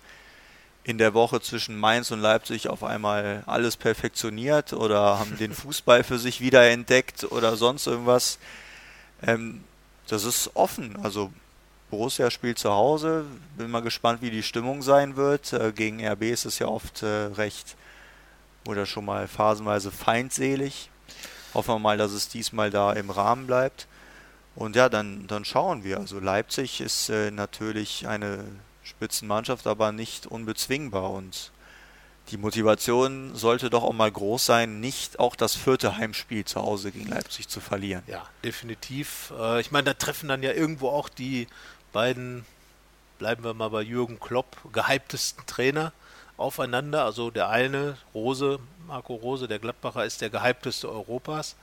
in 0.84 0.98
der 0.98 1.14
Woche 1.14 1.42
zwischen 1.42 1.78
Mainz 1.78 2.12
und 2.12 2.20
Leipzig 2.20 2.70
auf 2.70 2.84
einmal 2.84 3.44
alles 3.46 3.76
perfektioniert 3.78 4.74
oder 4.74 5.20
haben 5.20 5.38
den 5.38 5.54
Fußball 5.56 6.04
für 6.04 6.20
sich 6.20 6.42
wieder 6.42 6.70
entdeckt 6.70 7.24
oder 7.24 7.56
sonst 7.58 7.88
irgendwas. 7.88 8.40
Ähm, 9.22 9.64
das 10.08 10.24
ist 10.24 10.52
offen. 10.56 10.98
Also 11.04 11.32
Borussia 11.90 12.30
spielt 12.30 12.60
zu 12.60 12.72
Hause. 12.72 13.26
Bin 13.58 13.72
mal 13.72 13.82
gespannt, 13.82 14.22
wie 14.22 14.30
die 14.30 14.44
Stimmung 14.44 14.82
sein 14.82 15.16
wird. 15.16 15.54
Äh, 15.54 15.72
gegen 15.74 16.06
RB 16.06 16.24
ist 16.24 16.46
es 16.46 16.60
ja 16.60 16.68
oft 16.68 17.04
äh, 17.04 17.08
recht 17.08 17.76
oder 18.68 18.86
schon 18.86 19.06
mal 19.06 19.28
phasenweise 19.28 19.92
feindselig. 19.92 20.90
Hoffen 21.54 21.76
wir 21.76 21.80
mal, 21.80 21.98
dass 21.98 22.12
es 22.12 22.30
diesmal 22.30 22.70
da 22.70 22.94
im 22.94 23.10
Rahmen 23.10 23.48
bleibt. 23.48 23.88
Und 24.56 24.76
ja, 24.76 24.90
dann, 24.90 25.26
dann 25.28 25.46
schauen 25.46 25.84
wir. 25.84 26.00
Also 26.00 26.20
Leipzig 26.20 26.82
ist 26.82 27.10
äh, 27.10 27.32
natürlich 27.32 28.08
eine 28.08 28.44
Spitzenmannschaft, 28.84 29.66
aber 29.66 29.92
nicht 29.92 30.28
unbezwingbar. 30.28 31.10
Und 31.10 31.52
die 32.30 32.38
Motivation 32.38 33.36
sollte 33.36 33.72
doch 33.72 33.84
auch 33.84 33.94
mal 33.94 34.12
groß 34.12 34.46
sein, 34.46 34.80
nicht 34.80 35.18
auch 35.18 35.36
das 35.36 35.56
vierte 35.56 35.98
Heimspiel 35.98 36.46
zu 36.46 36.62
Hause 36.62 36.92
gegen 36.92 37.08
Leipzig 37.08 37.48
zu 37.48 37.60
verlieren. 37.60 38.04
Ja, 38.06 38.28
definitiv. 38.44 39.34
Ich 39.60 39.72
meine, 39.72 39.86
da 39.86 39.94
treffen 39.96 40.30
dann 40.30 40.44
ja 40.44 40.52
irgendwo 40.52 40.90
auch 40.90 41.10
die 41.10 41.48
beiden, 41.92 42.46
bleiben 43.18 43.44
wir 43.44 43.54
mal 43.54 43.70
bei 43.70 43.82
Jürgen 43.82 44.20
Klopp, 44.20 44.58
gehyptesten 44.74 45.46
Trainer 45.46 45.92
aufeinander. 46.38 47.06
Also 47.06 47.32
der 47.32 47.50
eine, 47.50 47.98
Rose, 48.14 48.60
Marco 48.88 49.16
Rose, 49.16 49.48
der 49.48 49.60
Gladbacher, 49.60 50.06
ist 50.06 50.22
der 50.22 50.30
gehypteste 50.30 50.90
Europas. 50.90 51.56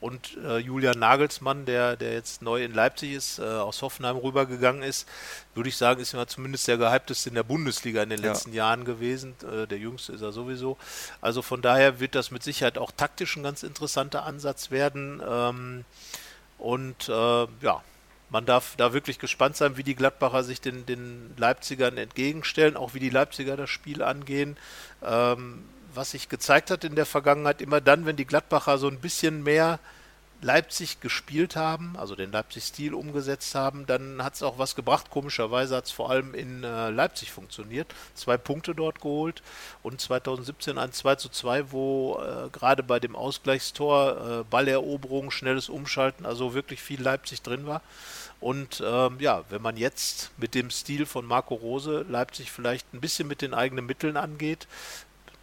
Und 0.00 0.38
äh, 0.42 0.56
Julian 0.56 0.98
Nagelsmann, 0.98 1.66
der, 1.66 1.94
der 1.94 2.14
jetzt 2.14 2.40
neu 2.40 2.64
in 2.64 2.72
Leipzig 2.72 3.12
ist, 3.12 3.38
äh, 3.38 3.42
aus 3.42 3.82
Hoffenheim 3.82 4.16
rübergegangen 4.16 4.82
ist, 4.82 5.06
würde 5.54 5.68
ich 5.68 5.76
sagen, 5.76 6.00
ist 6.00 6.12
ja 6.12 6.26
zumindest 6.26 6.66
der 6.68 6.78
gehypteste 6.78 7.28
in 7.28 7.34
der 7.34 7.42
Bundesliga 7.42 8.02
in 8.02 8.08
den 8.08 8.22
Ja. 8.22 8.28
letzten 8.30 8.54
Jahren 8.54 8.86
gewesen. 8.86 9.34
Äh, 9.42 9.66
der 9.66 9.76
jüngste 9.76 10.12
ist 10.14 10.22
er 10.22 10.32
sowieso. 10.32 10.78
Also 11.20 11.42
von 11.42 11.60
daher 11.60 12.00
wird 12.00 12.14
das 12.14 12.30
mit 12.30 12.42
Sicherheit 12.42 12.78
auch 12.78 12.92
taktisch 12.96 13.36
ein 13.36 13.42
ganz 13.42 13.62
interessanter 13.62 14.24
Ansatz 14.24 14.70
werden. 14.70 15.20
Ähm, 15.28 15.84
und 16.56 17.10
äh, 17.10 17.46
ja, 17.60 17.82
man 18.30 18.46
darf 18.46 18.76
da 18.76 18.92
wirklich 18.92 19.18
gespannt 19.18 19.56
sein, 19.56 19.76
wie 19.76 19.82
die 19.82 19.94
Gladbacher 19.94 20.44
sich 20.44 20.60
den, 20.60 20.86
den 20.86 21.34
Leipzigern 21.36 21.96
entgegenstellen, 21.96 22.76
auch 22.76 22.94
wie 22.94 23.00
die 23.00 23.10
Leipziger 23.10 23.56
das 23.56 23.70
Spiel 23.70 24.02
angehen. 24.02 24.56
Ähm, 25.04 25.64
was 25.92 26.12
sich 26.12 26.28
gezeigt 26.28 26.70
hat 26.70 26.84
in 26.84 26.94
der 26.94 27.06
Vergangenheit, 27.06 27.60
immer 27.60 27.80
dann, 27.80 28.06
wenn 28.06 28.16
die 28.16 28.24
Gladbacher 28.24 28.78
so 28.78 28.88
ein 28.88 29.00
bisschen 29.00 29.42
mehr 29.42 29.80
Leipzig 30.42 31.00
gespielt 31.00 31.54
haben, 31.54 31.96
also 31.98 32.14
den 32.14 32.32
Leipzig-Stil 32.32 32.94
umgesetzt 32.94 33.54
haben, 33.54 33.84
dann 33.86 34.24
hat 34.24 34.34
es 34.34 34.42
auch 34.42 34.58
was 34.58 34.74
gebracht. 34.74 35.10
Komischerweise 35.10 35.76
hat 35.76 35.84
es 35.84 35.90
vor 35.90 36.08
allem 36.08 36.32
in 36.34 36.64
äh, 36.64 36.88
Leipzig 36.88 37.30
funktioniert. 37.30 37.92
Zwei 38.14 38.38
Punkte 38.38 38.74
dort 38.74 39.02
geholt 39.02 39.42
und 39.82 40.00
2017 40.00 40.78
ein 40.78 40.92
2 40.92 41.16
zu 41.16 41.28
2, 41.28 41.72
wo 41.72 42.22
äh, 42.22 42.48
gerade 42.50 42.82
bei 42.82 42.98
dem 43.00 43.16
Ausgleichstor 43.16 44.40
äh, 44.40 44.44
Balleroberung, 44.44 45.30
schnelles 45.30 45.68
Umschalten, 45.68 46.24
also 46.24 46.54
wirklich 46.54 46.80
viel 46.80 47.02
Leipzig 47.02 47.42
drin 47.42 47.66
war. 47.66 47.82
Und 48.40 48.82
ähm, 48.84 49.16
ja, 49.20 49.44
wenn 49.50 49.60
man 49.60 49.76
jetzt 49.76 50.30
mit 50.38 50.54
dem 50.54 50.70
Stil 50.70 51.04
von 51.04 51.26
Marco 51.26 51.54
Rose 51.54 52.06
Leipzig 52.08 52.50
vielleicht 52.50 52.92
ein 52.94 53.00
bisschen 53.00 53.28
mit 53.28 53.42
den 53.42 53.52
eigenen 53.52 53.84
Mitteln 53.84 54.16
angeht, 54.16 54.66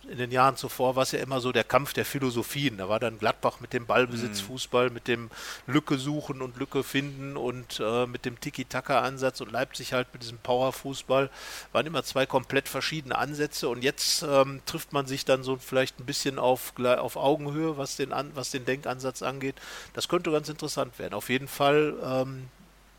in 0.10 0.18
den 0.18 0.32
Jahren 0.32 0.56
zuvor 0.56 0.96
war 0.96 1.04
es 1.04 1.12
ja 1.12 1.20
immer 1.20 1.42
so 1.42 1.52
der 1.52 1.64
Kampf 1.64 1.94
der 1.94 2.06
Philosophien. 2.06 2.78
Da 2.78 2.90
war 2.90 3.00
dann 3.00 3.20
Gladbach 3.20 3.60
mit 3.60 3.74
dem 3.74 3.86
Ballbesitz, 3.86 4.40
Fußball, 4.42 4.90
mit 4.90 5.08
dem 5.08 5.30
Lücke 5.66 5.98
suchen 5.98 6.42
und 6.42 6.58
Lücke 6.58 6.84
finden 6.84 7.36
und 7.36 7.80
äh, 7.80 8.06
mit 8.06 8.26
dem 8.26 8.40
Tiki-Taka-Ansatz 8.40 9.42
und 9.42 9.52
Leipzig 9.52 9.94
halt 9.94 10.08
mit 10.14 10.24
diesem 10.24 10.38
Power-Fußball. 10.38 11.30
Waren 11.72 11.86
immer 11.86 12.04
zwei 12.04 12.26
komplett 12.26 12.70
verschiedene 12.70 13.18
Ansätze 13.18 13.70
und 13.70 13.84
jetzt 13.84 14.24
ähm, 14.24 14.62
trifft 14.66 14.94
man 14.94 15.08
sich 15.08 15.26
dann 15.26 15.44
so 15.44 15.58
vielleicht 15.58 16.00
ein 16.00 16.06
bisschen 16.06 16.40
auf, 16.40 16.74
auf 16.80 17.18
Augenhöhe, 17.18 17.78
was 17.78 17.98
den, 17.98 18.14
an, 18.14 18.32
was 18.34 18.52
den 18.52 18.66
Denkansatz 18.66 19.22
angeht. 19.22 19.56
Das 19.94 20.08
könnte 20.08 20.32
ganz 20.32 20.48
interessant 20.50 21.00
werden. 21.00 21.14
Auf 21.14 21.30
jeden 21.30 21.48
Fall, 21.48 21.96
ähm, 22.04 22.48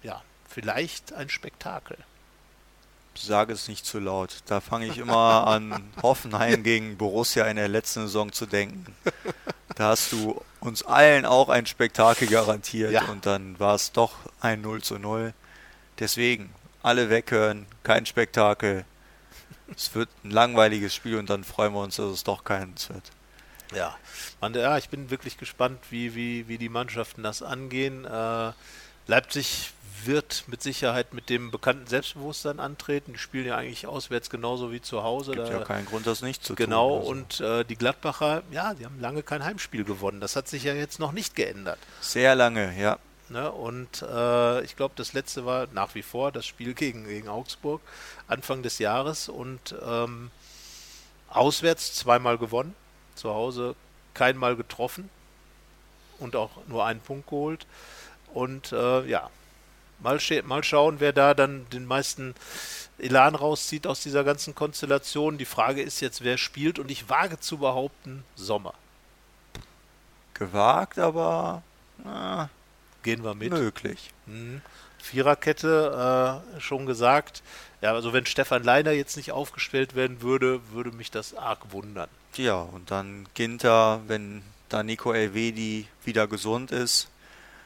ja, 0.03 0.23
vielleicht 0.49 1.13
ein 1.13 1.29
Spektakel. 1.29 1.97
sage 3.17 3.53
es 3.53 3.69
nicht 3.69 3.85
zu 3.85 3.99
laut. 3.99 4.43
Da 4.47 4.61
fange 4.61 4.87
ich 4.87 4.99
immer 4.99 5.47
an, 5.47 5.91
Hoffenheim 6.03 6.63
gegen 6.63 6.97
Borussia 6.97 7.45
in 7.47 7.57
der 7.57 7.69
letzten 7.69 8.03
Saison 8.03 8.33
zu 8.33 8.47
denken. 8.47 8.95
Da 9.75 9.89
hast 9.91 10.13
du 10.13 10.43
uns 10.61 10.83
allen 10.85 11.25
auch 11.27 11.49
ein 11.49 11.67
Spektakel 11.67 12.29
garantiert 12.29 12.93
Ja. 12.93 13.05
und 13.07 13.27
dann 13.27 13.59
war 13.61 13.75
es 13.75 13.93
doch 13.93 14.15
ein 14.41 14.61
0 14.61 14.83
zu 14.83 14.99
0. 14.99 15.33
Deswegen, 15.99 16.53
alle 16.83 17.11
weghören, 17.11 17.67
kein 17.83 18.07
Spektakel. 18.07 18.85
Es 19.77 19.95
wird 19.95 20.09
ein 20.25 20.31
langweiliges 20.31 20.95
Spiel 20.95 21.17
und 21.19 21.29
dann 21.29 21.45
freuen 21.45 21.73
wir 21.75 21.81
uns, 21.81 21.97
dass 21.97 22.07
es 22.13 22.25
doch 22.25 22.45
keins 22.45 22.89
wird. 22.89 23.03
Ja, 23.75 23.97
man, 24.41 24.55
ja, 24.55 24.79
ich 24.79 24.89
bin 24.89 25.11
wirklich 25.11 25.37
gespannt, 25.37 25.79
wie, 25.91 26.15
wie, 26.15 26.49
wie 26.49 26.57
die 26.57 26.71
Mannschaften 26.71 27.23
das 27.23 27.43
angehen. 27.43 28.05
Äh, 28.07 28.53
Leipzig 29.07 29.73
wird 30.05 30.45
mit 30.47 30.63
Sicherheit 30.63 31.15
mit 31.15 31.29
dem 31.29 31.51
bekannten 31.51 31.87
Selbstbewusstsein 31.87 32.61
antreten. 32.61 33.13
Die 33.13 33.19
spielen 33.19 33.47
ja 33.47 33.57
eigentlich 33.57 33.87
auswärts 33.87 34.31
genauso 34.31 34.73
wie 34.73 34.81
zu 34.81 35.03
Hause. 35.03 35.33
Gibt 35.33 35.49
Da- 35.49 35.53
ja 35.59 35.65
keinen 35.65 35.87
Grund, 35.87 36.07
das 36.07 36.23
nicht 36.23 36.45
zu 36.45 36.55
genau, 36.55 37.01
tun. 37.01 37.27
Also, 37.31 37.45
und 37.55 37.61
äh, 37.61 37.65
die 37.65 37.77
Gladbacher, 37.77 38.43
ja, 38.51 38.75
die 38.75 38.85
haben 38.85 39.01
lange 39.01 39.23
kein 39.23 39.45
Heimspiel 39.45 39.85
gewonnen. 39.85 40.21
Das 40.21 40.37
hat 40.37 40.49
sich 40.49 40.65
ja 40.65 40.75
jetzt 40.75 40.99
noch 40.99 41.13
nicht 41.13 41.35
geändert. 41.35 41.79
Sehr 42.01 42.35
lange, 42.35 42.79
ja. 42.79 42.99
Ne? 43.31 43.51
Und 43.53 44.03
äh, 44.03 44.63
ich 44.65 44.75
glaube, 44.77 44.95
das 44.97 45.13
letzte 45.13 45.45
war 45.45 45.67
nach 45.73 45.95
wie 45.95 46.03
vor 46.03 46.33
das 46.33 46.47
Spiel 46.47 46.73
gegen, 46.75 47.05
gegen 47.07 47.29
Augsburg, 47.29 47.81
Anfang 48.27 48.63
des 48.63 48.79
Jahres. 48.79 49.29
Und 49.29 49.75
ähm, 49.87 50.31
auswärts 51.29 51.95
zweimal 51.95 52.39
gewonnen, 52.39 52.75
zu 53.15 53.31
Hause 53.35 53.75
keinmal 54.15 54.57
getroffen 54.57 55.11
und 56.19 56.37
auch 56.37 56.51
nur 56.69 56.87
einen 56.87 57.01
Punkt 57.01 57.29
geholt. 57.29 57.67
Und 58.33 58.73
äh, 58.73 59.07
ja, 59.07 59.31
mal, 60.01 60.19
mal 60.45 60.65
schauen, 60.65 61.01
wer 61.01 61.13
da 61.13 61.35
dann 61.35 61.67
den 61.71 61.87
meisten 61.87 62.35
Elan 62.99 63.35
rauszieht 63.35 63.87
aus 63.87 64.01
dieser 64.03 64.25
ganzen 64.25 64.55
Konstellation. 64.55 65.39
Die 65.39 65.45
Frage 65.45 65.83
ist 65.83 66.01
jetzt, 66.01 66.23
wer 66.25 66.39
spielt. 66.39 66.79
Und 66.79 66.91
ich 66.91 67.09
wage 67.09 67.39
zu 67.41 67.59
behaupten, 67.59 68.25
Sommer. 68.35 68.75
Gewagt, 70.35 70.99
aber 70.99 71.63
na, 72.05 72.49
Gehen 73.03 73.25
wir 73.25 73.35
mit. 73.35 73.51
möglich. 73.51 74.11
Mhm. 74.27 74.61
Viererkette, 74.99 76.43
äh, 76.57 76.61
schon 76.61 76.87
gesagt. 76.87 77.43
Ja, 77.81 77.93
also 77.93 78.13
wenn 78.13 78.27
Stefan 78.27 78.65
Leiner 78.65 78.91
jetzt 78.91 79.17
nicht 79.17 79.33
aufgestellt 79.33 79.95
werden 79.95 80.23
würde, 80.23 80.61
würde 80.73 80.91
mich 80.91 81.11
das 81.11 81.35
arg 81.35 81.73
wundern. 81.73 82.09
Ja, 82.35 82.57
und 82.61 82.91
dann 82.91 83.27
Ginter, 83.35 84.01
wenn 84.09 84.43
da 84.69 84.83
Nico 84.83 85.13
Elvedi 85.13 85.87
wieder 86.05 86.27
gesund 86.27 86.73
ist. 86.73 87.09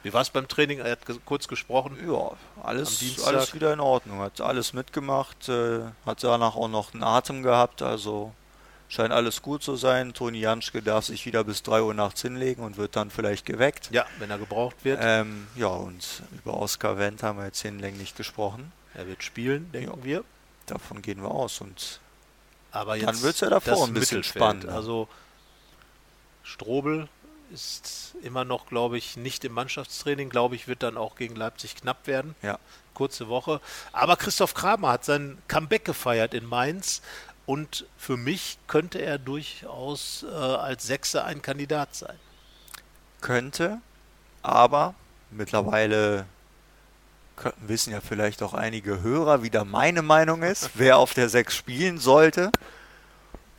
Wie 0.03 0.13
war 0.13 0.21
es 0.21 0.29
beim 0.29 0.47
Training? 0.47 0.79
Er 0.79 0.91
hat 0.91 1.05
ge 1.05 1.17
kurz 1.25 1.47
gesprochen. 1.47 1.97
Ja, 2.05 2.31
alles, 2.61 3.23
alles 3.25 3.53
wieder 3.53 3.71
in 3.73 3.79
Ordnung. 3.79 4.19
Hat 4.19 4.41
alles 4.41 4.73
mitgemacht, 4.73 5.47
äh, 5.49 5.79
hat 6.05 6.23
danach 6.23 6.55
auch 6.55 6.67
noch 6.67 6.93
einen 6.93 7.03
Atem 7.03 7.41
gehabt, 7.41 7.81
also 7.81 8.33
scheint 8.89 9.13
alles 9.13 9.41
gut 9.41 9.63
zu 9.63 9.75
sein. 9.77 10.13
Toni 10.13 10.39
Janschke 10.39 10.81
darf 10.81 11.05
sich 11.05 11.25
wieder 11.25 11.43
bis 11.45 11.63
3 11.63 11.81
Uhr 11.81 11.93
nachts 11.93 12.21
hinlegen 12.21 12.63
und 12.63 12.75
wird 12.77 12.95
dann 12.97 13.09
vielleicht 13.09 13.45
geweckt. 13.45 13.89
Ja, 13.91 14.05
wenn 14.19 14.29
er 14.29 14.37
gebraucht 14.37 14.75
wird. 14.83 14.99
Ähm, 15.01 15.47
ja, 15.55 15.67
und 15.67 16.21
über 16.33 16.59
Oskar 16.59 16.97
Wendt 16.99 17.23
haben 17.23 17.39
wir 17.39 17.45
jetzt 17.45 17.61
hinlänglich 17.61 18.13
gesprochen. 18.13 18.71
er 18.93 19.07
wird 19.07 19.23
spielen, 19.23 19.71
denken 19.71 20.03
wir. 20.03 20.23
Davon 20.65 21.01
gehen 21.01 21.21
wir 21.23 21.31
aus. 21.31 21.61
Und 21.61 21.99
Aber 22.71 22.97
Dann 22.97 23.07
jetzt 23.09 23.21
wird's 23.23 23.39
ja 23.39 23.49
davor 23.49 23.87
ein 23.87 23.93
bisschen 23.93 24.17
Mittelfeld. 24.19 24.25
spannender. 24.25 24.73
Also 24.75 25.07
Strobel 26.43 27.07
ist 27.51 28.15
immer 28.23 28.45
noch, 28.45 28.67
glaube 28.67 28.97
ich, 28.97 29.17
nicht 29.17 29.43
im 29.45 29.53
Mannschaftstraining. 29.53 30.29
Glaube 30.29 30.55
ich, 30.55 30.67
wird 30.67 30.83
dann 30.83 30.97
auch 30.97 31.15
gegen 31.15 31.35
Leipzig 31.35 31.75
knapp 31.75 32.07
werden. 32.07 32.35
ja, 32.41 32.59
kurze 32.93 33.27
Woche. 33.27 33.59
Aber 33.91 34.15
Christoph 34.17 34.53
Kramer 34.53 34.89
hat 34.89 35.05
sein 35.05 35.37
Comeback 35.47 35.85
gefeiert 35.85 36.33
in 36.33 36.45
Mainz 36.45 37.01
und 37.45 37.85
für 37.97 38.17
mich 38.17 38.57
könnte 38.67 39.01
er 39.01 39.17
durchaus 39.17 40.23
äh, 40.23 40.33
als 40.33 40.85
Sechser 40.87 41.25
ein 41.25 41.41
Kandidat 41.41 41.95
sein. 41.95 42.15
könnte, 43.21 43.79
aber 44.41 44.93
mittlerweile 45.31 46.25
wissen 47.57 47.91
ja 47.91 48.01
vielleicht 48.01 48.43
auch 48.43 48.53
einige 48.53 49.01
Hörer, 49.01 49.41
wie 49.43 49.49
da 49.49 49.65
meine 49.65 50.01
Meinung 50.01 50.43
ist, 50.43 50.71
wer 50.75 50.97
auf 50.97 51.13
der 51.13 51.29
6 51.29 51.55
spielen 51.55 51.97
sollte. 51.97 52.51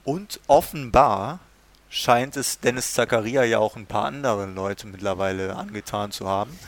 Und 0.04 0.38
offenbar 0.46 1.40
scheint 1.88 2.36
es 2.36 2.60
Dennis 2.60 2.92
Zakaria 2.92 3.44
ja 3.44 3.58
auch 3.58 3.76
ein 3.76 3.86
paar 3.86 4.06
andere 4.06 4.46
Leute 4.46 4.86
mittlerweile 4.86 5.56
angetan 5.56 6.12
zu 6.12 6.28
haben. 6.28 6.58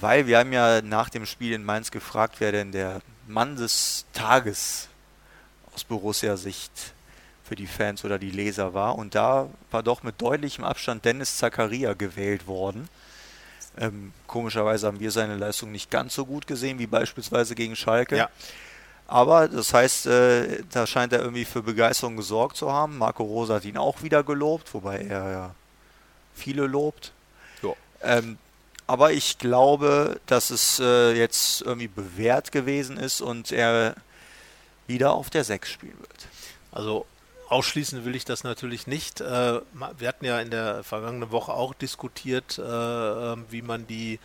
Weil 0.00 0.26
wir 0.26 0.38
haben 0.38 0.52
ja 0.52 0.82
nach 0.82 1.08
dem 1.08 1.26
Spiel 1.26 1.52
in 1.52 1.64
Mainz 1.64 1.90
gefragt, 1.90 2.36
wer 2.38 2.52
denn 2.52 2.72
der 2.72 3.00
Mann 3.26 3.56
des 3.56 4.06
Tages 4.12 4.88
aus 5.74 5.84
Borussia-Sicht 5.84 6.94
für 7.44 7.56
die 7.56 7.66
Fans 7.66 8.04
oder 8.04 8.18
die 8.18 8.30
Leser 8.30 8.74
war. 8.74 8.96
Und 8.96 9.14
da 9.14 9.48
war 9.70 9.82
doch 9.82 10.02
mit 10.02 10.20
deutlichem 10.20 10.64
Abstand 10.64 11.04
Dennis 11.04 11.36
Zakaria 11.38 11.94
gewählt 11.94 12.46
worden. 12.46 12.88
Ähm, 13.78 14.12
komischerweise 14.26 14.86
haben 14.86 15.00
wir 15.00 15.10
seine 15.10 15.36
Leistung 15.36 15.72
nicht 15.72 15.90
ganz 15.90 16.14
so 16.14 16.26
gut 16.26 16.46
gesehen 16.46 16.78
wie 16.78 16.86
beispielsweise 16.86 17.54
gegen 17.54 17.76
Schalke. 17.76 18.16
Ja. 18.16 18.28
Aber 19.10 19.48
das 19.48 19.74
heißt, 19.74 20.06
äh, 20.06 20.62
da 20.70 20.86
scheint 20.86 21.12
er 21.12 21.18
irgendwie 21.18 21.44
für 21.44 21.64
Begeisterung 21.64 22.16
gesorgt 22.16 22.56
zu 22.56 22.70
haben. 22.70 22.96
Marco 22.96 23.24
Rosa 23.24 23.54
hat 23.54 23.64
ihn 23.64 23.76
auch 23.76 24.04
wieder 24.04 24.22
gelobt, 24.22 24.72
wobei 24.72 24.98
er 24.98 25.32
ja 25.32 25.54
viele 26.32 26.68
lobt. 26.68 27.10
Ja. 27.60 27.72
Ähm, 28.02 28.38
aber 28.86 29.10
ich 29.10 29.38
glaube, 29.38 30.20
dass 30.26 30.50
es 30.50 30.78
äh, 30.78 31.12
jetzt 31.14 31.62
irgendwie 31.62 31.88
bewährt 31.88 32.52
gewesen 32.52 32.98
ist 32.98 33.20
und 33.20 33.50
er 33.50 33.96
wieder 34.86 35.10
auf 35.10 35.28
der 35.28 35.42
6 35.42 35.68
spielen 35.68 35.98
wird. 35.98 36.28
Also 36.70 37.04
ausschließen 37.48 38.04
will 38.04 38.14
ich 38.14 38.24
das 38.24 38.44
natürlich 38.44 38.86
nicht. 38.86 39.20
Äh, 39.20 39.60
wir 39.98 40.06
hatten 40.06 40.24
ja 40.24 40.40
in 40.40 40.50
der 40.50 40.84
vergangenen 40.84 41.32
Woche 41.32 41.52
auch 41.52 41.74
diskutiert, 41.74 42.58
äh, 42.58 42.62
ähm, 42.62 43.44
wie 43.50 43.62
man 43.62 43.88
die 43.88 44.20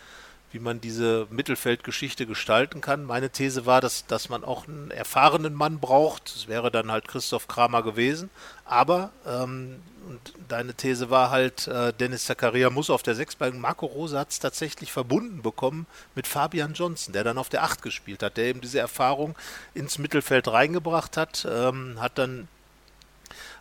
wie 0.55 0.59
man 0.59 0.79
diese 0.79 1.27
Mittelfeldgeschichte 1.31 2.25
gestalten 2.25 2.79
kann. 2.79 3.03
Meine 3.03 3.29
These 3.29 3.65
war, 3.65 3.81
dass, 3.81 4.07
dass 4.07 4.29
man 4.29 4.45
auch 4.45 4.69
einen 4.69 4.89
erfahrenen 4.89 5.53
Mann 5.53 5.79
braucht. 5.79 6.33
Das 6.33 6.47
wäre 6.47 6.71
dann 6.71 6.93
halt 6.93 7.09
Christoph 7.09 7.49
Kramer 7.49 7.83
gewesen. 7.83 8.29
Aber, 8.63 9.11
ähm, 9.27 9.81
und 10.07 10.33
deine 10.47 10.73
These 10.73 11.09
war 11.09 11.29
halt, 11.29 11.67
äh, 11.67 11.91
Dennis 11.91 12.23
Zakaria 12.23 12.69
muss 12.69 12.89
auf 12.89 13.03
der 13.03 13.15
6 13.15 13.35
bei 13.35 13.51
Marco 13.51 13.85
Rose 13.85 14.17
hat 14.17 14.31
es 14.31 14.39
tatsächlich 14.39 14.93
verbunden 14.93 15.41
bekommen 15.41 15.87
mit 16.15 16.25
Fabian 16.25 16.73
Johnson, 16.73 17.11
der 17.11 17.25
dann 17.25 17.37
auf 17.37 17.49
der 17.49 17.63
8 17.63 17.81
gespielt 17.81 18.23
hat, 18.23 18.37
der 18.37 18.45
eben 18.45 18.61
diese 18.61 18.79
Erfahrung 18.79 19.35
ins 19.73 19.97
Mittelfeld 19.97 20.47
reingebracht 20.47 21.17
hat, 21.17 21.45
ähm, 21.51 21.97
hat 21.99 22.17
dann 22.17 22.47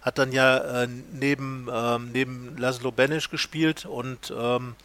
hat 0.02 0.18
dann 0.18 0.30
ja 0.30 0.82
äh, 0.82 0.88
neben, 1.12 1.66
ähm, 1.72 2.10
neben 2.12 2.56
Laszlo 2.56 2.92
Benesch 2.92 3.30
gespielt 3.30 3.84
und 3.84 4.32
ähm, 4.36 4.76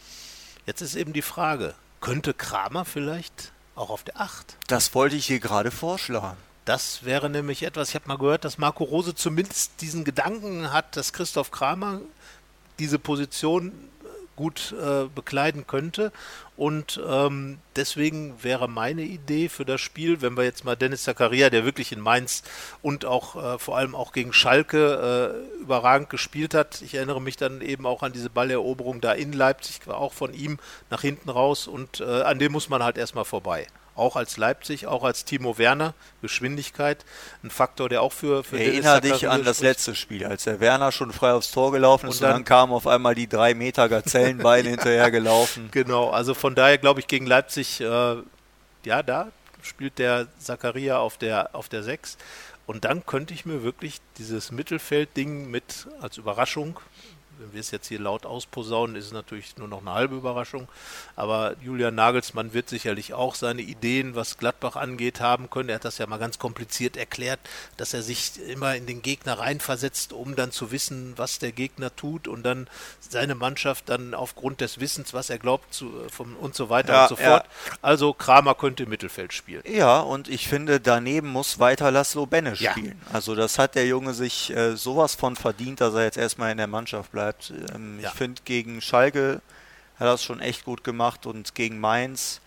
jetzt 0.66 0.80
ist 0.80 0.96
eben 0.96 1.12
die 1.12 1.22
Frage, 1.22 1.74
könnte 2.00 2.34
Kramer 2.34 2.84
vielleicht 2.84 3.52
auch 3.74 3.90
auf 3.90 4.04
der 4.04 4.20
8? 4.20 4.56
Das 4.66 4.94
wollte 4.94 5.16
ich 5.16 5.26
hier 5.26 5.40
gerade 5.40 5.70
vorschlagen. 5.70 6.36
Das 6.64 7.04
wäre 7.04 7.30
nämlich 7.30 7.62
etwas, 7.62 7.88
ich 7.90 7.94
habe 7.94 8.08
mal 8.08 8.18
gehört, 8.18 8.44
dass 8.44 8.58
Marco 8.58 8.84
Rose 8.84 9.14
zumindest 9.14 9.80
diesen 9.80 10.04
Gedanken 10.04 10.72
hat, 10.72 10.96
dass 10.96 11.12
Christoph 11.12 11.50
Kramer 11.50 12.00
diese 12.78 12.98
Position 12.98 13.72
gut 14.40 14.72
äh, 14.72 15.06
bekleiden 15.14 15.66
könnte. 15.66 16.12
Und 16.56 16.98
ähm, 17.06 17.58
deswegen 17.76 18.42
wäre 18.42 18.68
meine 18.68 19.02
Idee 19.02 19.50
für 19.50 19.66
das 19.66 19.82
Spiel, 19.82 20.22
wenn 20.22 20.36
wir 20.36 20.44
jetzt 20.44 20.64
mal 20.64 20.76
Dennis 20.76 21.04
Zakaria, 21.04 21.50
der 21.50 21.66
wirklich 21.66 21.92
in 21.92 22.00
Mainz 22.00 22.42
und 22.80 23.04
auch 23.04 23.36
äh, 23.36 23.58
vor 23.58 23.76
allem 23.76 23.94
auch 23.94 24.12
gegen 24.12 24.32
Schalke 24.32 25.44
äh, 25.58 25.62
überragend 25.62 26.08
gespielt 26.08 26.54
hat. 26.54 26.80
Ich 26.80 26.94
erinnere 26.94 27.20
mich 27.20 27.36
dann 27.36 27.60
eben 27.60 27.84
auch 27.84 28.02
an 28.02 28.12
diese 28.12 28.30
Balleroberung 28.30 29.02
da 29.02 29.12
in 29.12 29.34
Leipzig, 29.34 29.86
auch 29.88 30.14
von 30.14 30.32
ihm 30.32 30.58
nach 30.88 31.02
hinten 31.02 31.28
raus 31.28 31.66
und 31.66 32.00
äh, 32.00 32.22
an 32.22 32.38
dem 32.38 32.52
muss 32.52 32.70
man 32.70 32.82
halt 32.82 32.96
erstmal 32.96 33.26
vorbei. 33.26 33.66
Auch 34.00 34.16
als 34.16 34.36
Leipzig, 34.38 34.86
auch 34.86 35.04
als 35.04 35.24
Timo 35.26 35.58
Werner, 35.58 35.92
Geschwindigkeit, 36.22 37.04
ein 37.44 37.50
Faktor, 37.50 37.88
der 37.90 38.00
auch 38.00 38.12
für, 38.12 38.42
für 38.42 38.58
Erinner 38.58 39.00
dich 39.00 39.28
an 39.28 39.44
das 39.44 39.60
letzte 39.60 39.94
Spiel, 39.94 40.24
als 40.24 40.44
der 40.44 40.58
Werner 40.58 40.90
schon 40.90 41.12
frei 41.12 41.32
aufs 41.32 41.50
Tor 41.50 41.70
gelaufen 41.70 42.08
ist 42.08 42.16
Und 42.16 42.18
und 42.18 42.22
dann, 42.22 42.32
dann- 42.36 42.44
kamen 42.44 42.72
auf 42.72 42.86
einmal 42.86 43.14
die 43.14 43.28
drei 43.28 43.52
Meter 43.54 43.88
Gazellenbeine 43.90 44.68
hinterher 44.70 45.10
gelaufen. 45.10 45.68
Genau, 45.70 46.08
also 46.10 46.32
von 46.34 46.54
daher 46.54 46.78
glaube 46.78 47.00
ich 47.00 47.06
gegen 47.08 47.26
Leipzig, 47.26 47.80
äh, 47.82 48.16
ja, 48.84 49.02
da 49.02 49.28
spielt 49.62 49.98
der 49.98 50.26
Zakaria 50.38 50.98
auf 50.98 51.18
der, 51.18 51.54
auf 51.54 51.68
der 51.68 51.82
6. 51.82 52.16
Und 52.66 52.84
dann 52.86 53.04
könnte 53.04 53.34
ich 53.34 53.44
mir 53.44 53.62
wirklich 53.62 53.96
dieses 54.16 54.50
Mittelfeldding 54.52 55.50
mit 55.50 55.88
als 56.00 56.16
Überraschung, 56.16 56.78
wenn 57.40 57.52
wir 57.52 57.60
es 57.60 57.70
jetzt 57.70 57.88
hier 57.88 58.00
laut 58.00 58.26
ausposaunen, 58.26 58.96
ist 58.96 59.06
es 59.06 59.12
natürlich 59.12 59.56
nur 59.56 59.68
noch 59.68 59.80
eine 59.80 59.92
halbe 59.92 60.16
Überraschung. 60.16 60.68
Aber 61.16 61.56
Julian 61.62 61.94
Nagelsmann 61.94 62.52
wird 62.52 62.68
sicherlich 62.68 63.14
auch 63.14 63.34
seine 63.34 63.62
Ideen, 63.62 64.14
was 64.14 64.38
Gladbach 64.38 64.76
angeht, 64.76 65.20
haben 65.20 65.50
können. 65.50 65.68
Er 65.68 65.76
hat 65.76 65.84
das 65.84 65.98
ja 65.98 66.06
mal 66.06 66.18
ganz 66.18 66.38
kompliziert 66.38 66.96
erklärt, 66.96 67.40
dass 67.76 67.94
er 67.94 68.02
sich 68.02 68.40
immer 68.48 68.76
in 68.76 68.86
den 68.86 69.02
Gegner 69.02 69.38
reinversetzt, 69.38 70.12
um 70.12 70.36
dann 70.36 70.52
zu 70.52 70.70
wissen, 70.70 71.14
was 71.16 71.38
der 71.38 71.52
Gegner 71.52 71.94
tut 71.94 72.28
und 72.28 72.42
dann 72.42 72.68
seine 73.00 73.34
Mannschaft 73.34 73.88
dann 73.88 74.14
aufgrund 74.14 74.60
des 74.60 74.80
Wissens, 74.80 75.14
was 75.14 75.30
er 75.30 75.38
glaubt 75.38 75.72
zu, 75.72 75.92
vom, 76.10 76.36
und 76.36 76.54
so 76.54 76.70
weiter 76.70 76.92
ja, 76.92 77.02
und 77.02 77.08
so 77.08 77.16
fort. 77.16 77.46
Ja. 77.46 77.72
Also 77.82 78.12
Kramer 78.12 78.54
könnte 78.54 78.84
im 78.84 78.90
Mittelfeld 78.90 79.32
spielen. 79.32 79.62
Ja, 79.66 80.00
und 80.00 80.28
ich 80.28 80.48
finde, 80.48 80.80
daneben 80.80 81.28
muss 81.28 81.58
weiter 81.58 81.90
Laszlo 81.90 82.26
Benne 82.26 82.54
ja. 82.54 82.72
spielen. 82.72 83.00
Also 83.12 83.34
das 83.34 83.58
hat 83.58 83.74
der 83.74 83.86
Junge 83.86 84.14
sich 84.14 84.50
äh, 84.50 84.76
sowas 84.76 85.14
von 85.14 85.36
verdient, 85.36 85.80
dass 85.80 85.94
er 85.94 86.04
jetzt 86.04 86.18
erstmal 86.18 86.50
in 86.50 86.58
der 86.58 86.66
Mannschaft 86.66 87.12
bleibt. 87.12 87.29
Ähm, 87.74 87.98
ich 88.00 88.08
finde, 88.10 88.42
gegen 88.44 88.80
Schalke 88.80 89.40
hat 89.96 90.06
er 90.06 90.12
das 90.12 90.24
schon 90.24 90.40
echt 90.40 90.64
gut 90.64 90.84
gemacht 90.84 91.26
und 91.26 91.54
gegen 91.54 91.78
Mainz 91.78 92.40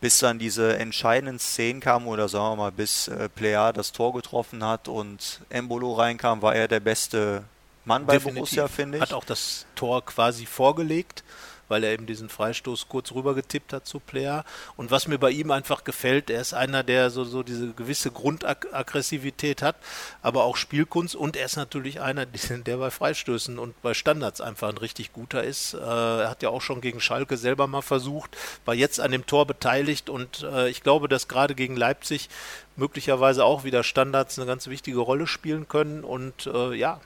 bis 0.00 0.18
dann 0.18 0.38
diese 0.38 0.76
entscheidenden 0.78 1.38
Szenen 1.38 1.80
kamen 1.80 2.06
oder 2.06 2.28
sagen 2.28 2.52
wir 2.52 2.56
mal, 2.56 2.72
bis 2.72 3.08
äh, 3.08 3.28
Plea 3.28 3.72
das 3.72 3.92
Tor 3.92 4.12
getroffen 4.12 4.62
hat 4.62 4.88
und 4.88 5.40
Embolo 5.48 5.94
reinkam, 5.94 6.42
war 6.42 6.54
er 6.54 6.68
der 6.68 6.80
beste 6.80 7.44
Mann 7.84 8.04
bei 8.04 8.14
Definitiv. 8.14 8.40
Borussia, 8.40 8.68
finde 8.68 8.98
ich. 8.98 9.02
Hat 9.02 9.12
auch 9.12 9.24
das 9.24 9.64
Tor 9.74 10.04
quasi 10.04 10.44
vorgelegt 10.44 11.24
weil 11.68 11.84
er 11.84 11.92
eben 11.92 12.06
diesen 12.06 12.28
Freistoß 12.28 12.88
kurz 12.88 13.12
rüber 13.12 13.34
getippt 13.34 13.72
hat 13.72 13.86
zu 13.86 14.00
Player. 14.00 14.44
Und 14.76 14.90
was 14.90 15.08
mir 15.08 15.18
bei 15.18 15.30
ihm 15.30 15.50
einfach 15.50 15.84
gefällt, 15.84 16.30
er 16.30 16.40
ist 16.40 16.54
einer, 16.54 16.82
der 16.82 17.10
so, 17.10 17.24
so 17.24 17.42
diese 17.42 17.72
gewisse 17.72 18.10
Grundaggressivität 18.10 19.62
hat, 19.62 19.76
aber 20.22 20.44
auch 20.44 20.56
Spielkunst 20.56 21.16
und 21.16 21.36
er 21.36 21.46
ist 21.46 21.56
natürlich 21.56 22.00
einer, 22.00 22.26
der 22.66 22.76
bei 22.76 22.90
Freistößen 22.90 23.58
und 23.58 23.80
bei 23.82 23.94
Standards 23.94 24.40
einfach 24.40 24.68
ein 24.68 24.78
richtig 24.78 25.12
guter 25.12 25.44
ist. 25.44 25.74
Äh, 25.74 25.78
er 25.78 26.30
hat 26.30 26.42
ja 26.42 26.50
auch 26.50 26.62
schon 26.62 26.80
gegen 26.80 27.00
Schalke 27.00 27.36
selber 27.36 27.66
mal 27.66 27.82
versucht, 27.82 28.36
war 28.64 28.74
jetzt 28.74 29.00
an 29.00 29.10
dem 29.10 29.26
Tor 29.26 29.46
beteiligt 29.46 30.10
und 30.10 30.42
äh, 30.42 30.68
ich 30.68 30.82
glaube, 30.82 31.08
dass 31.08 31.28
gerade 31.28 31.54
gegen 31.54 31.76
Leipzig 31.76 32.28
möglicherweise 32.76 33.44
auch 33.44 33.64
wieder 33.64 33.82
Standards 33.82 34.38
eine 34.38 34.46
ganz 34.46 34.66
wichtige 34.68 34.98
Rolle 34.98 35.26
spielen 35.26 35.68
können 35.68 36.04
und 36.04 36.46
äh, 36.46 36.74
ja, 36.74 37.00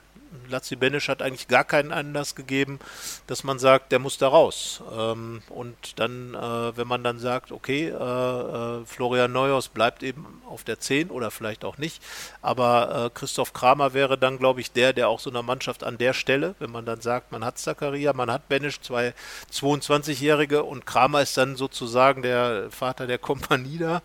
Lazzi 0.49 0.77
Benisch 0.77 1.09
hat 1.09 1.23
eigentlich 1.23 1.49
gar 1.49 1.65
keinen 1.65 1.93
Anlass 1.93 2.35
gegeben, 2.35 2.79
dass 3.27 3.45
man 3.45 3.59
sagt, 3.59 3.93
der 3.93 3.99
muss 3.99 4.19
da 4.19 4.29
raus. 4.29 4.83
Ähm, 4.97 5.43
und 5.49 5.99
dann, 5.99 6.35
äh, 6.35 6.77
wenn 6.77 6.87
man 6.87 7.03
dann 7.03 7.19
sagt, 7.19 7.53
okay, 7.53 7.89
äh, 7.89 7.93
äh, 7.93 8.85
Florian 8.85 9.33
Neuhaus 9.33 9.69
bleibt 9.69 10.03
eben 10.03 10.43
auf 10.49 10.65
der 10.65 10.81
10 10.81 11.11
oder 11.11 11.31
vielleicht 11.31 11.65
auch 11.65 11.79
nicht, 11.79 12.03
aber 12.43 13.07
äh, 13.07 13.19
Christoph 13.19 13.53
Kramer 13.53 13.95
wäre 13.95 14.19
dann, 14.19 14.39
glaube 14.39 14.61
ich, 14.61 14.73
der, 14.73 14.93
der 14.93 15.09
auch 15.09 15.21
so 15.21 15.31
einer 15.31 15.43
Mannschaft 15.43 15.85
an 15.85 15.99
der 15.99 16.13
Stelle, 16.13 16.55
wenn 16.59 16.71
man 16.71 16.85
dann 16.85 17.01
sagt, 17.01 17.33
man 17.33 17.45
hat 17.45 17.59
Zakaria, 17.59 18.13
man 18.13 18.31
hat 18.31 18.49
Benisch, 18.49 18.81
zwei 18.81 19.15
22-Jährige 19.53 20.65
und 20.65 20.87
Kramer 20.87 21.23
ist 21.23 21.37
dann 21.37 21.57
sozusagen 21.57 22.23
der 22.23 22.71
Vater 22.71 23.07
der 23.07 23.19
Kompanie 23.19 23.79
da. 23.79 24.03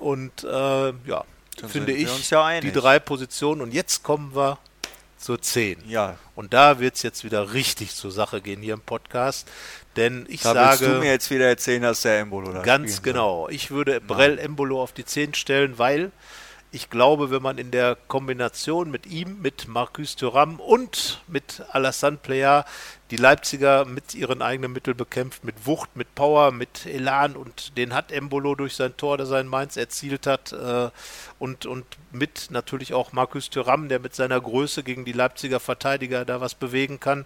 Und 0.00 0.44
äh, 0.44 0.48
ja, 0.48 1.24
dann 1.60 1.70
finde 1.70 1.92
ich 1.92 2.30
ja 2.30 2.60
die 2.60 2.72
drei 2.72 2.98
Positionen. 2.98 3.60
Und 3.60 3.72
jetzt 3.72 4.02
kommen 4.02 4.34
wir 4.34 4.58
zur 5.24 5.40
10. 5.40 5.78
Ja. 5.88 6.18
Und 6.34 6.52
da 6.52 6.80
wird 6.80 6.96
es 6.96 7.02
jetzt 7.02 7.24
wieder 7.24 7.54
richtig 7.54 7.94
zur 7.94 8.10
Sache 8.10 8.42
gehen 8.42 8.60
hier 8.60 8.74
im 8.74 8.82
Podcast. 8.82 9.48
Denn 9.96 10.26
ich 10.28 10.42
da 10.42 10.52
sage. 10.52 10.86
du 10.86 10.98
mir 10.98 11.10
jetzt 11.10 11.30
wieder 11.30 11.48
erzählen, 11.48 11.80
dass 11.80 12.02
der 12.02 12.20
Embolo 12.20 12.52
da 12.52 12.60
Ganz 12.60 13.00
genau. 13.00 13.48
Ich 13.48 13.70
würde 13.70 14.02
Brell 14.02 14.38
Embolo 14.38 14.82
auf 14.82 14.92
die 14.92 15.06
10 15.06 15.32
stellen, 15.32 15.78
weil 15.78 16.12
ich 16.74 16.90
glaube, 16.90 17.30
wenn 17.30 17.40
man 17.40 17.56
in 17.56 17.70
der 17.70 17.96
Kombination 18.08 18.90
mit 18.90 19.06
ihm, 19.06 19.40
mit 19.40 19.68
Marcus 19.68 20.16
Thuram 20.16 20.58
und 20.58 21.22
mit 21.28 21.62
Alassane 21.70 22.16
Player 22.16 22.64
die 23.12 23.16
Leipziger 23.16 23.84
mit 23.84 24.16
ihren 24.16 24.42
eigenen 24.42 24.72
Mitteln 24.72 24.96
bekämpft, 24.96 25.44
mit 25.44 25.66
Wucht, 25.66 25.94
mit 25.94 26.16
Power, 26.16 26.50
mit 26.50 26.84
Elan 26.84 27.36
und 27.36 27.76
den 27.76 27.94
hat 27.94 28.10
Embolo 28.10 28.56
durch 28.56 28.74
sein 28.74 28.96
Tor, 28.96 29.18
das 29.18 29.30
er 29.30 29.40
in 29.40 29.46
Mainz 29.46 29.76
erzielt 29.76 30.26
hat 30.26 30.52
äh, 30.52 30.90
und, 31.38 31.64
und 31.64 31.84
mit 32.10 32.48
natürlich 32.50 32.92
auch 32.92 33.12
Marcus 33.12 33.50
Thuram, 33.50 33.88
der 33.88 34.00
mit 34.00 34.16
seiner 34.16 34.40
Größe 34.40 34.82
gegen 34.82 35.04
die 35.04 35.12
Leipziger 35.12 35.60
Verteidiger 35.60 36.24
da 36.24 36.40
was 36.40 36.56
bewegen 36.56 36.98
kann. 36.98 37.24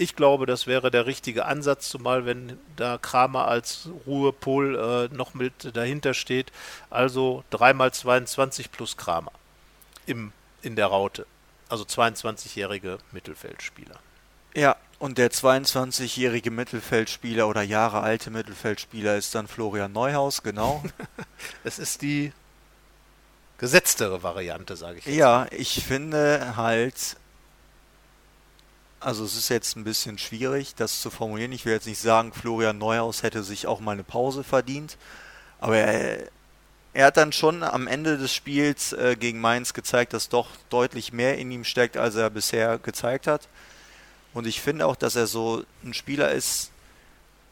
Ich 0.00 0.16
glaube, 0.16 0.46
das 0.46 0.66
wäre 0.66 0.90
der 0.90 1.04
richtige 1.04 1.44
Ansatz, 1.44 1.90
zumal 1.90 2.24
wenn 2.24 2.58
da 2.76 2.96
Kramer 2.96 3.48
als 3.48 3.90
Ruhepol 4.06 5.10
äh, 5.12 5.14
noch 5.14 5.34
mit 5.34 5.76
dahinter 5.76 6.14
steht. 6.14 6.52
Also 6.88 7.44
3x22 7.52 8.70
plus 8.72 8.96
Kramer 8.96 9.32
im, 10.06 10.32
in 10.62 10.74
der 10.74 10.86
Raute. 10.86 11.26
Also 11.68 11.84
22-jährige 11.84 12.96
Mittelfeldspieler. 13.12 13.96
Ja, 14.54 14.76
und 15.00 15.18
der 15.18 15.30
22-jährige 15.30 16.50
Mittelfeldspieler 16.50 17.46
oder 17.46 17.60
Jahre 17.60 18.00
alte 18.00 18.30
Mittelfeldspieler 18.30 19.18
ist 19.18 19.34
dann 19.34 19.48
Florian 19.48 19.92
Neuhaus, 19.92 20.42
genau. 20.42 20.82
es 21.64 21.78
ist 21.78 22.00
die 22.00 22.32
gesetztere 23.58 24.22
Variante, 24.22 24.76
sage 24.76 24.96
ich. 25.00 25.04
Jetzt. 25.04 25.16
Ja, 25.16 25.46
ich 25.50 25.84
finde 25.84 26.56
halt, 26.56 27.18
also 29.00 29.24
es 29.24 29.34
ist 29.34 29.48
jetzt 29.48 29.76
ein 29.76 29.84
bisschen 29.84 30.18
schwierig, 30.18 30.74
das 30.74 31.00
zu 31.00 31.10
formulieren. 31.10 31.52
Ich 31.52 31.64
will 31.64 31.72
jetzt 31.72 31.86
nicht 31.86 32.00
sagen, 32.00 32.32
Florian 32.32 32.78
Neuhaus 32.78 33.22
hätte 33.22 33.42
sich 33.42 33.66
auch 33.66 33.80
mal 33.80 33.92
eine 33.92 34.04
Pause 34.04 34.44
verdient, 34.44 34.98
aber 35.58 35.78
er, 35.78 36.28
er 36.92 37.06
hat 37.06 37.16
dann 37.16 37.32
schon 37.32 37.62
am 37.62 37.86
Ende 37.86 38.18
des 38.18 38.32
Spiels 38.32 38.92
äh, 38.92 39.16
gegen 39.18 39.40
Mainz 39.40 39.72
gezeigt, 39.72 40.12
dass 40.12 40.28
doch 40.28 40.48
deutlich 40.68 41.12
mehr 41.12 41.38
in 41.38 41.50
ihm 41.50 41.64
steckt, 41.64 41.96
als 41.96 42.14
er 42.14 42.30
bisher 42.30 42.78
gezeigt 42.78 43.26
hat. 43.26 43.48
Und 44.34 44.46
ich 44.46 44.60
finde 44.60 44.86
auch, 44.86 44.96
dass 44.96 45.16
er 45.16 45.26
so 45.26 45.64
ein 45.82 45.94
Spieler 45.94 46.30
ist, 46.32 46.70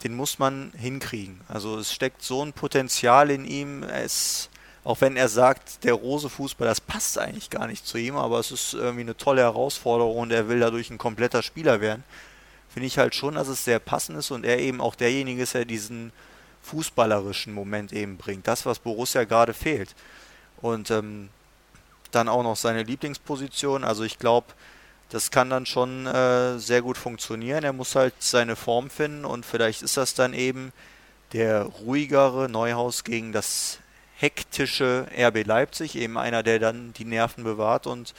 den 0.05 0.15
muss 0.15 0.39
man 0.39 0.73
hinkriegen. 0.77 1.41
Also 1.49 1.79
es 1.79 1.93
steckt 1.93 2.23
so 2.23 2.45
ein 2.45 2.53
Potenzial 2.53 3.31
in 3.31 3.45
ihm. 3.45 3.83
Er 3.83 4.05
ist 4.05 4.49
auch 4.85 5.01
wenn 5.01 5.16
er 5.16 5.29
sagt, 5.29 5.85
der 5.85 5.95
Rose-Fußball, 5.95 6.66
das 6.66 6.81
passt 6.81 7.18
eigentlich 7.18 7.51
gar 7.51 7.66
nicht 7.66 7.87
zu 7.87 7.99
ihm, 7.99 8.16
aber 8.16 8.39
es 8.39 8.51
ist 8.51 8.74
irgendwie 8.74 9.03
eine 9.03 9.16
tolle 9.16 9.43
Herausforderung 9.43 10.18
und 10.18 10.31
er 10.31 10.49
will 10.49 10.61
dadurch 10.61 10.91
ein 10.91 10.99
kompletter 10.99 11.43
Spieler 11.43 11.81
werden. 11.81 12.05
Finde 12.68 12.87
ich 12.87 12.99
halt 12.99 13.14
schon, 13.14 13.35
dass 13.35 13.49
es 13.49 13.64
sehr 13.64 13.79
passend 13.79 14.18
ist 14.18 14.31
und 14.31 14.45
er 14.45 14.59
eben 14.59 14.81
auch 14.81 14.95
derjenige 14.95 15.43
ist, 15.43 15.55
der 15.55 15.64
diesen 15.64 16.12
fußballerischen 16.62 17.53
Moment 17.53 17.93
eben 17.93 18.16
bringt. 18.16 18.47
Das, 18.47 18.66
was 18.66 18.79
Borussia 18.79 19.24
gerade 19.24 19.55
fehlt. 19.55 19.95
Und 20.61 20.91
ähm, 20.91 21.31
dann 22.11 22.29
auch 22.29 22.43
noch 22.43 22.57
seine 22.57 22.83
Lieblingsposition. 22.83 23.85
Also 23.85 24.05
ich 24.05 24.18
glaube, 24.18 24.47
das 25.11 25.31
kann 25.31 25.51
dann 25.51 25.66
schon 25.66 26.07
äh, 26.07 26.59
sehr 26.59 26.83
gut 26.83 26.99
funktionieren. 26.99 27.64
Er 27.64 27.72
muss 27.72 27.95
halt 27.95 28.14
seine 28.18 28.57
Form 28.57 28.91
finden 28.91 29.24
und 29.24 29.47
vielleicht 29.47 29.83
ist 29.83 29.97
das 29.97 30.14
dann 30.14 30.35
eben 30.35 30.72
der 31.33 31.62
ruhigere 31.62 32.49
Neuhaus 32.49 33.05
gegen 33.05 33.33
das 33.33 33.79
hektische 34.19 35.07
RB 35.16 35.47
Leipzig, 35.47 35.95
eben 35.95 36.19
einer, 36.19 36.43
der 36.43 36.59
dann 36.59 36.93
die 36.93 37.05
Nerven 37.05 37.45
bewahrt 37.45 37.87
und 37.87 38.14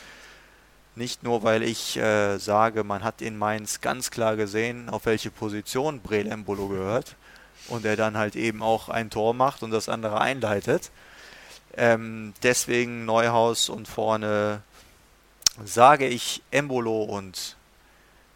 nicht 0.95 1.23
nur, 1.23 1.43
weil 1.43 1.61
ich 1.61 1.97
äh, 1.97 2.37
sage, 2.37 2.83
man 2.83 3.03
hat 3.03 3.21
in 3.21 3.37
Mainz 3.37 3.81
ganz 3.81 4.09
klar 4.09 4.35
gesehen, 4.35 4.89
auf 4.89 5.05
welche 5.05 5.29
Position 5.29 5.99
Brel 5.99 6.27
Embolo 6.27 6.69
gehört 6.69 7.15
und 7.67 7.85
er 7.85 7.97
dann 7.97 8.17
halt 8.17 8.35
eben 8.35 8.63
auch 8.63 8.89
ein 8.89 9.09
Tor 9.09 9.33
macht 9.33 9.61
und 9.61 9.71
das 9.71 9.89
andere 9.89 10.19
einleitet. 10.21 10.89
Ähm, 11.75 12.33
deswegen 12.43 13.05
Neuhaus 13.05 13.69
und 13.69 13.87
vorne 13.87 14.61
sage 15.63 16.07
ich 16.07 16.41
Embolo 16.49 17.03
und 17.03 17.57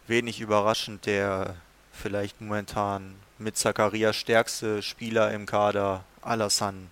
wenig 0.06 0.40
überraschend 0.40 1.06
der 1.06 1.56
vielleicht 1.92 2.40
momentan 2.40 3.16
mit 3.38 3.56
Zakaria 3.56 4.12
stärkste 4.12 4.82
Spieler 4.82 5.32
im 5.32 5.46
Kader, 5.46 6.04
Alassane 6.22 6.88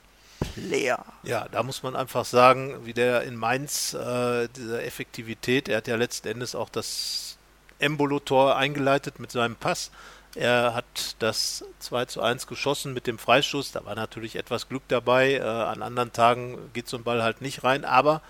leer. 0.57 1.05
Ja, 1.23 1.47
da 1.51 1.63
muss 1.63 1.83
man 1.83 1.97
einfach 1.97 2.25
sagen, 2.25 2.85
wie 2.85 2.93
der 2.93 3.23
in 3.23 3.37
Mainz, 3.37 3.95
äh, 3.95 4.49
diese 4.57 4.83
Effektivität, 4.83 5.69
er 5.69 5.79
hat 5.79 5.89
ja 5.89 5.97
letzten 5.97 6.29
Endes 6.29 6.55
auch 6.55 6.69
das 6.69 7.37
Embolo-Tor 7.79 8.57
eingeleitet 8.57 9.19
mit 9.19 9.31
seinem 9.31 9.57
Pass. 9.57 9.91
Er 10.35 10.75
hat 10.75 11.17
das 11.19 11.65
2 11.81 12.07
zu 12.07 12.23
1 12.23 12.47
geschossen 12.47 12.95
mit 12.95 13.07
dem 13.07 13.19
Freischuss. 13.19 13.73
Da 13.73 13.85
war 13.85 13.95
natürlich 13.95 14.37
etwas 14.37 14.69
Glück 14.69 14.83
dabei. 14.89 15.35
Äh, 15.35 15.43
an 15.43 15.83
anderen 15.83 16.13
Tagen 16.13 16.71
geht 16.73 16.89
so 16.89 16.97
ein 16.97 17.05
Ball 17.05 17.23
halt 17.23 17.43
nicht 17.43 17.65
rein. 17.65 17.85
Aber 17.85 18.23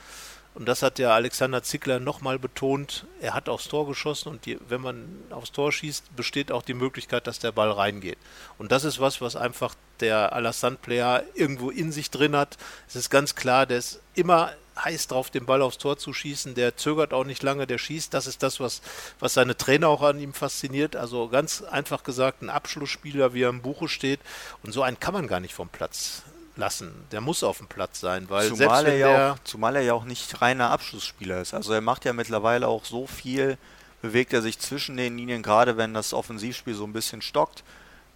und 0.55 0.67
das 0.67 0.83
hat 0.83 0.99
ja 0.99 1.15
Alexander 1.15 1.63
Zickler 1.63 1.99
nochmal 1.99 2.39
betont. 2.39 3.07
Er 3.21 3.35
hat 3.35 3.49
aufs 3.49 3.69
Tor 3.69 3.87
geschossen 3.87 4.29
und 4.29 4.45
die, 4.45 4.59
wenn 4.69 4.83
man 4.83 5.07
aufs 5.31 5.53
Tor 5.53 5.73
schießt, 5.73 6.15
besteht 6.15 6.53
auch 6.53 6.63
die 6.63 6.75
Möglichkeit, 6.75 7.27
dass 7.27 7.39
der 7.39 7.53
Ball 7.53 7.71
reingeht. 7.71 8.19
Und 8.59 8.71
das 8.71 8.85
ist 8.85 9.01
was, 9.01 9.23
was 9.23 9.35
einfach 9.35 9.75
der 10.01 10.33
Alassane-Player 10.35 11.23
irgendwo 11.35 11.71
in 11.71 11.91
sich 11.91 12.11
drin 12.11 12.37
hat. 12.37 12.59
Es 12.87 12.97
ist 12.97 13.09
ganz 13.09 13.35
klar, 13.35 13.65
der 13.65 13.79
ist 13.79 14.01
immer 14.15 14.53
heiß 14.77 15.09
drauf, 15.09 15.31
den 15.31 15.47
Ball 15.47 15.63
aufs 15.63 15.79
Tor 15.79 15.97
zu 15.97 16.13
schießen. 16.13 16.55
Der 16.55 16.77
zögert 16.77 17.15
auch 17.15 17.25
nicht 17.25 17.43
lange, 17.43 17.67
der 17.67 17.79
schießt. 17.79 18.13
Das 18.13 18.27
ist 18.27 18.43
das, 18.43 18.61
was, 18.61 18.83
was 19.21 19.35
seine 19.35 19.57
Trainer 19.57 19.89
auch 19.89 20.03
an 20.03 20.21
ihm 20.21 20.35
fasziniert. 20.35 20.97
Also 20.97 21.29
ganz 21.29 21.63
einfach 21.63 22.03
gesagt, 22.03 22.43
ein 22.43 22.51
Abschlussspieler, 22.51 23.33
wie 23.33 23.43
er 23.43 23.51
im 23.51 23.63
Buche 23.63 23.89
steht. 23.89 24.21
Und 24.63 24.73
so 24.73 24.83
einen 24.83 25.01
kann 25.01 25.15
man 25.15 25.29
gar 25.29 25.41
nicht 25.41 25.55
vom 25.55 25.69
Platz 25.69 26.25
lassen. 26.57 26.93
Der 27.13 27.21
muss 27.21 27.43
auf 27.43 27.59
dem 27.59 27.67
Platz 27.67 28.01
sein, 28.01 28.29
weil 28.29 28.49
zumal 28.49 28.87
er 28.87 28.97
ja 28.97 29.33
auch, 29.33 29.39
zumal 29.45 29.77
er 29.77 29.83
ja 29.83 29.95
auch 29.95 30.05
nicht 30.05 30.43
reiner 30.43 30.71
Abschlussspieler 30.71 31.41
ist. 31.41 31.55
Also 31.55 31.73
er 31.73 31.81
macht 31.81 32.05
ja 32.05 32.13
mittlerweile 32.13 32.69
auch 32.69 32.85
so 32.85 33.07
viel 33.07 33.59
bewegt 34.03 34.33
er 34.33 34.43
sich 34.43 34.59
zwischen 34.59 34.97
den 34.97 35.17
Linien, 35.17 35.43
gerade 35.43 35.77
wenn 35.77 35.95
das 35.95 36.13
Offensivspiel 36.13 36.75
so 36.75 36.85
ein 36.85 36.93
bisschen 36.93 37.23
stockt, 37.23 37.63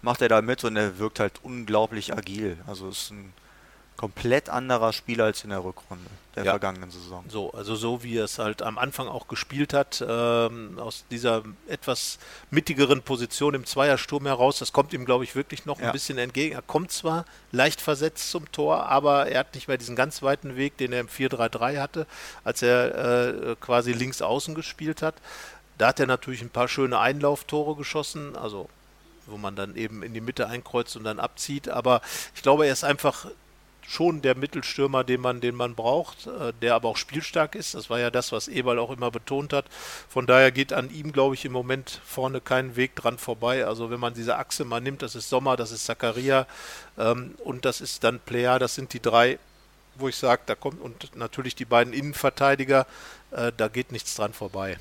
macht 0.01 0.21
er 0.21 0.29
da 0.29 0.41
mit 0.41 0.63
und 0.63 0.75
er 0.75 0.99
wirkt 0.99 1.19
halt 1.19 1.39
unglaublich 1.41 2.13
agil. 2.13 2.57
Also 2.67 2.89
ist 2.89 3.11
ein 3.11 3.33
komplett 3.97 4.49
anderer 4.49 4.93
Spieler 4.93 5.25
als 5.25 5.43
in 5.43 5.49
der 5.49 5.63
Rückrunde 5.63 6.05
der 6.35 6.45
ja. 6.45 6.51
vergangenen 6.51 6.91
Saison. 6.91 7.25
So, 7.27 7.51
also 7.51 7.75
so 7.75 8.03
wie 8.03 8.15
er 8.15 8.25
es 8.25 8.37
halt 8.37 8.61
am 8.61 8.77
Anfang 8.77 9.07
auch 9.07 9.27
gespielt 9.27 9.73
hat, 9.73 10.05
ähm, 10.07 10.77
aus 10.77 11.03
dieser 11.09 11.43
etwas 11.67 12.19
mittigeren 12.51 13.01
Position 13.01 13.55
im 13.55 13.65
Zweiersturm 13.65 14.27
heraus, 14.27 14.59
das 14.59 14.71
kommt 14.71 14.93
ihm, 14.93 15.03
glaube 15.03 15.23
ich, 15.23 15.35
wirklich 15.35 15.65
noch 15.65 15.79
ja. 15.79 15.87
ein 15.87 15.91
bisschen 15.93 16.19
entgegen. 16.19 16.53
Er 16.53 16.61
kommt 16.61 16.91
zwar 16.91 17.25
leicht 17.51 17.81
versetzt 17.81 18.29
zum 18.29 18.51
Tor, 18.51 18.85
aber 18.85 19.27
er 19.27 19.39
hat 19.39 19.55
nicht 19.55 19.67
mehr 19.67 19.79
diesen 19.79 19.95
ganz 19.95 20.21
weiten 20.21 20.55
Weg, 20.55 20.77
den 20.77 20.93
er 20.93 20.99
im 20.99 21.07
4-3-3 21.07 21.79
hatte, 21.79 22.05
als 22.43 22.61
er 22.61 23.49
äh, 23.49 23.55
quasi 23.59 23.91
links 23.91 24.21
außen 24.21 24.53
gespielt 24.53 25.01
hat. 25.01 25.15
Da 25.79 25.87
hat 25.87 25.99
er 25.99 26.05
natürlich 26.05 26.43
ein 26.43 26.51
paar 26.51 26.67
schöne 26.67 26.99
Einlauftore 26.99 27.75
geschossen, 27.75 28.35
also 28.35 28.69
wo 29.25 29.37
man 29.37 29.55
dann 29.55 29.75
eben 29.75 30.03
in 30.03 30.13
die 30.13 30.21
Mitte 30.21 30.47
einkreuzt 30.47 30.95
und 30.95 31.03
dann 31.03 31.19
abzieht. 31.19 31.67
Aber 31.67 32.01
ich 32.35 32.43
glaube, 32.43 32.67
er 32.67 32.73
ist 32.73 32.83
einfach 32.83 33.25
schon 33.87 34.21
der 34.21 34.35
Mittelstürmer, 34.35 35.03
den 35.03 35.21
man, 35.21 35.39
den 35.39 35.55
man 35.55 35.73
braucht, 35.73 36.27
äh, 36.27 36.51
der 36.61 36.75
aber 36.75 36.89
auch 36.89 36.97
spielstark 36.97 37.55
ist. 37.55 37.73
Das 37.73 37.89
war 37.89 37.99
ja 37.99 38.11
das, 38.11 38.31
was 38.33 38.49
Eberl 38.49 38.79
auch 38.79 38.91
immer 38.91 39.11
betont 39.11 39.53
hat. 39.53 39.65
Von 40.09 40.27
daher 40.27 40.51
geht 40.51 40.73
an 40.73 40.93
ihm, 40.93 41.13
glaube 41.13 41.35
ich, 41.35 41.45
im 41.45 41.53
Moment 41.53 42.01
vorne 42.05 42.41
kein 42.41 42.75
Weg 42.75 42.95
dran 42.95 43.17
vorbei. 43.17 43.65
Also 43.65 43.89
wenn 43.89 43.99
man 43.99 44.13
diese 44.13 44.35
Achse 44.35 44.65
mal 44.65 44.81
nimmt, 44.81 45.01
das 45.01 45.15
ist 45.15 45.29
Sommer, 45.29 45.55
das 45.55 45.71
ist 45.71 45.85
Zakaria 45.85 46.47
ähm, 46.97 47.35
und 47.43 47.63
das 47.63 47.79
ist 47.79 48.03
dann 48.03 48.19
Player, 48.19 48.59
das 48.59 48.75
sind 48.75 48.91
die 48.91 49.01
drei, 49.01 49.39
wo 49.95 50.09
ich 50.09 50.17
sage, 50.17 50.41
da 50.45 50.55
kommt 50.55 50.81
und 50.81 51.15
natürlich 51.15 51.55
die 51.55 51.65
beiden 51.65 51.93
Innenverteidiger, 51.93 52.85
äh, 53.31 53.53
da 53.55 53.69
geht 53.69 53.93
nichts 53.93 54.15
dran 54.15 54.33
vorbei. 54.33 54.77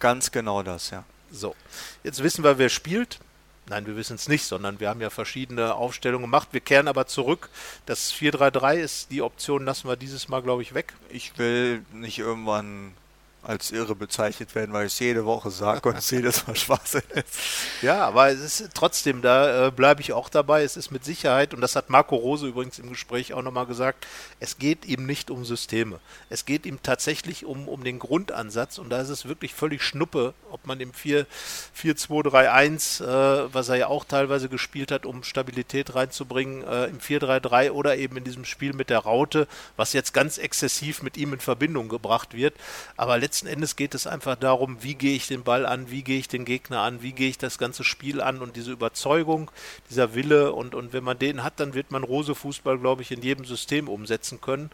Ganz 0.00 0.32
genau 0.32 0.64
das, 0.64 0.90
ja. 0.90 1.04
So, 1.30 1.54
jetzt 2.02 2.22
wissen 2.22 2.42
wir, 2.42 2.58
wer 2.58 2.68
spielt. 2.68 3.20
Nein, 3.68 3.86
wir 3.86 3.96
wissen 3.96 4.16
es 4.16 4.28
nicht, 4.28 4.44
sondern 4.44 4.80
wir 4.80 4.88
haben 4.88 5.00
ja 5.00 5.10
verschiedene 5.10 5.74
Aufstellungen 5.74 6.24
gemacht. 6.24 6.48
Wir 6.52 6.60
kehren 6.60 6.88
aber 6.88 7.06
zurück. 7.06 7.48
Das 7.86 8.12
4-3-3 8.12 8.74
ist 8.74 9.10
die 9.10 9.22
Option, 9.22 9.64
lassen 9.64 9.88
wir 9.88 9.96
dieses 9.96 10.28
Mal, 10.28 10.42
glaube 10.42 10.62
ich, 10.62 10.74
weg. 10.74 10.94
Ich 11.10 11.38
will 11.38 11.84
nicht 11.92 12.18
irgendwann 12.18 12.94
als 13.42 13.72
irre 13.72 13.96
bezeichnet 13.96 14.54
werden, 14.54 14.72
weil 14.72 14.86
ich 14.86 14.92
es 14.92 15.00
jede 15.00 15.24
Woche 15.24 15.50
sage 15.50 15.88
und 15.88 15.98
es 15.98 16.10
jedes 16.10 16.46
Mal 16.46 16.54
Schwachsinn 16.54 17.02
ist. 17.14 17.34
Ja, 17.82 18.06
aber 18.06 18.28
es 18.28 18.40
ist 18.40 18.70
trotzdem, 18.74 19.20
da 19.20 19.66
äh, 19.66 19.70
bleibe 19.72 20.00
ich 20.00 20.12
auch 20.12 20.28
dabei. 20.28 20.62
Es 20.62 20.76
ist 20.76 20.92
mit 20.92 21.04
Sicherheit, 21.04 21.52
und 21.52 21.60
das 21.60 21.74
hat 21.74 21.90
Marco 21.90 22.14
Rose 22.14 22.46
übrigens 22.46 22.78
im 22.78 22.90
Gespräch 22.90 23.34
auch 23.34 23.42
nochmal 23.42 23.66
gesagt, 23.66 24.06
es 24.38 24.58
geht 24.58 24.86
ihm 24.86 25.06
nicht 25.06 25.28
um 25.30 25.44
Systeme. 25.44 25.98
Es 26.30 26.44
geht 26.44 26.66
ihm 26.66 26.80
tatsächlich 26.82 27.44
um, 27.44 27.68
um 27.68 27.82
den 27.82 27.98
Grundansatz 27.98 28.78
und 28.78 28.90
da 28.90 29.00
ist 29.00 29.08
es 29.08 29.26
wirklich 29.26 29.54
völlig 29.54 29.82
Schnuppe, 29.82 30.34
ob 30.50 30.64
man 30.66 30.78
im 30.78 30.92
4-2-3-1, 30.92 33.02
äh, 33.02 33.48
was 33.52 33.68
er 33.68 33.76
ja 33.76 33.88
auch 33.88 34.04
teilweise 34.04 34.48
gespielt 34.48 34.92
hat, 34.92 35.04
um 35.04 35.24
Stabilität 35.24 35.96
reinzubringen, 35.96 36.62
äh, 36.62 36.86
im 36.86 37.00
4-3-3 37.00 37.72
oder 37.72 37.96
eben 37.96 38.16
in 38.16 38.24
diesem 38.24 38.44
Spiel 38.44 38.72
mit 38.72 38.88
der 38.88 39.00
Raute, 39.00 39.48
was 39.76 39.94
jetzt 39.94 40.14
ganz 40.14 40.38
exzessiv 40.38 41.02
mit 41.02 41.16
ihm 41.16 41.32
in 41.32 41.40
Verbindung 41.40 41.88
gebracht 41.88 42.34
wird. 42.34 42.54
Aber 42.96 43.18
letztendlich 43.18 43.31
letzten 43.32 43.46
Endes 43.46 43.76
geht 43.76 43.94
es 43.94 44.06
einfach 44.06 44.36
darum, 44.36 44.82
wie 44.82 44.94
gehe 44.94 45.16
ich 45.16 45.26
den 45.26 45.42
Ball 45.42 45.64
an, 45.64 45.90
wie 45.90 46.02
gehe 46.02 46.18
ich 46.18 46.28
den 46.28 46.44
Gegner 46.44 46.80
an, 46.80 47.00
wie 47.00 47.12
gehe 47.12 47.30
ich 47.30 47.38
das 47.38 47.56
ganze 47.56 47.82
Spiel 47.82 48.20
an 48.20 48.42
und 48.42 48.56
diese 48.56 48.72
Überzeugung, 48.72 49.50
dieser 49.88 50.14
Wille 50.14 50.52
und, 50.52 50.74
und 50.74 50.92
wenn 50.92 51.02
man 51.02 51.18
den 51.18 51.42
hat, 51.42 51.58
dann 51.58 51.72
wird 51.72 51.90
man 51.90 52.04
Rose 52.04 52.34
Fußball, 52.34 52.78
glaube 52.78 53.00
ich, 53.00 53.10
in 53.10 53.22
jedem 53.22 53.46
System 53.46 53.88
umsetzen 53.88 54.42
können. 54.42 54.68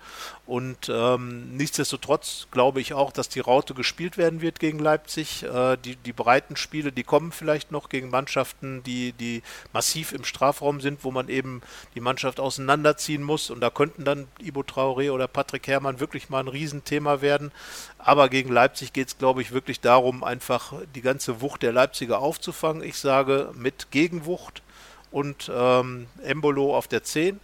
Und 0.45 0.89
ähm, 0.93 1.57
nichtsdestotrotz 1.57 2.49
glaube 2.51 2.81
ich 2.81 2.95
auch, 2.95 3.13
dass 3.13 3.29
die 3.29 3.39
Raute 3.39 3.75
gespielt 3.75 4.19
werden 4.19 4.41
wird 4.41 4.59
gegen 4.59 4.81
Leipzig. 4.81 5.45
Äh, 5.45 5.77
die, 5.77 5.95
die 5.95 6.13
breiten 6.13 6.57
Spiele, 6.57 6.91
die 6.91 7.05
kommen 7.05 7.31
vielleicht 7.31 7.71
noch 7.71 7.89
gegen 7.89 8.11
Mannschaften, 8.11 8.83
die, 8.83 9.13
die 9.13 9.45
massiv 9.73 10.11
im 10.11 10.25
Strafraum 10.25 10.81
sind, 10.81 11.05
wo 11.05 11.13
man 11.13 11.29
eben 11.29 11.61
die 11.95 12.01
Mannschaft 12.01 12.41
auseinanderziehen 12.41 13.23
muss. 13.23 13.51
Und 13.51 13.61
da 13.61 13.71
könnten 13.71 14.05
dann 14.05 14.27
Ibo 14.41 14.63
Traoré 14.63 15.13
oder 15.13 15.29
Patrick 15.29 15.69
Herrmann 15.69 16.01
wirklich 16.01 16.29
mal 16.29 16.41
ein 16.41 16.49
Riesenthema 16.49 17.21
werden. 17.21 17.53
Aber 17.99 18.29
gegen 18.29 18.48
Leipzig 18.53 18.93
geht 18.93 19.09
es, 19.09 19.19
glaube 19.19 19.43
ich, 19.43 19.53
wirklich 19.53 19.81
darum, 19.81 20.25
einfach 20.25 20.73
die 20.95 21.01
ganze 21.01 21.41
Wucht 21.41 21.63
der 21.63 21.73
Leipziger 21.73 22.21
aufzufangen. 22.21 22.83
Ich 22.83 22.99
sage 22.99 23.53
mit 23.55 23.91
Gegenwucht 23.91 24.63
und 25.11 25.51
ähm, 25.55 26.07
Embolo 26.23 26.77
auf 26.77 26.89
der 26.89 27.03
10. 27.03 27.41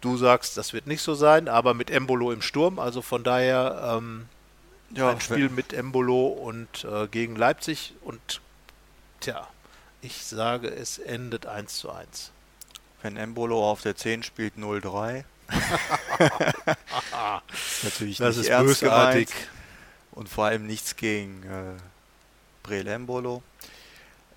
Du 0.00 0.16
sagst, 0.16 0.56
das 0.56 0.72
wird 0.72 0.86
nicht 0.86 1.02
so 1.02 1.14
sein, 1.14 1.48
aber 1.48 1.74
mit 1.74 1.90
Embolo 1.90 2.30
im 2.30 2.42
Sturm. 2.42 2.78
Also 2.78 3.02
von 3.02 3.24
daher 3.24 3.96
ähm, 3.98 4.26
ja, 4.94 5.10
ein 5.10 5.20
Spiel 5.20 5.48
mit 5.48 5.72
Embolo 5.72 6.28
und 6.28 6.84
äh, 6.84 7.08
gegen 7.08 7.34
Leipzig. 7.34 7.94
Und 8.02 8.40
tja, 9.20 9.48
ich 10.00 10.24
sage, 10.24 10.68
es 10.68 10.98
endet 10.98 11.46
1 11.46 11.78
zu 11.78 11.90
1. 11.90 12.30
Wenn 13.02 13.16
Embolo 13.16 13.68
auf 13.68 13.82
der 13.82 13.96
10 13.96 14.22
spielt 14.22 14.54
0-3. 14.56 15.24
natürlich 17.82 18.18
das 18.18 18.36
nicht 18.36 18.48
ist 18.48 18.58
bösartig. 18.58 19.28
Gemeint 19.28 19.57
und 20.18 20.28
vor 20.28 20.46
allem 20.46 20.66
nichts 20.66 20.96
gegen 20.96 21.44
äh, 21.44 21.80
Brelembolo. 22.64 23.40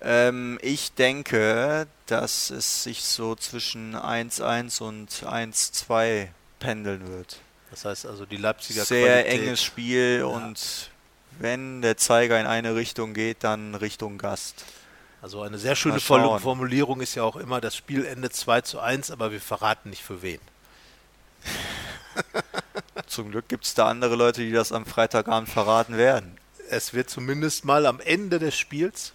Ähm, 0.00 0.60
ich 0.62 0.92
denke, 0.92 1.88
dass 2.06 2.50
es 2.50 2.84
sich 2.84 3.02
so 3.02 3.34
zwischen 3.34 3.96
1-1 3.96 4.80
und 4.80 5.10
1-2 5.10 6.28
pendeln 6.60 7.08
wird. 7.08 7.40
Das 7.70 7.84
heißt 7.84 8.06
also 8.06 8.26
die 8.26 8.36
Leipziger 8.36 8.84
Sehr 8.84 9.22
Qualität. 9.22 9.40
enges 9.40 9.62
Spiel 9.64 10.18
ja. 10.20 10.26
und 10.26 10.90
wenn 11.40 11.82
der 11.82 11.96
Zeiger 11.96 12.40
in 12.40 12.46
eine 12.46 12.76
Richtung 12.76 13.12
geht, 13.12 13.38
dann 13.42 13.74
Richtung 13.74 14.18
Gast. 14.18 14.64
Also 15.20 15.42
eine 15.42 15.58
sehr 15.58 15.74
schöne 15.74 15.98
Formulierung 15.98 17.00
ist 17.00 17.16
ja 17.16 17.24
auch 17.24 17.36
immer, 17.36 17.60
das 17.60 17.74
Spiel 17.74 18.04
endet 18.04 18.36
2 18.36 18.60
zu 18.60 18.78
1, 18.78 19.10
aber 19.10 19.32
wir 19.32 19.40
verraten 19.40 19.90
nicht 19.90 20.04
für 20.04 20.22
wen. 20.22 20.40
Zum 23.06 23.30
Glück 23.30 23.48
gibt 23.48 23.64
es 23.64 23.74
da 23.74 23.88
andere 23.88 24.16
Leute, 24.16 24.42
die 24.42 24.52
das 24.52 24.72
am 24.72 24.84
Freitagabend 24.84 25.48
verraten 25.48 25.96
werden. 25.96 26.36
Es 26.68 26.92
wird 26.92 27.08
zumindest 27.08 27.64
mal 27.64 27.86
am 27.86 28.00
Ende 28.00 28.38
des 28.38 28.56
Spiels 28.56 29.12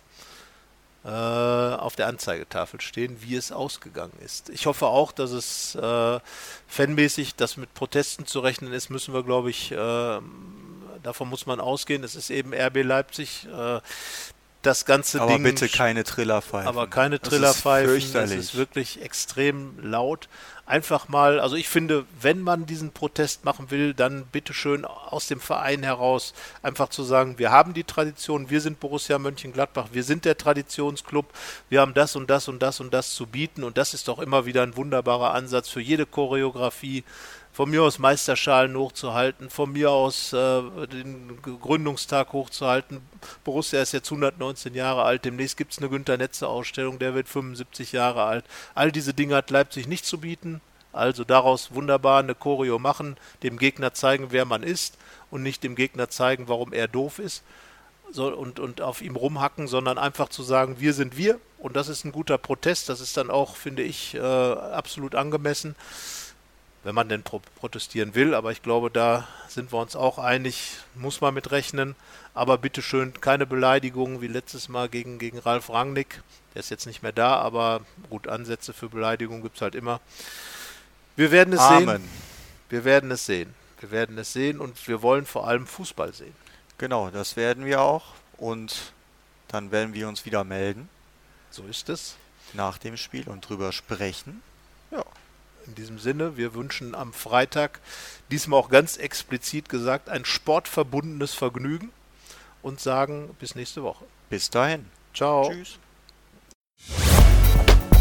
äh, 1.05 1.09
auf 1.09 1.95
der 1.95 2.07
Anzeigetafel 2.07 2.81
stehen, 2.81 3.21
wie 3.21 3.35
es 3.35 3.51
ausgegangen 3.51 4.17
ist. 4.23 4.49
Ich 4.49 4.65
hoffe 4.65 4.87
auch, 4.87 5.11
dass 5.11 5.31
es 5.31 5.75
äh, 5.75 6.19
fanmäßig, 6.67 7.35
dass 7.35 7.55
mit 7.55 7.73
Protesten 7.73 8.25
zu 8.25 8.39
rechnen 8.39 8.73
ist, 8.73 8.89
müssen 8.89 9.13
wir, 9.13 9.23
glaube 9.23 9.49
ich, 9.49 9.71
äh, 9.71 10.19
davon 11.03 11.29
muss 11.29 11.45
man 11.45 11.59
ausgehen. 11.59 12.03
Es 12.03 12.15
ist 12.15 12.29
eben 12.29 12.53
RB 12.53 12.83
Leipzig. 12.83 13.47
Das 14.61 14.85
ganze 14.85 15.21
aber 15.21 15.27
Ding. 15.27 15.41
Aber 15.41 15.43
bitte 15.43 15.69
keine 15.69 16.03
Trillerpfeifen. 16.03 16.67
Aber 16.67 16.87
keine 16.87 17.19
Trillerpfeifen. 17.19 18.13
Das 18.13 18.31
ist, 18.31 18.31
es 18.31 18.45
ist 18.45 18.55
wirklich 18.55 19.01
extrem 19.01 19.79
laut 19.81 20.27
einfach 20.67 21.07
mal, 21.07 21.39
also 21.39 21.55
ich 21.55 21.69
finde, 21.69 22.05
wenn 22.21 22.41
man 22.41 22.65
diesen 22.65 22.91
Protest 22.91 23.45
machen 23.45 23.71
will, 23.71 23.93
dann 23.93 24.25
bitteschön 24.25 24.83
aus 24.83 25.27
dem 25.27 25.39
Verein 25.39 25.81
heraus 25.81 26.33
einfach 26.61 26.89
zu 26.89 27.03
sagen, 27.03 27.39
wir 27.39 27.51
haben 27.51 27.73
die 27.73 27.85
Tradition, 27.85 28.49
wir 28.49 28.59
sind 28.59 28.79
Borussia 28.79 29.17
Mönchengladbach, 29.17 29.87
wir 29.93 30.03
sind 30.03 30.25
der 30.25 30.37
Traditionsclub, 30.37 31.25
wir 31.69 31.79
haben 31.79 31.93
das 31.93 32.15
und 32.17 32.29
das 32.29 32.49
und 32.49 32.61
das 32.61 32.81
und 32.81 32.93
das 32.93 33.15
zu 33.15 33.25
bieten 33.25 33.63
und 33.63 33.77
das 33.77 33.93
ist 33.93 34.09
doch 34.09 34.19
immer 34.19 34.45
wieder 34.45 34.61
ein 34.61 34.75
wunderbarer 34.75 35.33
Ansatz 35.33 35.69
für 35.69 35.81
jede 35.81 36.05
Choreografie, 36.05 37.05
von 37.57 37.71
mir 37.71 37.81
aus 37.81 37.97
Meisterschalen 37.97 38.77
hochzuhalten, 38.77 39.49
von 39.49 39.71
mir 39.71 39.89
aus 39.89 40.31
äh, 40.31 40.61
den 40.93 41.41
Gründungstag 41.41 42.31
hochzuhalten. 42.31 43.01
Borussia 43.43 43.81
ist 43.81 43.93
jetzt 43.93 44.11
119 44.11 44.75
Jahre 44.75 45.01
alt, 45.01 45.25
demnächst 45.25 45.57
gibt 45.57 45.71
es 45.71 45.79
eine 45.79 45.89
Günter 45.89 46.17
Netze 46.17 46.47
Ausstellung, 46.47 46.99
der 46.99 47.15
wird 47.15 47.27
75 47.27 47.93
Jahre 47.93 48.25
alt. 48.25 48.45
All 48.75 48.91
diese 48.91 49.15
Dinge 49.15 49.33
hat 49.33 49.49
Leipzig 49.49 49.87
nicht 49.87 50.05
zu 50.05 50.19
bieten. 50.19 50.61
Also 50.93 51.23
daraus 51.23 51.73
wunderbar 51.73 52.19
eine 52.19 52.35
Choreo 52.35 52.77
machen, 52.77 53.17
dem 53.41 53.57
Gegner 53.57 53.91
zeigen, 53.91 54.27
wer 54.29 54.45
man 54.45 54.61
ist 54.61 54.95
und 55.31 55.41
nicht 55.41 55.63
dem 55.63 55.73
Gegner 55.73 56.11
zeigen, 56.11 56.47
warum 56.47 56.73
er 56.73 56.87
doof 56.87 57.17
ist 57.17 57.43
so, 58.11 58.31
und, 58.31 58.59
und 58.59 58.81
auf 58.81 59.01
ihm 59.01 59.15
rumhacken, 59.15 59.67
sondern 59.67 59.97
einfach 59.97 60.29
zu 60.29 60.43
sagen, 60.43 60.75
wir 60.79 60.93
sind 60.93 61.17
wir 61.17 61.39
und 61.57 61.75
das 61.75 61.89
ist 61.89 62.05
ein 62.05 62.11
guter 62.11 62.37
Protest. 62.37 62.87
Das 62.87 63.01
ist 63.01 63.17
dann 63.17 63.31
auch, 63.31 63.55
finde 63.55 63.81
ich, 63.81 64.13
äh, 64.13 64.19
absolut 64.19 65.15
angemessen 65.15 65.75
wenn 66.87 66.95
man 66.95 67.09
denn 67.09 67.21
pro 67.21 67.41
protestieren 67.59 68.15
will. 68.15 68.33
Aber 68.33 68.53
ich 68.53 68.61
glaube, 68.61 68.89
da 68.89 69.27
sind 69.49 69.73
wir 69.73 69.79
uns 69.79 69.97
auch 69.97 70.19
einig, 70.19 70.77
muss 70.95 71.19
man 71.19 71.33
mit 71.33 71.51
rechnen. 71.51 71.97
Aber 72.33 72.57
bitteschön, 72.57 73.19
keine 73.19 73.45
Beleidigungen 73.45 74.21
wie 74.21 74.27
letztes 74.27 74.69
Mal 74.69 74.87
gegen, 74.87 75.19
gegen 75.19 75.37
Ralf 75.37 75.69
Rangnick. 75.69 76.23
Der 76.55 76.61
ist 76.61 76.69
jetzt 76.69 76.85
nicht 76.85 77.03
mehr 77.03 77.11
da, 77.11 77.35
aber 77.35 77.81
gut, 78.09 78.29
Ansätze 78.29 78.71
für 78.71 78.87
Beleidigung 78.87 79.41
gibt 79.41 79.57
es 79.57 79.61
halt 79.61 79.75
immer. 79.75 79.99
Wir 81.17 81.31
werden 81.31 81.53
es 81.53 81.59
Amen. 81.59 82.03
sehen. 82.03 82.09
Wir 82.69 82.85
werden 82.85 83.11
es 83.11 83.25
sehen. 83.25 83.53
Wir 83.81 83.91
werden 83.91 84.17
es 84.17 84.31
sehen 84.31 84.61
und 84.61 84.87
wir 84.87 85.01
wollen 85.01 85.25
vor 85.25 85.45
allem 85.45 85.67
Fußball 85.67 86.13
sehen. 86.13 86.35
Genau, 86.77 87.09
das 87.09 87.35
werden 87.35 87.65
wir 87.65 87.81
auch. 87.81 88.13
Und 88.37 88.93
dann 89.49 89.71
werden 89.71 89.93
wir 89.93 90.07
uns 90.07 90.25
wieder 90.25 90.45
melden. 90.45 90.87
So 91.51 91.63
ist 91.63 91.89
es. 91.89 92.15
Nach 92.53 92.77
dem 92.77 92.95
Spiel 92.95 93.27
und 93.27 93.41
drüber 93.41 93.73
sprechen. 93.73 94.41
Ja. 94.91 95.03
In 95.67 95.75
diesem 95.75 95.99
Sinne, 95.99 96.37
wir 96.37 96.53
wünschen 96.53 96.95
am 96.95 97.13
Freitag, 97.13 97.79
diesmal 98.31 98.59
auch 98.59 98.69
ganz 98.69 98.97
explizit 98.97 99.69
gesagt, 99.69 100.09
ein 100.09 100.25
sportverbundenes 100.25 101.33
Vergnügen. 101.33 101.91
und 102.63 102.79
sagen 102.79 103.35
bis 103.39 103.53
nächste 103.55 103.83
Woche. 103.83 104.05
Bis 104.29 104.49
dahin. 104.49 104.85
Ciao. 105.13 105.49
Tschüss. 105.49 105.77